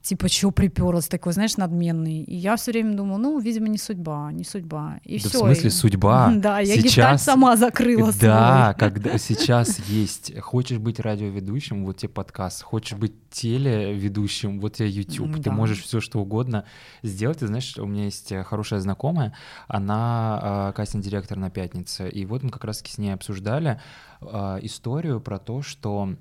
типа, 0.02 0.28
что 0.28 0.50
приперлась, 0.50 1.08
такой, 1.08 1.32
знаешь, 1.32 1.56
надменный. 1.56 2.22
И 2.22 2.34
я 2.34 2.56
все 2.56 2.72
время 2.72 2.96
думала, 2.96 3.18
ну, 3.18 3.38
видимо, 3.38 3.68
не 3.68 3.78
судьба, 3.78 4.32
не 4.32 4.44
судьба. 4.44 5.00
И 5.04 5.20
да 5.20 5.28
все. 5.28 5.38
В 5.38 5.42
смысле, 5.42 5.68
и... 5.68 5.70
судьба? 5.70 6.32
Да, 6.40 6.60
я 6.60 6.76
сейчас... 6.76 7.22
сама 7.24 7.56
закрыла. 7.56 8.12
Да, 8.18 8.74
когда 8.78 9.18
сейчас 9.18 9.78
есть, 9.88 10.38
хочешь 10.40 10.78
быть 10.78 11.00
радиоведущим, 11.00 11.84
вот 11.84 11.98
тебе 11.98 12.08
подкаст, 12.08 12.62
хочешь 12.62 12.96
быть 12.96 13.12
телеведущим, 13.30 14.58
вот 14.58 14.74
тебе 14.74 14.88
YouTube, 14.88 15.36
да. 15.36 15.42
ты 15.42 15.50
можешь 15.50 15.82
все 15.82 16.00
что 16.00 16.20
угодно 16.20 16.64
сделать. 17.02 17.38
Ты 17.38 17.46
знаешь, 17.46 17.76
у 17.76 17.86
меня 17.86 18.04
есть 18.04 18.32
хорошая 18.44 18.80
знакомая, 18.80 19.34
она 19.68 20.70
э, 20.70 20.76
кастинг-директор 20.76 21.36
на 21.36 21.50
«Пятнице», 21.50 22.08
и 22.08 22.24
вот 22.24 22.42
мы 22.42 22.50
как 22.50 22.64
раз-таки 22.64 22.92
с 22.92 22.98
ней 22.98 23.10
обсуждали 23.10 23.80
э, 24.20 24.58
историю 24.62 25.20
про 25.20 25.38
то, 25.38 25.62
что 25.62 26.14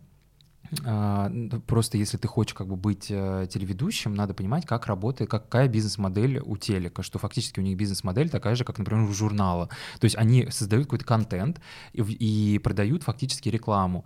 просто 1.68 1.98
если 1.98 2.18
ты 2.18 2.28
хочешь 2.28 2.54
как 2.54 2.68
бы 2.68 2.76
быть 2.76 3.08
э, 3.10 3.48
телеведущим, 3.50 4.14
надо 4.14 4.34
понимать, 4.34 4.66
как 4.66 4.86
работает, 4.86 5.30
какая 5.30 5.68
бизнес-модель 5.68 6.40
у 6.40 6.58
телека, 6.58 7.02
что 7.02 7.18
фактически 7.18 7.60
у 7.60 7.64
них 7.64 7.78
бизнес-модель 7.78 8.30
такая 8.30 8.56
же, 8.56 8.64
как, 8.64 8.78
например, 8.78 9.04
у 9.04 9.14
журнала. 9.14 9.70
То 10.00 10.06
есть 10.06 10.16
они 10.16 10.48
создают 10.52 10.86
какой-то 10.86 11.06
контент 11.06 11.60
и, 11.94 12.02
и 12.02 12.60
продают 12.60 13.04
фактически 13.04 13.50
рекламу 13.50 14.06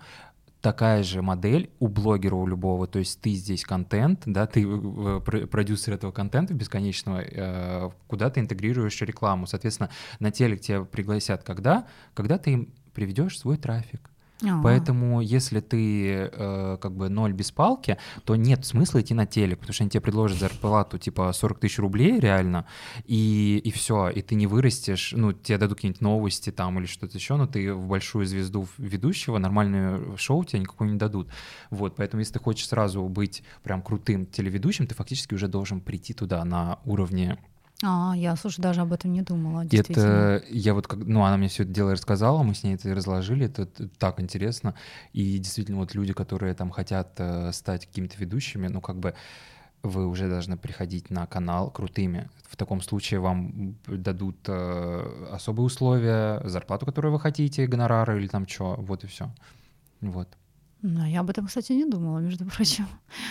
такая 0.63 1.03
же 1.03 1.21
модель 1.21 1.69
у 1.79 1.89
блогера 1.89 2.35
у 2.35 2.47
любого, 2.47 2.87
то 2.87 2.97
есть 2.97 3.19
ты 3.19 3.33
здесь 3.33 3.65
контент, 3.65 4.21
да, 4.25 4.47
ты 4.47 4.65
э, 4.65 5.19
продюсер 5.51 5.93
этого 5.93 6.13
контента 6.13 6.53
бесконечного, 6.53 7.21
э, 7.21 7.89
куда 8.07 8.29
ты 8.29 8.39
интегрируешь 8.39 9.01
рекламу, 9.01 9.45
соответственно, 9.45 9.89
на 10.19 10.31
телек 10.31 10.61
тебя 10.61 10.85
пригласят 10.85 11.43
когда? 11.43 11.85
Когда 12.13 12.37
ты 12.37 12.51
им 12.51 12.73
приведешь 12.93 13.37
свой 13.37 13.57
трафик, 13.57 14.09
а-а-а. 14.43 14.61
Поэтому, 14.63 15.21
если 15.21 15.59
ты 15.59 16.29
э, 16.31 16.77
как 16.81 16.95
бы 16.95 17.09
ноль 17.09 17.33
без 17.33 17.51
палки, 17.51 17.97
то 18.25 18.35
нет 18.35 18.65
смысла 18.65 19.01
идти 19.01 19.13
на 19.13 19.25
телек, 19.25 19.59
потому 19.59 19.73
что 19.73 19.83
они 19.83 19.89
тебе 19.89 20.01
предложат 20.01 20.39
зарплату 20.39 20.97
типа 20.97 21.31
40 21.33 21.59
тысяч 21.59 21.79
рублей 21.79 22.19
реально, 22.19 22.65
и, 23.05 23.61
и 23.63 23.71
все, 23.71 24.09
и 24.09 24.21
ты 24.21 24.35
не 24.35 24.47
вырастешь, 24.47 25.13
ну, 25.15 25.33
тебе 25.33 25.57
дадут 25.57 25.77
какие-нибудь 25.77 26.01
новости 26.01 26.51
там 26.51 26.79
или 26.79 26.85
что-то 26.85 27.17
еще, 27.17 27.35
но 27.35 27.47
ты 27.47 27.73
в 27.73 27.87
большую 27.87 28.25
звезду 28.25 28.67
ведущего, 28.77 29.37
нормальное 29.37 29.99
шоу 30.17 30.43
тебе 30.43 30.59
никакое 30.59 30.89
не 30.89 30.97
дадут. 30.97 31.29
Вот, 31.69 31.95
поэтому 31.95 32.21
если 32.21 32.33
ты 32.33 32.39
хочешь 32.39 32.67
сразу 32.67 33.03
быть 33.03 33.43
прям 33.63 33.81
крутым 33.81 34.25
телеведущим, 34.25 34.87
ты 34.87 34.95
фактически 34.95 35.33
уже 35.33 35.47
должен 35.47 35.81
прийти 35.81 36.13
туда 36.13 36.43
на 36.43 36.79
уровне 36.85 37.37
а, 37.83 38.13
я, 38.15 38.35
слушай, 38.37 38.61
даже 38.61 38.81
об 38.81 38.93
этом 38.93 39.11
не 39.11 39.21
думала. 39.21 39.65
Это 39.69 40.41
я 40.49 40.73
вот, 40.73 40.91
ну, 40.95 41.23
она 41.23 41.35
мне 41.35 41.49
все 41.49 41.63
это 41.63 41.73
дело 41.73 41.91
рассказала, 41.91 42.41
мы 42.41 42.55
с 42.55 42.63
ней 42.63 42.75
это 42.75 42.93
разложили, 42.95 43.47
это, 43.47 43.63
это 43.63 43.89
так 43.89 44.21
интересно. 44.21 44.73
И 45.11 45.37
действительно, 45.37 45.79
вот 45.79 45.93
люди, 45.93 46.13
которые 46.13 46.53
там 46.53 46.69
хотят 46.69 47.13
э, 47.17 47.51
стать 47.51 47.85
какими-то 47.85 48.17
ведущими, 48.17 48.67
ну, 48.67 48.79
как 48.79 48.97
бы 48.97 49.13
вы 49.83 50.07
уже 50.07 50.29
должны 50.29 50.55
приходить 50.55 51.09
на 51.09 51.27
канал 51.27 51.69
крутыми. 51.69 52.29
В 52.47 52.55
таком 52.55 52.79
случае 52.79 53.19
вам 53.19 53.75
дадут 53.85 54.37
э, 54.47 55.27
особые 55.31 55.65
условия, 55.65 56.41
зарплату, 56.45 56.85
которую 56.85 57.11
вы 57.11 57.19
хотите, 57.19 57.67
гонорары 57.67 58.17
или 58.17 58.27
там 58.27 58.47
что, 58.47 58.75
вот 58.77 59.03
и 59.03 59.07
все. 59.07 59.29
Вот. 59.99 60.29
Да, 60.83 61.05
я 61.05 61.21
об 61.21 61.29
этом, 61.29 61.47
кстати, 61.47 61.71
не 61.71 61.85
думала, 61.85 62.19
между 62.19 62.45
прочим. 62.57 62.85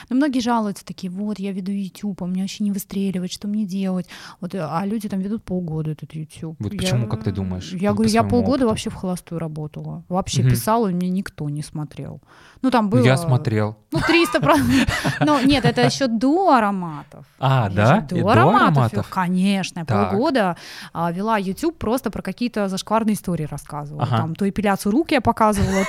Но 0.08 0.16
многие 0.16 0.40
жалуются 0.40 0.86
такие, 0.86 1.10
вот, 1.10 1.38
я 1.38 1.52
веду 1.52 1.70
YouTube, 1.70 2.22
а 2.22 2.26
мне 2.26 2.40
вообще 2.40 2.64
не 2.64 2.72
выстреливает, 2.72 3.30
что 3.30 3.46
мне 3.46 3.66
делать? 3.66 4.06
Вот, 4.40 4.54
а 4.54 4.82
люди 4.86 5.08
там 5.08 5.20
ведут 5.20 5.44
полгода 5.44 5.90
этот 5.90 6.14
YouTube. 6.14 6.56
Вот 6.58 6.70
почему, 6.70 7.06
как 7.06 7.24
ты 7.24 7.30
думаешь? 7.30 7.72
Я 7.72 7.92
говорю, 7.92 8.10
я 8.10 8.22
полгода 8.22 8.64
опыту? 8.64 8.68
вообще 8.68 8.90
в 8.90 8.94
холостую 8.94 9.38
работала. 9.38 10.02
Вообще 10.08 10.40
угу. 10.40 10.50
писала, 10.50 10.88
и 10.88 10.94
мне 10.94 11.10
никто 11.10 11.48
не 11.50 11.62
смотрел. 11.62 12.22
Ну, 12.62 12.70
там 12.70 12.88
было... 12.88 13.04
Я 13.04 13.18
смотрел. 13.18 13.76
Ну, 13.90 13.98
300 14.00 14.40
Ну, 15.20 15.44
нет, 15.44 15.66
это 15.66 15.82
еще 15.82 16.06
до 16.06 16.54
ароматов. 16.54 17.26
А, 17.38 17.68
да? 17.68 18.00
До 18.00 18.30
ароматов. 18.30 19.08
Конечно, 19.10 19.84
полгода 19.84 20.56
а, 20.94 21.12
вела 21.12 21.36
YouTube, 21.36 21.76
просто 21.76 22.10
про 22.10 22.22
какие-то 22.22 22.68
зашкварные 22.68 23.14
истории 23.14 23.44
рассказывала. 23.44 24.06
Там 24.06 24.34
то 24.34 24.48
эпиляцию 24.48 24.92
рук 24.92 25.10
я 25.10 25.20
показывала, 25.20 25.84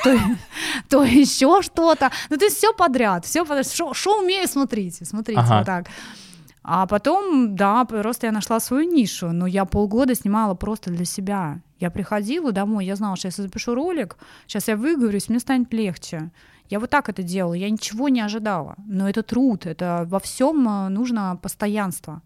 то 0.89 1.03
еще 1.05 1.52
что-то. 1.61 2.11
Ну, 2.29 2.37
то 2.37 2.45
есть 2.45 2.57
все 2.57 2.73
подряд, 2.73 3.25
все 3.25 3.45
подряд. 3.45 3.67
Что 3.67 4.19
умею, 4.19 4.47
смотрите, 4.47 5.05
смотрите, 5.05 5.39
ага. 5.39 5.57
вот 5.57 5.65
так. 5.65 5.85
А 6.63 6.87
потом, 6.87 7.55
да, 7.55 7.83
просто 7.83 8.27
я 8.27 8.31
нашла 8.31 8.59
свою 8.61 8.89
нишу, 8.89 9.31
но 9.33 9.47
я 9.47 9.65
полгода 9.65 10.15
снимала 10.15 10.55
просто 10.55 10.91
для 10.91 11.03
себя. 11.03 11.59
Я 11.79 11.91
приходила 11.91 12.53
домой, 12.53 12.85
я 12.85 12.95
знала, 12.95 13.17
что 13.17 13.27
если 13.27 13.41
запишу 13.41 13.75
ролик, 13.75 14.15
сейчас 14.47 14.69
я 14.69 14.77
выговорюсь, 14.77 15.27
мне 15.27 15.39
станет 15.39 15.73
легче. 15.73 16.31
Я 16.69 16.79
вот 16.79 16.89
так 16.89 17.09
это 17.09 17.21
делала, 17.21 17.53
я 17.53 17.69
ничего 17.69 18.07
не 18.07 18.21
ожидала. 18.21 18.75
Но 18.87 19.09
это 19.09 19.21
труд, 19.23 19.65
это 19.65 20.05
во 20.07 20.19
всем 20.19 20.67
э, 20.67 20.87
нужно 20.87 21.37
постоянство. 21.41 22.21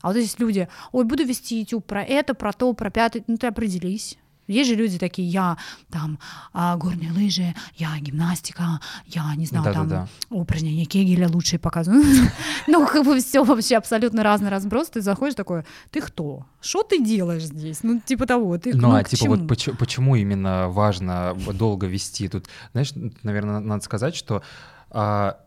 А 0.00 0.08
вот 0.08 0.16
здесь 0.16 0.38
люди, 0.40 0.68
ой, 0.90 1.04
буду 1.04 1.24
вести 1.24 1.60
YouTube 1.60 1.86
про 1.86 2.02
это, 2.02 2.34
про 2.34 2.52
то, 2.52 2.72
про 2.72 2.90
пятое, 2.90 3.22
ну 3.28 3.36
ты 3.36 3.46
определись. 3.46 4.18
Есть 4.46 4.70
же 4.70 4.76
люди 4.76 4.98
такие, 4.98 5.28
я 5.28 5.56
там 5.90 6.18
а, 6.52 6.76
горные 6.76 7.12
лыжи, 7.12 7.54
я 7.74 7.98
гимнастика, 7.98 8.80
я 9.06 9.34
не 9.34 9.46
знаю, 9.46 9.64
да, 9.64 9.72
там 9.72 9.88
да, 9.88 10.08
да. 10.30 10.36
упражнения 10.36 10.84
Кегеля 10.84 11.28
лучшие 11.28 11.58
показываю. 11.58 12.04
ну, 12.66 12.86
как 12.86 13.04
бы 13.04 13.18
все 13.20 13.44
вообще 13.44 13.76
абсолютно 13.76 14.22
разный 14.22 14.50
разброс. 14.50 14.88
Ты 14.88 15.00
заходишь 15.00 15.34
такой, 15.34 15.64
ты 15.90 16.00
кто? 16.00 16.46
Что 16.60 16.82
ты 16.82 17.02
делаешь 17.02 17.44
здесь? 17.44 17.82
Ну, 17.82 18.00
типа 18.00 18.26
того. 18.26 18.58
Ты, 18.58 18.74
ну, 18.74 18.88
ну 18.88 18.94
а 18.94 19.04
типа 19.04 19.26
вот 19.26 19.48
почему, 19.48 19.76
почему 19.76 20.16
именно 20.16 20.68
важно 20.68 21.36
долго 21.52 21.86
вести? 21.86 22.28
Тут, 22.28 22.46
знаешь, 22.72 22.92
наверное, 23.22 23.60
надо 23.60 23.82
сказать, 23.82 24.14
что 24.14 24.42
а, 24.90 25.38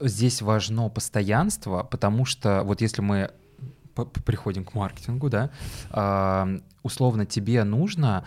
здесь 0.00 0.42
важно 0.42 0.88
постоянство, 0.88 1.82
потому 1.82 2.24
что 2.24 2.62
вот 2.64 2.80
если 2.80 3.02
мы 3.02 3.30
приходим 4.04 4.64
к 4.64 4.74
маркетингу, 4.74 5.30
да, 5.30 5.50
условно 6.82 7.26
тебе 7.26 7.64
нужно 7.64 8.24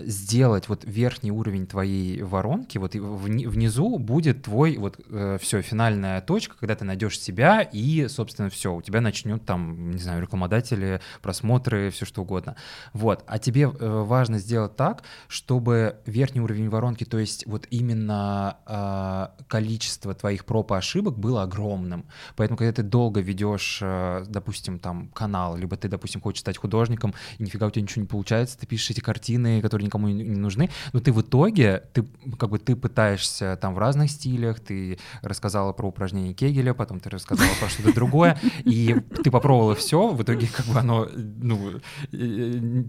сделать 0.00 0.68
вот 0.68 0.84
верхний 0.84 1.30
уровень 1.30 1.66
твоей 1.66 2.22
воронки, 2.22 2.78
вот 2.78 2.94
внизу 2.94 3.98
будет 3.98 4.42
твой 4.42 4.76
вот 4.76 5.00
э, 5.08 5.38
все 5.40 5.62
финальная 5.62 6.20
точка, 6.20 6.56
когда 6.58 6.74
ты 6.74 6.84
найдешь 6.84 7.18
себя 7.18 7.60
и, 7.60 8.08
собственно, 8.08 8.50
все, 8.50 8.74
у 8.74 8.82
тебя 8.82 9.00
начнет 9.00 9.44
там, 9.44 9.90
не 9.92 9.98
знаю, 9.98 10.22
рекламодатели, 10.22 11.00
просмотры, 11.22 11.90
все 11.90 12.04
что 12.04 12.22
угодно. 12.22 12.56
Вот, 12.92 13.24
а 13.26 13.38
тебе 13.38 13.62
э, 13.62 14.02
важно 14.02 14.38
сделать 14.38 14.76
так, 14.76 15.02
чтобы 15.28 15.96
верхний 16.06 16.40
уровень 16.40 16.68
воронки, 16.68 17.04
то 17.04 17.18
есть 17.18 17.46
вот 17.46 17.66
именно 17.70 18.58
э, 18.66 19.44
количество 19.48 20.14
твоих 20.14 20.44
проб 20.44 20.72
и 20.72 20.74
ошибок 20.74 21.18
было 21.18 21.42
огромным. 21.42 22.06
Поэтому, 22.36 22.56
когда 22.56 22.72
ты 22.72 22.82
долго 22.82 23.20
ведешь, 23.20 23.78
э, 23.82 24.24
допустим, 24.28 24.78
там 24.78 25.08
канал, 25.08 25.56
либо 25.56 25.76
ты, 25.76 25.88
допустим, 25.88 26.20
хочешь 26.20 26.40
стать 26.40 26.58
художником, 26.58 27.14
и 27.38 27.42
нифига 27.42 27.66
у 27.66 27.70
тебя 27.70 27.82
ничего 27.82 28.02
не 28.02 28.08
получается, 28.08 28.58
ты 28.58 28.66
пишешь 28.66 28.90
эти 28.90 29.00
картины, 29.00 29.60
которые 29.60 29.83
никому 29.84 30.08
не 30.08 30.24
нужны, 30.24 30.70
но 30.92 31.00
ты 31.00 31.12
в 31.12 31.20
итоге, 31.20 31.84
ты 31.92 32.04
как 32.38 32.50
бы 32.50 32.58
ты 32.58 32.76
пытаешься 32.76 33.58
там 33.60 33.74
в 33.74 33.78
разных 33.78 34.10
стилях, 34.10 34.60
ты 34.60 34.98
рассказала 35.22 35.72
про 35.72 35.88
упражнение 35.88 36.34
Кегеля, 36.34 36.74
потом 36.74 37.00
ты 37.00 37.10
рассказала 37.10 37.50
про 37.60 37.68
что-то 37.68 37.94
другое, 37.94 38.38
и 38.64 38.96
ты 39.22 39.30
попробовала 39.30 39.74
все, 39.74 40.08
в 40.08 40.22
итоге 40.22 40.48
как 40.48 40.66
бы 40.66 40.78
оно, 40.78 41.08
ну, 41.14 41.80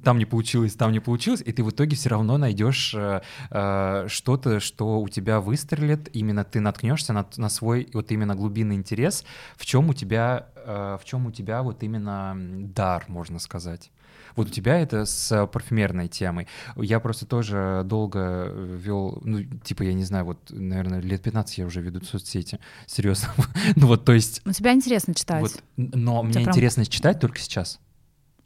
там 0.04 0.18
не 0.18 0.26
получилось, 0.26 0.74
там 0.74 0.92
не 0.92 1.00
получилось, 1.00 1.42
и 1.46 1.52
ты 1.52 1.64
в 1.64 1.70
итоге 1.70 1.96
все 1.96 2.10
равно 2.10 2.38
найдешь 2.38 2.94
э, 2.96 3.22
э, 3.52 4.06
что-то, 4.08 4.60
что 4.60 5.00
у 5.00 5.10
тебя 5.10 5.40
выстрелит, 5.40 6.10
именно 6.14 6.44
ты 6.44 6.60
наткнешься 6.60 7.14
на, 7.14 7.26
на 7.38 7.50
свой 7.50 7.90
вот 7.94 8.12
именно 8.12 8.36
глубинный 8.36 8.76
интерес, 8.76 9.26
в 9.58 9.66
чем 9.66 9.90
у 9.90 9.94
тебя, 9.94 10.48
э, 10.56 10.98
в 11.02 11.06
чем 11.06 11.26
у 11.26 11.32
тебя 11.32 11.64
вот 11.64 11.84
именно 11.84 12.36
дар, 12.36 13.06
можно 13.08 13.40
сказать. 13.40 13.92
Вот 14.36 14.48
у 14.48 14.50
тебя 14.50 14.80
это 14.80 15.06
с 15.06 15.48
парфюмерной 15.48 16.08
темой. 16.08 16.48
Я 16.76 17.00
просто 17.00 17.26
тоже 17.26 17.84
долго 17.86 18.52
вел, 18.54 19.22
ну, 19.24 19.44
типа, 19.44 19.84
я 19.84 19.94
не 19.94 20.04
знаю, 20.04 20.26
вот, 20.26 20.40
наверное, 20.50 21.02
лет 21.02 21.22
15 21.22 21.58
я 21.58 21.66
уже 21.66 21.82
веду 21.82 22.04
соцсети. 22.04 22.60
Серьезно. 22.86 23.30
ну 23.76 23.88
вот, 23.88 24.06
то 24.06 24.14
есть... 24.14 24.42
У 24.46 24.52
тебя 24.52 24.74
интересно 24.74 25.14
читать. 25.14 25.42
Вот, 25.42 25.64
но 25.78 26.24
мне 26.24 26.34
прям... 26.34 26.50
интересно 26.50 26.86
читать 26.86 27.20
только 27.20 27.40
сейчас. 27.40 27.80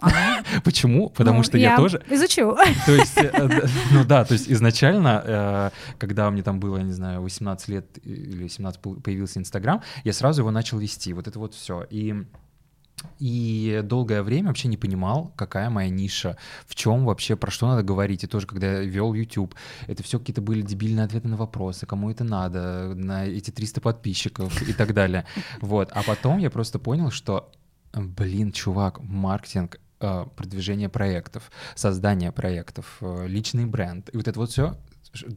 Почему? 0.63 1.09
Потому 1.09 1.39
ну, 1.39 1.43
что 1.43 1.57
я, 1.57 1.75
тоже... 1.75 2.01
Изучу. 2.09 2.55
То 2.85 2.91
есть, 2.93 3.17
э, 3.17 3.67
ну 3.91 4.05
да, 4.05 4.23
то 4.23 4.33
есть 4.33 4.49
изначально, 4.49 5.23
э, 5.25 5.69
когда 5.97 6.29
мне 6.31 6.41
там 6.41 6.59
было, 6.59 6.77
я 6.77 6.83
не 6.83 6.93
знаю, 6.93 7.21
18 7.21 7.67
лет 7.67 7.85
или 8.05 8.47
17 8.47 8.81
появился 9.03 9.39
Инстаграм, 9.39 9.81
я 10.03 10.13
сразу 10.13 10.41
его 10.41 10.51
начал 10.51 10.79
вести. 10.79 11.11
Вот 11.13 11.27
это 11.27 11.37
вот 11.37 11.53
все. 11.53 11.85
И 11.89 12.15
и 13.19 13.81
долгое 13.83 14.23
время 14.23 14.47
вообще 14.47 14.67
не 14.67 14.77
понимал, 14.77 15.33
какая 15.35 15.69
моя 15.69 15.89
ниша, 15.89 16.37
в 16.65 16.75
чем 16.75 17.05
вообще, 17.05 17.35
про 17.35 17.51
что 17.51 17.67
надо 17.67 17.83
говорить. 17.83 18.23
И 18.23 18.27
тоже, 18.27 18.47
когда 18.47 18.79
я 18.79 18.79
вел 18.81 19.13
YouTube, 19.13 19.55
это 19.87 20.03
все 20.03 20.19
какие-то 20.19 20.41
были 20.41 20.61
дебильные 20.61 21.05
ответы 21.05 21.27
на 21.27 21.37
вопросы, 21.37 21.85
кому 21.85 22.09
это 22.09 22.23
надо, 22.23 22.93
на 22.95 23.25
эти 23.25 23.51
300 23.51 23.81
подписчиков 23.81 24.61
и 24.67 24.73
так 24.73 24.93
далее. 24.93 25.25
Вот. 25.61 25.91
А 25.93 26.03
потом 26.03 26.37
я 26.37 26.49
просто 26.49 26.79
понял, 26.79 27.11
что, 27.11 27.51
блин, 27.93 28.51
чувак, 28.51 29.01
маркетинг 29.01 29.79
э, 29.99 30.25
продвижение 30.35 30.89
проектов, 30.89 31.51
создание 31.75 32.31
проектов, 32.31 32.97
э, 33.01 33.27
личный 33.27 33.65
бренд. 33.65 34.09
И 34.13 34.17
вот 34.17 34.27
это 34.27 34.39
вот 34.39 34.51
все 34.51 34.77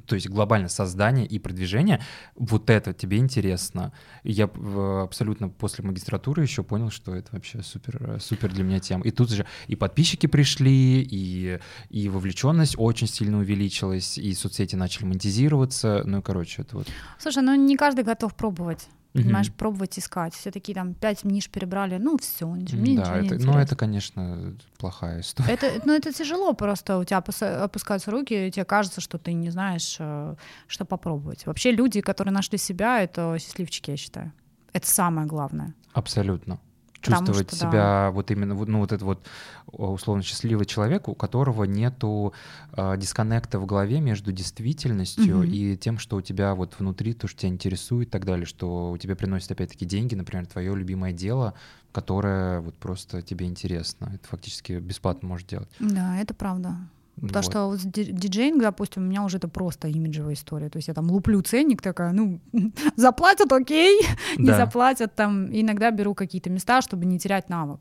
то 0.06 0.14
есть 0.14 0.28
глобально 0.28 0.68
создание 0.68 1.26
и 1.26 1.38
продвижение, 1.38 2.00
вот 2.34 2.70
это 2.70 2.92
тебе 2.92 3.18
интересно. 3.18 3.92
Я 4.22 4.44
абсолютно 4.44 5.48
после 5.48 5.84
магистратуры 5.84 6.42
еще 6.42 6.62
понял, 6.62 6.90
что 6.90 7.14
это 7.14 7.30
вообще 7.32 7.62
супер, 7.62 8.20
супер 8.20 8.52
для 8.52 8.64
меня 8.64 8.80
тема. 8.80 9.04
И 9.04 9.10
тут 9.10 9.30
же 9.30 9.46
и 9.66 9.76
подписчики 9.76 10.26
пришли, 10.26 11.02
и, 11.02 11.58
и 11.90 12.08
вовлеченность 12.08 12.74
очень 12.78 13.06
сильно 13.06 13.38
увеличилась, 13.38 14.18
и 14.18 14.34
соцсети 14.34 14.76
начали 14.76 15.06
монетизироваться. 15.06 16.02
Ну, 16.04 16.22
короче, 16.22 16.62
это 16.62 16.76
вот. 16.76 16.88
Слушай, 17.18 17.42
ну 17.42 17.54
не 17.54 17.76
каждый 17.76 18.04
готов 18.04 18.34
пробовать 18.34 18.88
понимаешь, 19.12 19.48
угу. 19.48 19.56
пробовать 19.56 19.98
искать. 19.98 20.34
Все 20.34 20.50
такие 20.50 20.74
там 20.74 20.94
пять 20.94 21.24
ниш 21.24 21.48
перебрали, 21.48 21.98
ну 21.98 22.16
все, 22.18 22.46
ничего, 22.54 22.80
мне 22.80 22.96
да, 22.96 23.18
ничего 23.18 23.34
это, 23.36 23.46
Ну 23.46 23.58
это, 23.58 23.76
конечно, 23.76 24.54
плохая 24.78 25.20
история. 25.22 25.52
Это, 25.52 25.82
ну 25.84 25.92
это 25.92 26.12
тяжело 26.12 26.52
просто, 26.54 26.98
у 26.98 27.04
тебя 27.04 27.18
опускаются 27.18 28.10
руки, 28.10 28.48
и 28.48 28.50
тебе 28.50 28.64
кажется, 28.64 29.00
что 29.00 29.18
ты 29.18 29.32
не 29.32 29.50
знаешь, 29.50 29.96
э, 29.98 30.34
что 30.66 30.84
попробовать. 30.84 31.46
Вообще 31.46 31.72
люди, 31.72 32.00
которые 32.00 32.32
нашли 32.32 32.58
себя, 32.58 33.02
это 33.02 33.36
счастливчики, 33.38 33.90
я 33.90 33.96
считаю. 33.96 34.32
Это 34.72 34.86
самое 34.86 35.26
главное. 35.26 35.74
Абсолютно 35.92 36.58
чувствовать 37.02 37.48
что, 37.48 37.56
себя 37.56 37.70
да. 37.72 38.10
вот 38.10 38.30
именно 38.30 38.54
ну 38.54 38.78
вот 38.78 38.92
этот 38.92 39.02
вот 39.02 39.26
условно 39.66 40.22
счастливый 40.22 40.66
человек, 40.66 41.08
у 41.08 41.14
которого 41.14 41.64
нету 41.64 42.32
э, 42.72 42.96
дисконнекта 42.96 43.58
в 43.58 43.66
голове 43.66 44.00
между 44.00 44.32
действительностью 44.32 45.38
угу. 45.38 45.44
и 45.44 45.76
тем, 45.76 45.98
что 45.98 46.16
у 46.16 46.20
тебя 46.20 46.54
вот 46.54 46.78
внутри 46.78 47.12
то, 47.12 47.26
что 47.26 47.40
тебя 47.40 47.50
интересует 47.50 48.08
и 48.08 48.10
так 48.10 48.24
далее, 48.24 48.46
что 48.46 48.92
у 48.92 48.96
тебя 48.96 49.16
приносит 49.16 49.50
опять-таки 49.50 49.84
деньги, 49.84 50.14
например, 50.14 50.46
твое 50.46 50.74
любимое 50.74 51.12
дело, 51.12 51.54
которое 51.92 52.60
вот 52.60 52.74
просто 52.74 53.22
тебе 53.22 53.46
интересно, 53.46 54.12
это 54.14 54.26
фактически 54.28 54.72
бесплатно 54.72 55.28
можешь 55.28 55.46
делать. 55.46 55.68
Да, 55.80 56.16
это 56.18 56.34
правда. 56.34 56.76
Потому 57.20 57.34
вот. 57.34 57.44
что 57.44 57.66
вот 57.66 57.80
диджейнг, 57.80 58.60
допустим, 58.62 59.02
у 59.02 59.06
меня 59.06 59.22
уже 59.22 59.36
это 59.36 59.48
просто 59.48 59.88
имиджевая 59.88 60.34
история. 60.34 60.70
То 60.70 60.78
есть 60.78 60.88
я 60.88 60.94
там 60.94 61.10
луплю 61.10 61.40
ценник, 61.42 61.82
такая, 61.82 62.12
ну, 62.12 62.40
заплатят, 62.96 63.52
окей, 63.52 64.00
не 64.38 64.46
да. 64.46 64.56
заплатят, 64.56 65.14
там 65.14 65.48
иногда 65.52 65.90
беру 65.90 66.14
какие-то 66.14 66.50
места, 66.50 66.80
чтобы 66.80 67.04
не 67.04 67.18
терять 67.18 67.48
навык. 67.48 67.80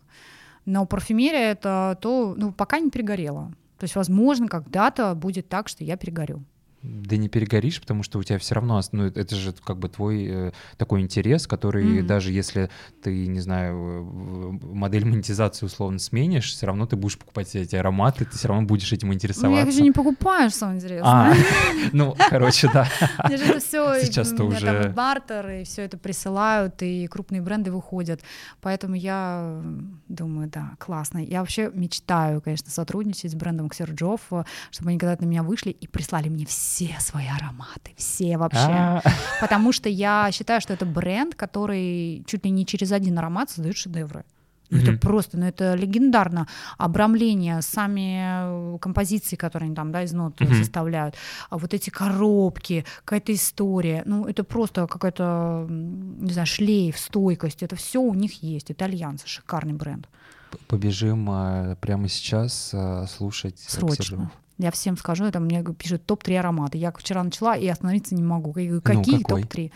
Но 0.66 0.86
парфюмерия 0.86 1.52
это 1.52 1.98
то, 2.02 2.36
ну, 2.38 2.52
пока 2.52 2.80
не 2.80 2.90
перегорела. 2.90 3.52
То 3.80 3.86
есть, 3.86 3.96
возможно, 3.96 4.48
когда-то 4.48 5.16
будет 5.16 5.50
так, 5.50 5.68
что 5.70 5.84
я 5.84 5.98
перегорю. 5.98 6.44
Да 6.84 7.16
не 7.16 7.30
перегоришь, 7.30 7.80
потому 7.80 8.02
что 8.02 8.18
у 8.18 8.24
тебя 8.24 8.40
все 8.40 8.56
равно, 8.56 8.82
ну, 8.92 9.06
это 9.06 9.36
же 9.36 9.54
как 9.64 9.78
бы 9.78 9.88
твой 9.88 10.26
э, 10.26 10.52
такой 10.78 11.02
интерес, 11.02 11.46
который 11.46 12.00
mm-hmm. 12.00 12.06
даже 12.06 12.32
если 12.32 12.72
ты, 13.04 13.28
не 13.28 13.40
знаю, 13.40 14.60
модель 14.64 15.06
монетизации 15.06 15.68
условно 15.68 16.00
сменишь, 16.00 16.52
все 16.52 16.66
равно 16.66 16.88
ты 16.88 16.96
будешь 16.96 17.20
покупать 17.20 17.54
эти 17.56 17.76
ароматы, 17.76 18.26
ты 18.26 18.36
все 18.36 18.48
равно 18.48 18.66
будешь 18.66 18.92
этим 18.92 19.14
интересоваться. 19.14 19.62
Ну, 19.62 19.66
я 19.66 19.72
же 19.72 19.84
не 19.84 19.92
покупаю, 19.92 20.50
что 20.50 20.74
интересно. 20.74 21.34
А, 21.34 21.36
ну, 21.94 22.16
короче, 22.30 22.68
да. 22.74 22.88
Сейчас-то 23.30 24.44
уже... 24.46 24.90
бартер, 24.96 25.50
и 25.50 25.64
все 25.66 25.84
это 25.84 26.00
присылают, 26.00 26.82
и 26.82 27.06
крупные 27.06 27.42
бренды 27.42 27.72
выходят. 27.72 28.22
Поэтому 28.60 28.96
я 28.96 29.62
думаю, 30.08 30.50
да, 30.50 30.72
классно. 30.80 31.20
Я 31.20 31.42
вообще 31.42 31.70
мечтаю, 31.72 32.42
конечно, 32.42 32.72
сотрудничать 32.72 33.32
с 33.32 33.36
брендом 33.36 33.70
Ксерджов, 33.70 34.22
чтобы 34.72 34.90
они 34.90 34.98
когда-то 34.98 35.24
на 35.24 35.28
меня 35.28 35.44
вышли 35.44 35.70
и 35.70 35.86
прислали 35.86 36.28
мне 36.28 36.48
все 36.48 36.71
все 36.72 36.98
свои 37.00 37.28
ароматы, 37.28 37.92
все 37.98 38.38
вообще. 38.38 38.60
А. 38.60 39.02
Потому 39.42 39.74
что 39.74 39.90
я 39.90 40.30
считаю, 40.32 40.62
что 40.62 40.74
это 40.74 40.86
бренд, 40.86 41.36
который 41.36 42.24
чуть 42.26 42.46
ли 42.46 42.52
не 42.52 42.66
через 42.66 42.92
один 42.92 43.20
аромат 43.20 43.50
создает 43.50 43.76
шедевры. 43.76 44.24
Ну, 44.70 44.78
это 44.78 44.94
просто, 44.94 45.38
ну 45.38 45.46
это 45.46 45.76
легендарно. 45.76 46.48
Обрамление, 46.78 47.62
сами 47.62 48.76
э, 48.76 48.78
композиции, 48.80 49.36
которые 49.36 49.68
они 49.68 49.76
там, 49.76 49.92
да, 49.92 50.04
из 50.04 50.14
нот 50.14 50.40
mm-hmm. 50.40 50.60
составляют, 50.60 51.16
а 51.50 51.58
вот 51.58 51.74
эти 51.74 51.90
коробки, 51.90 52.86
какая-то 53.04 53.34
история, 53.34 54.04
ну 54.06 54.26
это 54.26 54.46
просто 54.46 54.88
какой-то, 54.88 55.68
не 55.70 56.32
знаю, 56.32 56.48
шлейф, 56.48 56.98
стойкость, 56.98 57.64
это 57.64 57.76
все 57.76 58.00
у 58.00 58.14
них 58.14 58.44
есть. 58.44 58.72
Итальянцы, 58.72 59.28
шикарный 59.28 59.74
бренд. 59.74 60.08
Побежим 60.68 61.30
а, 61.30 61.76
прямо 61.76 62.08
сейчас 62.08 62.72
а, 62.74 63.08
слушать. 63.08 63.60
Срочно. 63.60 64.32
Я 64.62 64.70
всем 64.70 64.96
скажу, 64.96 65.26
это 65.26 65.40
мне 65.40 65.64
пишут 65.64 66.06
топ-3 66.06 66.38
аромата. 66.38 66.78
Я 66.78 66.92
вчера 66.92 67.24
начала 67.24 67.58
и 67.58 67.68
остановиться 67.68 68.14
не 68.14 68.22
могу. 68.22 68.56
Я 68.60 68.68
говорю, 68.68 68.82
какие 68.82 69.18
ну, 69.18 69.24
топ-3? 69.24 69.72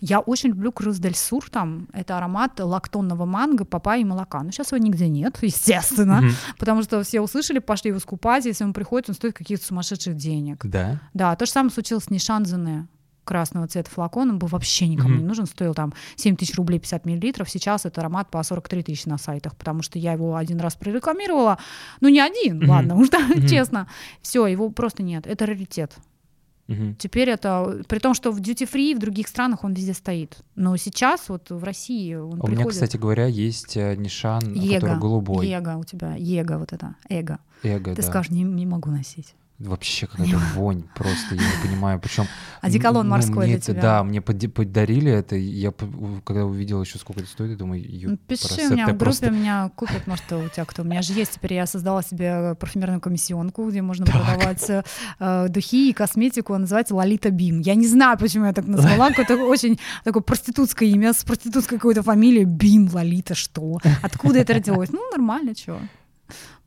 Я 0.00 0.20
очень 0.20 0.50
люблю 0.50 0.70
Крус 0.70 0.98
Дель 0.98 1.16
Сур, 1.16 1.50
там, 1.50 1.88
это 1.92 2.16
аромат 2.16 2.60
лактонного 2.60 3.26
манго, 3.26 3.64
папайи 3.64 4.02
и 4.02 4.04
молока. 4.04 4.42
Ну, 4.44 4.52
сейчас 4.52 4.70
его 4.70 4.78
нигде 4.78 5.08
нет, 5.08 5.38
естественно, 5.42 6.20
mm-hmm. 6.22 6.58
потому 6.58 6.82
что 6.84 7.02
все 7.02 7.20
услышали, 7.20 7.58
пошли 7.58 7.88
его 7.88 7.98
скупать, 7.98 8.44
если 8.44 8.62
он 8.62 8.72
приходит, 8.72 9.08
он 9.08 9.16
стоит 9.16 9.34
каких-то 9.34 9.66
сумасшедших 9.66 10.14
денег. 10.14 10.64
Да? 10.64 11.00
Да, 11.12 11.34
то 11.34 11.44
же 11.44 11.50
самое 11.50 11.72
случилось 11.72 12.04
с 12.04 12.10
Нишанзене 12.10 12.86
красного 13.30 13.68
цвета 13.68 13.88
флакон, 13.88 14.30
он 14.30 14.38
был 14.40 14.48
вообще 14.48 14.88
никому 14.88 15.14
mm-hmm. 15.14 15.18
не 15.18 15.24
нужен, 15.24 15.46
стоил 15.46 15.72
там 15.72 15.94
7 16.16 16.34
тысяч 16.34 16.56
рублей 16.56 16.80
50 16.80 17.06
миллилитров, 17.06 17.48
сейчас 17.48 17.86
это 17.86 18.00
аромат 18.00 18.28
по 18.28 18.42
43 18.42 18.82
тысячи 18.82 19.06
на 19.06 19.18
сайтах, 19.18 19.54
потому 19.54 19.82
что 19.82 20.00
я 20.00 20.14
его 20.14 20.34
один 20.34 20.58
раз 20.58 20.74
прорекламировала, 20.74 21.58
ну 22.00 22.08
не 22.08 22.18
один, 22.18 22.60
mm-hmm. 22.60 22.66
ладно, 22.66 22.96
уж 22.96 23.08
да, 23.10 23.20
mm-hmm. 23.20 23.48
честно, 23.48 23.86
все, 24.20 24.48
его 24.48 24.70
просто 24.70 25.04
нет, 25.04 25.28
это 25.28 25.46
раритет. 25.46 25.96
Угу. 26.70 26.94
Теперь 26.98 27.28
это, 27.28 27.82
при 27.88 27.98
том, 27.98 28.14
что 28.14 28.30
в 28.30 28.40
duty 28.40 28.68
free 28.70 28.94
в 28.94 29.00
других 29.00 29.26
странах 29.26 29.64
он 29.64 29.74
везде 29.74 29.92
стоит. 29.92 30.38
Но 30.54 30.76
сейчас 30.76 31.28
вот 31.28 31.50
в 31.50 31.64
России 31.64 32.14
он 32.14 32.38
У 32.38 32.44
приходит... 32.44 32.58
меня, 32.58 32.70
кстати 32.70 32.96
говоря, 32.96 33.26
есть 33.26 33.76
э, 33.76 33.96
Нишан, 33.96 34.52
Его, 34.54 34.74
который 34.74 34.98
голубой. 35.00 35.48
Его 35.48 35.80
у 35.80 35.84
тебя, 35.84 36.14
Его 36.14 36.58
вот 36.58 36.72
это, 36.72 36.94
Эго. 37.08 37.40
Эго, 37.64 37.94
Ты 37.96 38.02
да. 38.02 38.08
скажешь, 38.08 38.30
не, 38.30 38.44
не 38.44 38.66
могу 38.66 38.90
носить. 38.90 39.34
Вообще 39.60 40.06
какая-то 40.06 40.38
вонь, 40.54 40.84
просто 40.94 41.34
я 41.34 41.42
не 41.42 41.68
понимаю. 41.68 42.00
Причем 42.00 42.24
одеколон 42.62 43.06
ну, 43.06 43.10
морской 43.10 43.44
мне 43.46 43.56
для 43.56 43.60
тебя. 43.60 43.82
Да, 43.82 44.04
мне 44.04 44.22
подарили 44.22 45.12
это. 45.12 45.36
Я 45.36 45.70
я 46.30 46.46
увидела 46.46 46.82
еще 46.82 46.98
сколько 46.98 47.20
это 47.20 47.28
стоит, 47.28 47.50
я 47.50 47.56
думаю, 47.56 47.84
ну, 48.04 48.16
пиши 48.16 48.68
у 48.68 48.72
меня 48.72 48.84
в 48.84 48.88
группе, 48.88 49.04
просто... 49.04 49.30
меня 49.30 49.70
купят, 49.76 50.06
может, 50.06 50.24
у 50.32 50.48
тебя 50.48 50.64
кто. 50.64 50.80
У 50.80 50.86
меня 50.86 51.02
же 51.02 51.12
есть 51.12 51.32
теперь, 51.32 51.54
я 51.54 51.66
создала 51.66 52.02
себе 52.02 52.54
парфюмерную 52.54 53.02
комиссионку, 53.02 53.68
где 53.68 53.82
можно 53.82 54.06
так. 54.06 54.14
продавать 54.14 54.84
э, 55.18 55.48
духи 55.50 55.90
и 55.90 55.92
косметику, 55.92 56.56
называется 56.56 56.94
Лолита 56.94 57.30
Бим. 57.30 57.60
Я 57.60 57.74
не 57.74 57.86
знаю, 57.86 58.16
почему 58.18 58.46
я 58.46 58.54
так 58.54 58.66
назвала, 58.66 59.10
какое-то 59.14 59.36
очень 59.44 59.78
такое 60.04 60.22
проститутское 60.22 60.88
имя 60.88 61.12
с 61.12 61.22
проститутской 61.22 61.76
какой-то 61.76 62.02
фамилией. 62.02 62.44
Бим, 62.44 62.88
Лолита, 62.90 63.34
что? 63.34 63.78
Откуда 64.00 64.38
это 64.38 64.54
родилось? 64.54 64.88
Ну, 64.90 65.10
нормально, 65.10 65.54
что 65.54 65.78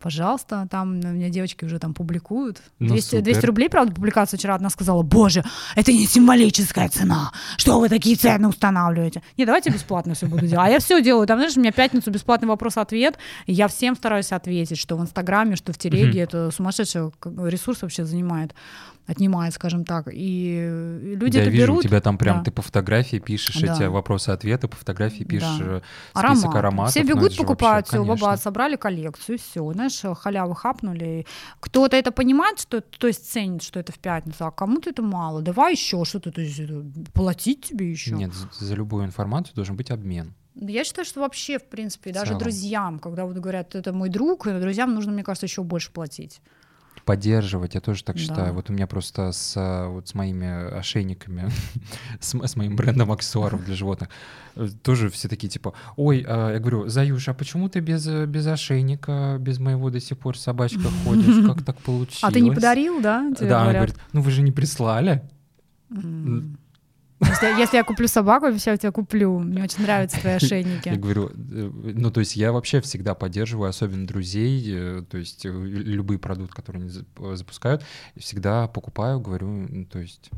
пожалуйста, 0.03 0.67
там 0.69 0.89
у 0.89 1.13
меня 1.13 1.29
девочки 1.29 1.63
уже 1.63 1.79
там 1.79 1.93
публикуют. 1.93 2.61
200, 2.79 3.15
ну, 3.15 3.21
200 3.21 3.45
рублей, 3.45 3.69
правда, 3.69 3.93
публикация 3.93 4.37
вчера 4.37 4.55
одна 4.55 4.69
сказала, 4.69 5.01
боже, 5.01 5.43
это 5.75 5.93
не 5.93 6.05
символическая 6.05 6.89
цена, 6.89 7.31
что 7.55 7.79
вы 7.79 7.87
такие 7.87 8.17
цены 8.17 8.49
устанавливаете? 8.49 9.23
Не, 9.37 9.45
давайте 9.45 9.69
бесплатно 9.69 10.13
все 10.13 10.27
буду 10.27 10.45
делать. 10.45 10.67
А 10.67 10.69
я 10.69 10.79
все 10.79 11.01
делаю, 11.01 11.25
там, 11.25 11.39
знаешь, 11.39 11.55
у 11.55 11.61
меня 11.61 11.71
пятницу 11.71 12.11
бесплатный 12.11 12.49
вопрос-ответ, 12.49 13.17
я 13.47 13.69
всем 13.69 13.95
стараюсь 13.95 14.33
ответить, 14.33 14.77
что 14.77 14.97
в 14.97 15.01
Инстаграме, 15.01 15.55
что 15.55 15.71
в 15.71 15.77
Телеге, 15.77 16.19
это 16.19 16.51
сумасшедший 16.51 17.11
ресурс 17.23 17.81
вообще 17.81 18.03
занимает 18.03 18.53
отнимает, 19.07 19.53
скажем 19.53 19.85
так. 19.85 20.07
И 20.11 21.05
люди 21.15 21.37
да, 21.37 21.41
это 21.41 21.49
я 21.49 21.51
вижу, 21.51 21.67
берут. 21.67 21.85
у 21.85 21.87
тебя 21.87 22.01
там 22.01 22.17
прям 22.17 22.37
да. 22.37 22.43
ты 22.45 22.51
по 22.51 22.61
фотографии 22.61 23.17
пишешь 23.17 23.61
да. 23.61 23.75
эти 23.75 23.83
вопросы-ответы, 23.83 24.67
по 24.67 24.77
фотографии 24.77 25.23
пишешь 25.23 25.57
да. 25.59 25.65
Э, 25.65 25.81
список 26.19 26.51
Аромат. 26.51 26.55
ароматов. 26.55 26.91
Все 26.91 27.03
бегут, 27.03 27.35
покупают 27.35 27.87
все, 27.87 28.03
баба, 28.03 28.37
собрали 28.37 28.75
коллекцию, 28.75 29.39
все, 29.39 29.71
знаешь, 29.73 29.92
халявы 30.01 30.55
хапнули. 30.55 31.25
Кто-то 31.59 31.95
это 31.95 32.11
понимает, 32.11 32.59
что, 32.59 32.81
то 32.81 33.07
есть 33.07 33.31
ценит, 33.31 33.63
что 33.63 33.79
это 33.79 33.91
в 33.91 33.99
пятницу, 33.99 34.45
а 34.45 34.51
кому-то 34.51 34.89
это 34.89 35.01
мало. 35.01 35.41
Давай 35.41 35.73
еще 35.73 36.03
что-то, 36.05 36.31
то 36.31 36.41
есть, 36.41 36.59
э, 36.59 36.83
платить 37.13 37.65
тебе 37.69 37.89
еще. 37.91 38.15
Нет, 38.15 38.31
за, 38.59 38.75
любую 38.75 39.05
информацию 39.05 39.55
должен 39.55 39.75
быть 39.75 39.91
обмен. 39.91 40.33
Я 40.55 40.83
считаю, 40.83 41.05
что 41.05 41.21
вообще, 41.21 41.57
в 41.57 41.65
принципе, 41.65 42.11
в 42.11 42.13
даже 42.13 42.35
друзьям, 42.35 42.99
когда 42.99 43.25
вот 43.25 43.37
говорят, 43.37 43.75
это 43.75 43.91
мой 43.91 44.09
друг, 44.09 44.45
друзьям 44.45 44.93
нужно, 44.93 45.11
мне 45.11 45.23
кажется, 45.23 45.47
еще 45.47 45.63
больше 45.63 45.91
платить 45.91 46.41
поддерживать, 47.05 47.75
я 47.75 47.81
тоже 47.81 48.03
так 48.03 48.15
да. 48.15 48.21
считаю. 48.21 48.53
Вот 48.53 48.69
у 48.69 48.73
меня 48.73 48.87
просто 48.87 49.31
с, 49.31 49.87
вот 49.87 50.07
с 50.07 50.13
моими 50.13 50.77
ошейниками, 50.77 51.49
с, 52.19 52.33
с 52.33 52.55
моим 52.55 52.75
брендом 52.75 53.11
аксессуаров 53.11 53.63
для 53.65 53.75
животных, 53.75 54.09
э, 54.55 54.67
тоже 54.81 55.09
все 55.09 55.27
такие 55.27 55.49
типа, 55.49 55.73
ой, 55.95 56.25
а, 56.27 56.53
я 56.53 56.59
говорю, 56.59 56.87
Заюш, 56.87 57.27
а 57.29 57.33
почему 57.33 57.69
ты 57.69 57.79
без, 57.79 58.07
без 58.07 58.47
ошейника, 58.47 59.37
без 59.39 59.59
моего 59.59 59.89
до 59.89 59.99
сих 59.99 60.17
пор 60.17 60.37
собачка 60.37 60.89
ходишь? 61.05 61.45
Как 61.45 61.63
так 61.63 61.77
получилось? 61.79 62.23
А 62.23 62.31
ты 62.31 62.41
не 62.41 62.51
подарил, 62.51 63.01
да? 63.01 63.31
Да, 63.39 63.63
она 63.63 63.73
говорит, 63.73 63.95
ну 64.13 64.21
вы 64.21 64.31
же 64.31 64.41
не 64.41 64.51
прислали. 64.51 65.21
Если, 67.29 67.59
если 67.59 67.77
я 67.77 67.83
куплю 67.83 68.07
собаку, 68.07 68.47
я 68.47 68.77
тебя 68.77 68.91
куплю. 68.91 69.39
Мне 69.39 69.63
очень 69.63 69.81
нравятся 69.81 70.19
твои 70.19 70.33
ошейники. 70.35 70.89
Я 70.89 70.95
говорю, 70.95 71.29
э, 71.29 71.31
ну, 71.33 72.11
то 72.11 72.19
есть 72.19 72.35
я 72.35 72.51
вообще 72.51 72.81
всегда 72.81 73.15
поддерживаю, 73.15 73.69
особенно 73.69 74.07
друзей, 74.07 74.63
э, 74.67 75.03
то 75.09 75.17
есть 75.17 75.45
э, 75.45 75.49
любые 75.49 76.19
продукты, 76.19 76.53
которые 76.53 76.83
они 76.83 77.35
запускают, 77.35 77.83
всегда 78.17 78.67
покупаю, 78.67 79.19
говорю, 79.19 79.85
то 79.91 79.99
есть 79.99 80.29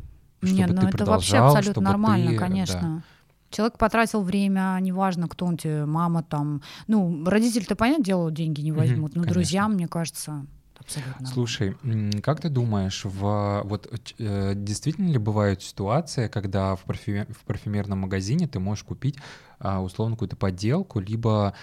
чтобы 0.46 0.60
Нет, 0.60 0.70
ну 0.70 0.82
ты 0.82 0.88
это 0.88 1.06
вообще 1.06 1.38
абсолютно 1.38 1.82
нормально, 1.82 2.32
ты, 2.32 2.38
конечно. 2.38 2.82
Да. 2.82 3.04
Человек 3.52 3.78
потратил 3.78 4.22
время, 4.22 4.78
неважно, 4.82 5.28
кто 5.28 5.46
он 5.46 5.58
тебе, 5.58 5.86
мама 5.86 6.24
там. 6.24 6.62
Ну, 6.88 7.24
родители-то, 7.26 7.76
понятное 7.76 8.04
дело, 8.04 8.32
деньги 8.32 8.62
не 8.62 8.72
возьмут, 8.72 9.12
mm-hmm, 9.12 9.16
но 9.16 9.22
конечно. 9.22 9.34
друзьям, 9.34 9.74
мне 9.74 9.88
кажется, 9.88 10.46
Абсолютно. 10.80 11.28
Слушай, 11.28 11.76
как 12.22 12.42
ты 12.42 12.50
думаешь, 12.50 13.06
в, 13.06 13.62
вот 13.64 14.14
э, 14.20 14.54
действительно 14.56 15.10
ли 15.10 15.18
бывают 15.18 15.62
ситуации, 15.64 16.28
когда 16.28 16.76
в, 16.76 16.84
парфюме, 16.84 17.26
в 17.26 17.44
парфюмерном 17.46 18.00
магазине 18.00 18.48
ты 18.48 18.60
можешь 18.60 18.84
купить 18.84 19.18
э, 19.60 19.78
условно 19.78 20.16
какую-то 20.16 20.36
подделку, 20.36 21.00
либо, 21.00 21.54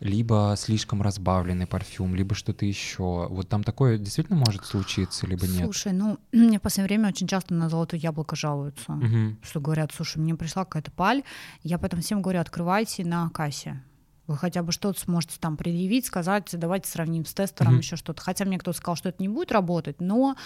либо 0.00 0.54
слишком 0.58 1.02
разбавленный 1.02 1.66
парфюм, 1.66 2.14
либо 2.14 2.34
что-то 2.34 2.66
еще? 2.66 3.28
Вот 3.28 3.48
там 3.48 3.62
такое 3.62 3.98
действительно 3.98 4.38
может 4.38 4.64
случиться, 4.64 5.26
либо 5.26 5.46
нет? 5.46 5.64
Слушай, 5.64 5.92
ну, 5.92 6.18
мне 6.32 6.58
в 6.58 6.62
последнее 6.62 6.88
время 6.88 7.08
очень 7.08 7.26
часто 7.26 7.54
на 7.54 7.68
золотое 7.68 8.00
яблоко 8.00 8.36
жалуются, 8.36 8.92
угу. 8.92 9.36
что 9.42 9.60
говорят, 9.60 9.92
слушай, 9.94 10.18
мне 10.18 10.34
пришла 10.34 10.64
какая-то 10.64 10.90
паль, 10.90 11.22
я 11.62 11.78
потом 11.78 12.00
всем 12.00 12.22
говорю, 12.22 12.40
открывайте 12.40 13.04
на 13.04 13.30
кассе 13.30 13.82
вы 14.26 14.36
хотя 14.36 14.62
бы 14.62 14.72
что-то 14.72 15.00
сможете 15.00 15.36
там 15.40 15.56
предъявить, 15.56 16.06
сказать, 16.06 16.48
давайте 16.52 16.88
сравним 16.88 17.24
с 17.24 17.32
тестером, 17.32 17.74
mm-hmm. 17.74 17.78
еще 17.78 17.96
что-то. 17.96 18.22
Хотя 18.22 18.44
мне 18.44 18.58
кто-то 18.58 18.76
сказал, 18.76 18.96
что 18.96 19.08
это 19.08 19.22
не 19.22 19.28
будет 19.28 19.52
работать, 19.52 20.00
но 20.00 20.36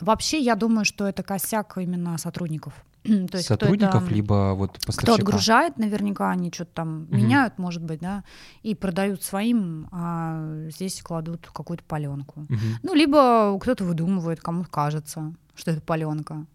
вообще 0.00 0.38
я 0.38 0.54
думаю, 0.54 0.84
что 0.84 1.06
это 1.06 1.22
косяк 1.22 1.78
именно 1.78 2.18
сотрудников. 2.18 2.74
То 3.02 3.36
есть 3.36 3.46
сотрудников, 3.46 4.04
это, 4.04 4.14
либо 4.14 4.54
вот 4.54 4.72
поставщика. 4.72 5.02
Кто 5.02 5.14
отгружает, 5.14 5.78
наверняка 5.78 6.30
они 6.30 6.50
что-то 6.52 6.70
там 6.74 7.02
угу. 7.04 7.16
меняют, 7.16 7.58
может 7.58 7.82
быть, 7.82 8.00
да, 8.00 8.24
и 8.62 8.74
продают 8.74 9.22
своим, 9.22 9.88
а 9.92 10.68
здесь 10.70 11.02
кладут 11.02 11.48
какую-то 11.52 11.84
паленку. 11.84 12.40
Угу. 12.40 12.58
Ну, 12.82 12.94
либо 12.94 13.58
кто-то 13.60 13.84
выдумывает, 13.84 14.40
кому 14.40 14.64
кажется, 14.64 15.34
что 15.54 15.70
это 15.70 15.80
паленка. 15.80 16.46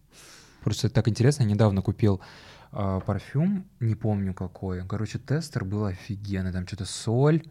Просто 0.63 0.88
это 0.88 0.95
так 0.95 1.07
интересно, 1.07 1.43
я 1.43 1.49
недавно 1.49 1.82
купил 1.82 2.20
а, 2.72 2.99
парфюм, 2.99 3.65
не 3.80 3.95
помню 3.95 4.34
какой. 4.34 4.86
Короче, 4.88 5.17
тестер 5.20 5.65
был 5.65 5.86
офигенный, 5.86 6.51
там 6.51 6.67
что-то 6.67 6.86
соль, 6.86 7.43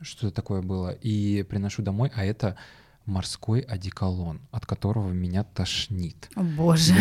что-то 0.00 0.34
такое 0.34 0.62
было. 0.62 0.90
И 0.90 1.42
приношу 1.42 1.82
домой, 1.82 2.10
а 2.14 2.24
это 2.24 2.56
морской 3.04 3.60
одеколон, 3.60 4.40
от 4.50 4.66
которого 4.66 5.10
меня 5.12 5.44
тошнит. 5.44 6.28
О 6.34 6.42
боже. 6.42 6.94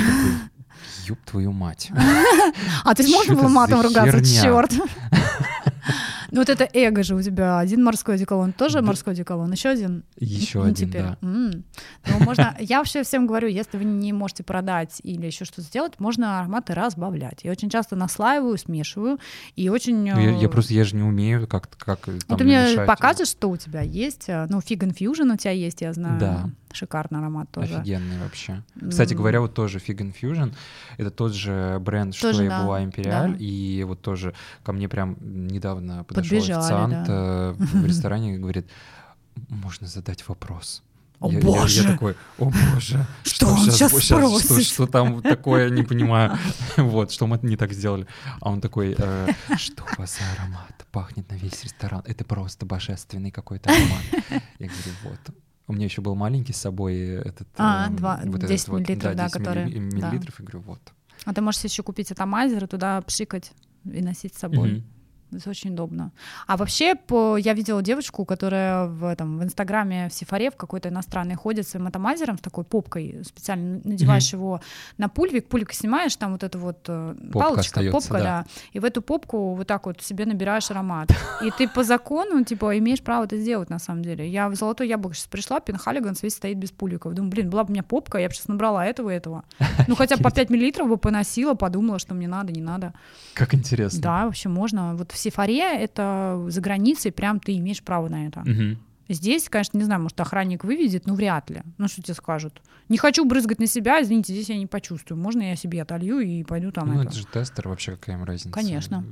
Ёб 1.06 1.20
твою 1.26 1.52
мать. 1.52 1.92
А 2.84 2.94
ты 2.94 3.08
можно 3.08 3.36
было 3.36 3.48
матом 3.48 3.82
ругаться, 3.82 4.24
черт? 4.24 4.72
Ну 6.32 6.40
вот 6.40 6.50
это 6.50 6.68
эго 6.74 7.04
же 7.04 7.16
у 7.16 7.22
тебя. 7.22 7.60
Один 7.60 7.84
морской 7.84 8.16
одеколон, 8.16 8.54
тоже 8.54 8.76
да. 8.76 8.82
морской 8.82 9.14
одеколон, 9.14 9.52
еще 9.52 9.70
один? 9.70 10.04
Еще 10.18 10.60
ну, 10.60 10.66
один, 10.66 10.76
теперь. 10.76 11.02
да. 11.02 11.18
м 11.22 11.64
Ну, 12.08 12.26
можно... 12.26 12.56
Я 12.60 12.80
вообще 12.80 13.04
всем 13.04 13.28
говорю, 13.28 13.48
если 13.48 13.78
вы 13.78 13.86
не 13.86 14.14
можете 14.14 14.44
продать 14.44 15.00
или 15.04 15.26
еще 15.26 15.46
что-то 15.46 15.62
сделать, 15.62 16.00
можно 16.00 16.40
ароматы 16.40 16.74
разбавлять. 16.74 17.44
Я 17.44 17.52
очень 17.52 17.70
часто 17.70 17.96
наслаиваю, 17.96 18.58
смешиваю, 18.58 19.20
и 19.56 19.70
очень... 19.70 19.98
Ну, 19.98 20.20
я, 20.20 20.32
я 20.32 20.48
э, 20.48 20.50
просто, 20.50 20.74
я 20.74 20.84
же 20.84 20.96
не 20.96 21.04
умею 21.04 21.48
как 21.48 21.70
как 21.78 22.00
там 22.02 22.20
Ну, 22.30 22.38
ты 22.38 22.44
мне 22.44 22.86
покажешь, 22.86 23.30
что 23.30 23.50
у 23.50 23.58
тебя 23.58 23.82
есть. 23.82 24.28
Ну, 24.28 24.60
Fig 24.60 24.80
Infusion 24.80 25.34
у 25.34 25.38
тебя 25.38 25.52
есть, 25.52 25.82
я 25.82 25.94
знаю. 25.94 26.20
Да. 26.20 26.50
Шикарный 26.76 27.20
аромат 27.20 27.50
тоже. 27.52 27.78
Офигенный 27.78 28.20
вообще. 28.20 28.64
Кстати 28.90 29.14
говоря, 29.14 29.42
вот 29.42 29.54
тоже 29.54 29.80
Fig 29.80 29.98
Infusion, 29.98 30.54
это 30.98 31.10
тот 31.10 31.34
же 31.34 31.80
бренд, 31.80 32.18
тоже, 32.20 32.34
что 32.34 32.44
и 32.44 32.50
была 32.50 32.84
Imperial, 32.84 33.32
да. 33.32 33.36
и 33.40 33.84
вот 33.84 34.02
тоже 34.02 34.34
ко 34.64 34.74
мне 34.74 34.90
прям 34.90 35.18
недавно 35.22 36.04
подошел 36.04 36.38
Подбежали, 36.38 36.60
официант 36.60 37.08
да. 37.08 37.56
в 37.58 37.86
ресторане 37.88 38.36
и 38.36 38.38
говорит, 38.38 38.68
можно 39.50 39.88
задать 39.88 40.28
вопрос. 40.28 40.84
О 41.20 41.32
я, 41.32 41.40
боже! 41.40 41.82
Я, 41.82 41.88
я 41.88 41.94
такой, 41.94 42.16
о 42.38 42.46
боже! 42.46 43.06
Что, 43.24 43.24
что 43.24 43.48
он 43.48 43.58
сейчас, 43.60 43.92
сейчас 43.92 44.06
спросит? 44.06 44.52
Что, 44.52 44.62
что 44.62 44.88
там 44.88 45.22
такое, 45.22 45.70
не 45.70 45.84
понимаю. 45.84 46.38
Вот, 46.78 47.12
что 47.12 47.26
мы 47.28 47.40
не 47.42 47.56
так 47.56 47.72
сделали. 47.72 48.06
А 48.42 48.52
он 48.52 48.60
такой, 48.60 48.96
э, 48.98 49.28
что 49.58 49.84
у 49.84 50.02
вас 50.02 50.18
за 50.18 50.42
аромат? 50.42 50.86
Пахнет 50.92 51.30
на 51.30 51.36
весь 51.36 51.64
ресторан. 51.64 52.02
Это 52.06 52.26
просто 52.26 52.66
божественный 52.66 53.32
какой-то 53.32 53.70
аромат. 53.70 54.04
Я 54.60 54.68
говорю, 54.68 54.92
вот. 55.04 55.36
У 55.68 55.74
меня 55.74 55.86
еще 55.86 56.02
был 56.02 56.16
маленький 56.16 56.54
с 56.54 56.58
собой 56.58 56.98
этот... 56.98 57.48
А, 57.58 57.90
э, 57.90 57.96
2, 57.96 58.22
вот 58.26 58.42
10 58.42 58.68
этот, 58.68 58.74
миллилитров, 58.74 59.10
вот, 59.10 59.18
да, 59.18 59.24
10 59.26 59.34
да, 59.34 59.40
который... 59.40 59.66
миллилитров. 59.66 60.36
Да. 60.38 60.44
Я 60.44 60.46
говорю, 60.46 60.60
вот. 60.60 60.94
А 61.26 61.34
ты 61.34 61.42
можешь 61.42 61.64
еще 61.64 61.82
купить 61.82 62.12
атомайзер 62.12 62.66
и 62.66 62.68
туда 62.68 63.02
пшикать 63.02 63.52
и 63.84 64.02
носить 64.02 64.36
с 64.36 64.40
собой. 64.40 64.78
Угу. 64.78 64.84
Это 65.38 65.50
очень 65.50 65.72
удобно. 65.72 66.12
А 66.48 66.58
вообще, 66.58 66.96
по, 66.96 67.38
я 67.38 67.54
видела 67.54 67.82
девочку, 67.82 68.26
которая 68.26 68.88
в, 68.88 69.06
этом, 69.06 69.40
в 69.40 69.44
Инстаграме 69.44 70.10
в 70.10 70.14
Сифаре 70.14 70.52
в 70.52 70.56
какой-то 70.56 70.90
иностранной 70.90 71.36
ходит 71.36 71.68
своим 71.68 71.88
атомайзером 71.88 72.38
с 72.38 72.42
такой 72.42 72.64
попкой, 72.64 73.22
специально 73.24 73.82
надеваешь 73.84 74.32
mm-hmm. 74.32 74.38
его 74.38 74.62
на 74.98 75.10
пульвик, 75.10 75.48
пульк 75.48 75.74
снимаешь, 75.74 76.16
там 76.16 76.34
вот 76.34 76.44
эта 76.44 76.58
вот 76.58 76.86
э, 76.88 77.16
попка 77.32 77.40
палочка, 77.40 77.82
попка, 77.92 78.14
да. 78.14 78.24
да, 78.24 78.46
и 78.74 78.80
в 78.80 78.86
эту 78.86 79.02
попку 79.02 79.56
вот 79.56 79.68
так 79.68 79.86
вот 79.86 80.02
себе 80.02 80.26
набираешь 80.26 80.70
аромат. 80.72 81.10
И 81.44 81.52
ты 81.52 81.68
по 81.68 81.84
закону, 81.84 82.44
типа, 82.44 82.78
имеешь 82.78 83.02
право 83.02 83.26
это 83.26 83.38
сделать 83.38 83.70
на 83.70 83.80
самом 83.80 84.04
деле. 84.04 84.28
Я 84.28 84.50
в 84.50 84.56
Золотой 84.56 84.88
Яблоко 84.88 85.16
сейчас 85.16 85.28
пришла, 85.28 85.60
Пенхалиганс 85.60 86.24
весь 86.24 86.34
стоит 86.34 86.58
без 86.58 86.72
пуликов. 86.72 87.14
Думаю, 87.14 87.32
блин, 87.32 87.50
была 87.50 87.64
бы 87.64 87.70
у 87.70 87.74
меня 87.74 87.84
попка, 87.84 88.18
я 88.18 88.28
бы 88.28 88.34
сейчас 88.34 88.48
набрала 88.48 88.86
этого 88.86 89.10
и 89.10 89.16
этого. 89.16 89.44
Ну, 89.88 89.96
хотя 89.96 90.18
бы 90.18 90.24
по 90.24 90.32
5 90.32 90.50
миллилитров 90.50 90.88
бы 90.88 90.98
поносила, 90.98 91.54
подумала, 91.54 92.00
что 92.00 92.14
мне 92.14 92.28
надо, 92.28 92.52
не 92.52 92.62
надо. 92.62 92.94
Как 93.34 93.54
интересно. 93.54 94.02
Да, 94.02 94.26
вообще 94.26 94.50
можно. 94.50 94.96
Вот 94.96 95.12
в 95.12 95.18
Сифаре 95.26 95.62
это 95.62 96.44
за 96.48 96.62
границей 96.62 97.12
прям 97.12 97.40
ты 97.40 97.58
имеешь 97.58 97.82
право 97.84 98.08
на 98.10 98.28
это. 98.28 98.42
Угу. 98.42 98.78
Здесь, 99.10 99.50
конечно, 99.50 99.78
не 99.78 99.84
знаю, 99.84 100.02
может, 100.02 100.20
охранник 100.20 100.64
выведет, 100.64 101.06
но 101.06 101.14
вряд 101.14 101.50
ли. 101.52 101.62
Ну, 101.78 101.88
что 101.88 102.02
тебе 102.02 102.16
скажут? 102.16 102.62
Не 102.90 102.98
хочу 102.98 103.24
брызгать 103.26 103.60
на 103.60 103.68
себя, 103.68 104.02
извините, 104.02 104.34
здесь 104.34 104.50
я 104.50 104.58
не 104.58 104.66
почувствую. 104.66 105.20
Можно 105.20 105.44
я 105.50 105.56
себе 105.56 105.82
отолью 105.82 106.20
и 106.20 106.44
пойду 106.44 106.72
там 106.72 106.88
Ну, 106.88 107.02
это. 107.02 107.10
это 107.10 107.18
же 107.18 107.26
тестер, 107.28 107.68
вообще 107.68 107.92
какая 107.92 108.16
им 108.18 108.24
разница? 108.24 108.52
Конечно. 108.52 109.04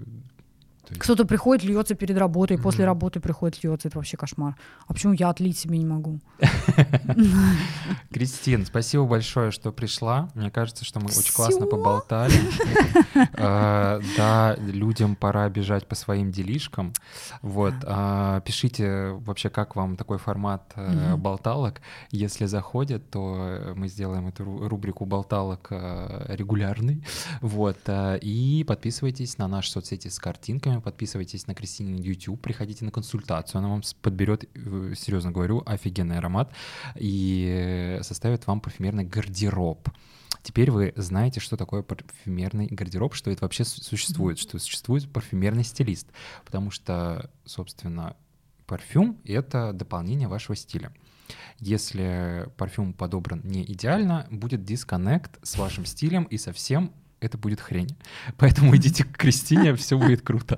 Есть... 0.89 1.01
Кто-то 1.01 1.25
приходит, 1.25 1.63
льется 1.63 1.95
перед 1.95 2.17
работой, 2.17 2.57
mm-hmm. 2.57 2.61
после 2.61 2.85
работы 2.85 3.19
приходит, 3.19 3.63
льется. 3.63 3.87
Это 3.87 3.97
вообще 3.97 4.17
кошмар. 4.17 4.55
А 4.85 4.93
почему 4.93 5.13
я 5.13 5.29
отлить 5.29 5.57
себе 5.57 5.77
не 5.77 5.85
могу? 5.85 6.19
Кристин, 8.11 8.65
спасибо 8.65 9.05
большое, 9.05 9.51
что 9.51 9.71
пришла. 9.71 10.29
Мне 10.35 10.51
кажется, 10.51 10.83
что 10.83 10.99
мы 10.99 11.07
очень 11.07 11.33
классно 11.33 11.67
поболтали. 11.67 12.33
А, 13.37 14.01
да, 14.17 14.55
людям 14.57 15.15
пора 15.15 15.47
бежать 15.49 15.87
по 15.87 15.95
своим 15.95 16.31
делишкам. 16.31 16.93
Вот. 17.41 17.73
А, 17.83 18.41
пишите 18.41 19.11
вообще, 19.11 19.49
как 19.49 19.75
вам 19.75 19.95
такой 19.95 20.17
формат 20.17 20.73
э, 20.75 21.15
болталок. 21.15 21.81
Если 22.11 22.45
заходит, 22.45 23.09
то 23.09 23.73
мы 23.75 23.87
сделаем 23.87 24.27
эту 24.27 24.43
рубрику 24.67 25.05
болталок 25.05 25.67
э, 25.69 26.25
регулярной. 26.35 27.03
Вот. 27.41 27.77
Э, 27.87 28.17
и 28.19 28.65
подписывайтесь 28.67 29.37
на 29.37 29.47
наши 29.47 29.71
соцсети 29.71 30.09
с 30.09 30.19
картинками 30.19 30.72
подписывайтесь 30.81 31.47
на 31.47 31.55
Кристине 31.55 31.93
на 31.93 32.01
YouTube, 32.01 32.41
приходите 32.41 32.85
на 32.85 32.91
консультацию, 32.91 33.59
она 33.59 33.69
вам 33.69 33.81
подберет, 34.01 34.45
э, 34.53 34.93
серьезно 34.95 35.31
говорю, 35.31 35.63
офигенный 35.65 36.17
аромат 36.17 36.51
и 36.95 37.99
составит 38.01 38.47
вам 38.47 38.61
парфюмерный 38.61 39.05
гардероб. 39.05 39.89
Теперь 40.43 40.71
вы 40.71 40.93
знаете, 40.97 41.39
что 41.39 41.55
такое 41.55 41.83
парфюмерный 41.83 42.67
гардероб, 42.67 43.15
что 43.15 43.31
это 43.31 43.45
вообще 43.45 43.63
существует, 43.63 44.37
что 44.37 44.59
существует 44.59 45.11
парфюмерный 45.11 45.63
стилист, 45.63 46.07
потому 46.43 46.69
что, 46.69 47.31
собственно, 47.45 48.17
парфюм— 48.65 49.19
это 49.25 49.71
дополнение 49.71 50.27
вашего 50.27 50.55
стиля. 50.55 50.91
Если 51.59 52.49
парфюм 52.57 52.93
подобран 52.93 53.41
не 53.45 53.63
идеально, 53.63 54.27
будет 54.29 54.65
дисконнект 54.65 55.39
с 55.43 55.57
вашим 55.57 55.85
стилем 55.85 56.23
и 56.23 56.37
совсем 56.37 56.91
это 57.23 57.37
будет 57.37 57.59
хрень. 57.59 57.95
Поэтому 58.37 58.75
идите 58.75 59.03
к 59.03 59.17
Кристине, 59.17 59.75
все 59.75 59.97
будет 59.97 60.21
круто. 60.21 60.57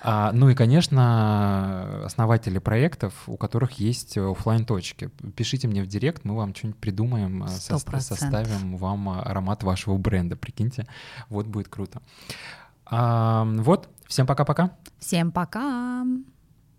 А, 0.00 0.30
ну 0.32 0.48
и, 0.48 0.54
конечно, 0.54 2.04
основатели 2.04 2.58
проектов, 2.58 3.14
у 3.26 3.36
которых 3.36 3.72
есть 3.72 4.16
офлайн 4.16 4.64
точки 4.64 5.10
Пишите 5.34 5.66
мне 5.66 5.82
в 5.82 5.86
директ, 5.86 6.24
мы 6.24 6.36
вам 6.36 6.54
что-нибудь 6.54 6.80
придумаем, 6.80 7.42
100%. 7.42 7.82
А, 7.92 8.00
составим 8.00 8.76
вам 8.76 9.08
аромат 9.08 9.62
вашего 9.64 9.96
бренда, 9.98 10.36
прикиньте. 10.36 10.86
Вот 11.28 11.46
будет 11.46 11.68
круто. 11.68 12.00
А, 12.86 13.44
вот, 13.44 13.88
всем 14.06 14.26
пока-пока. 14.26 14.70
Всем 14.98 15.32
пока. 15.32 16.04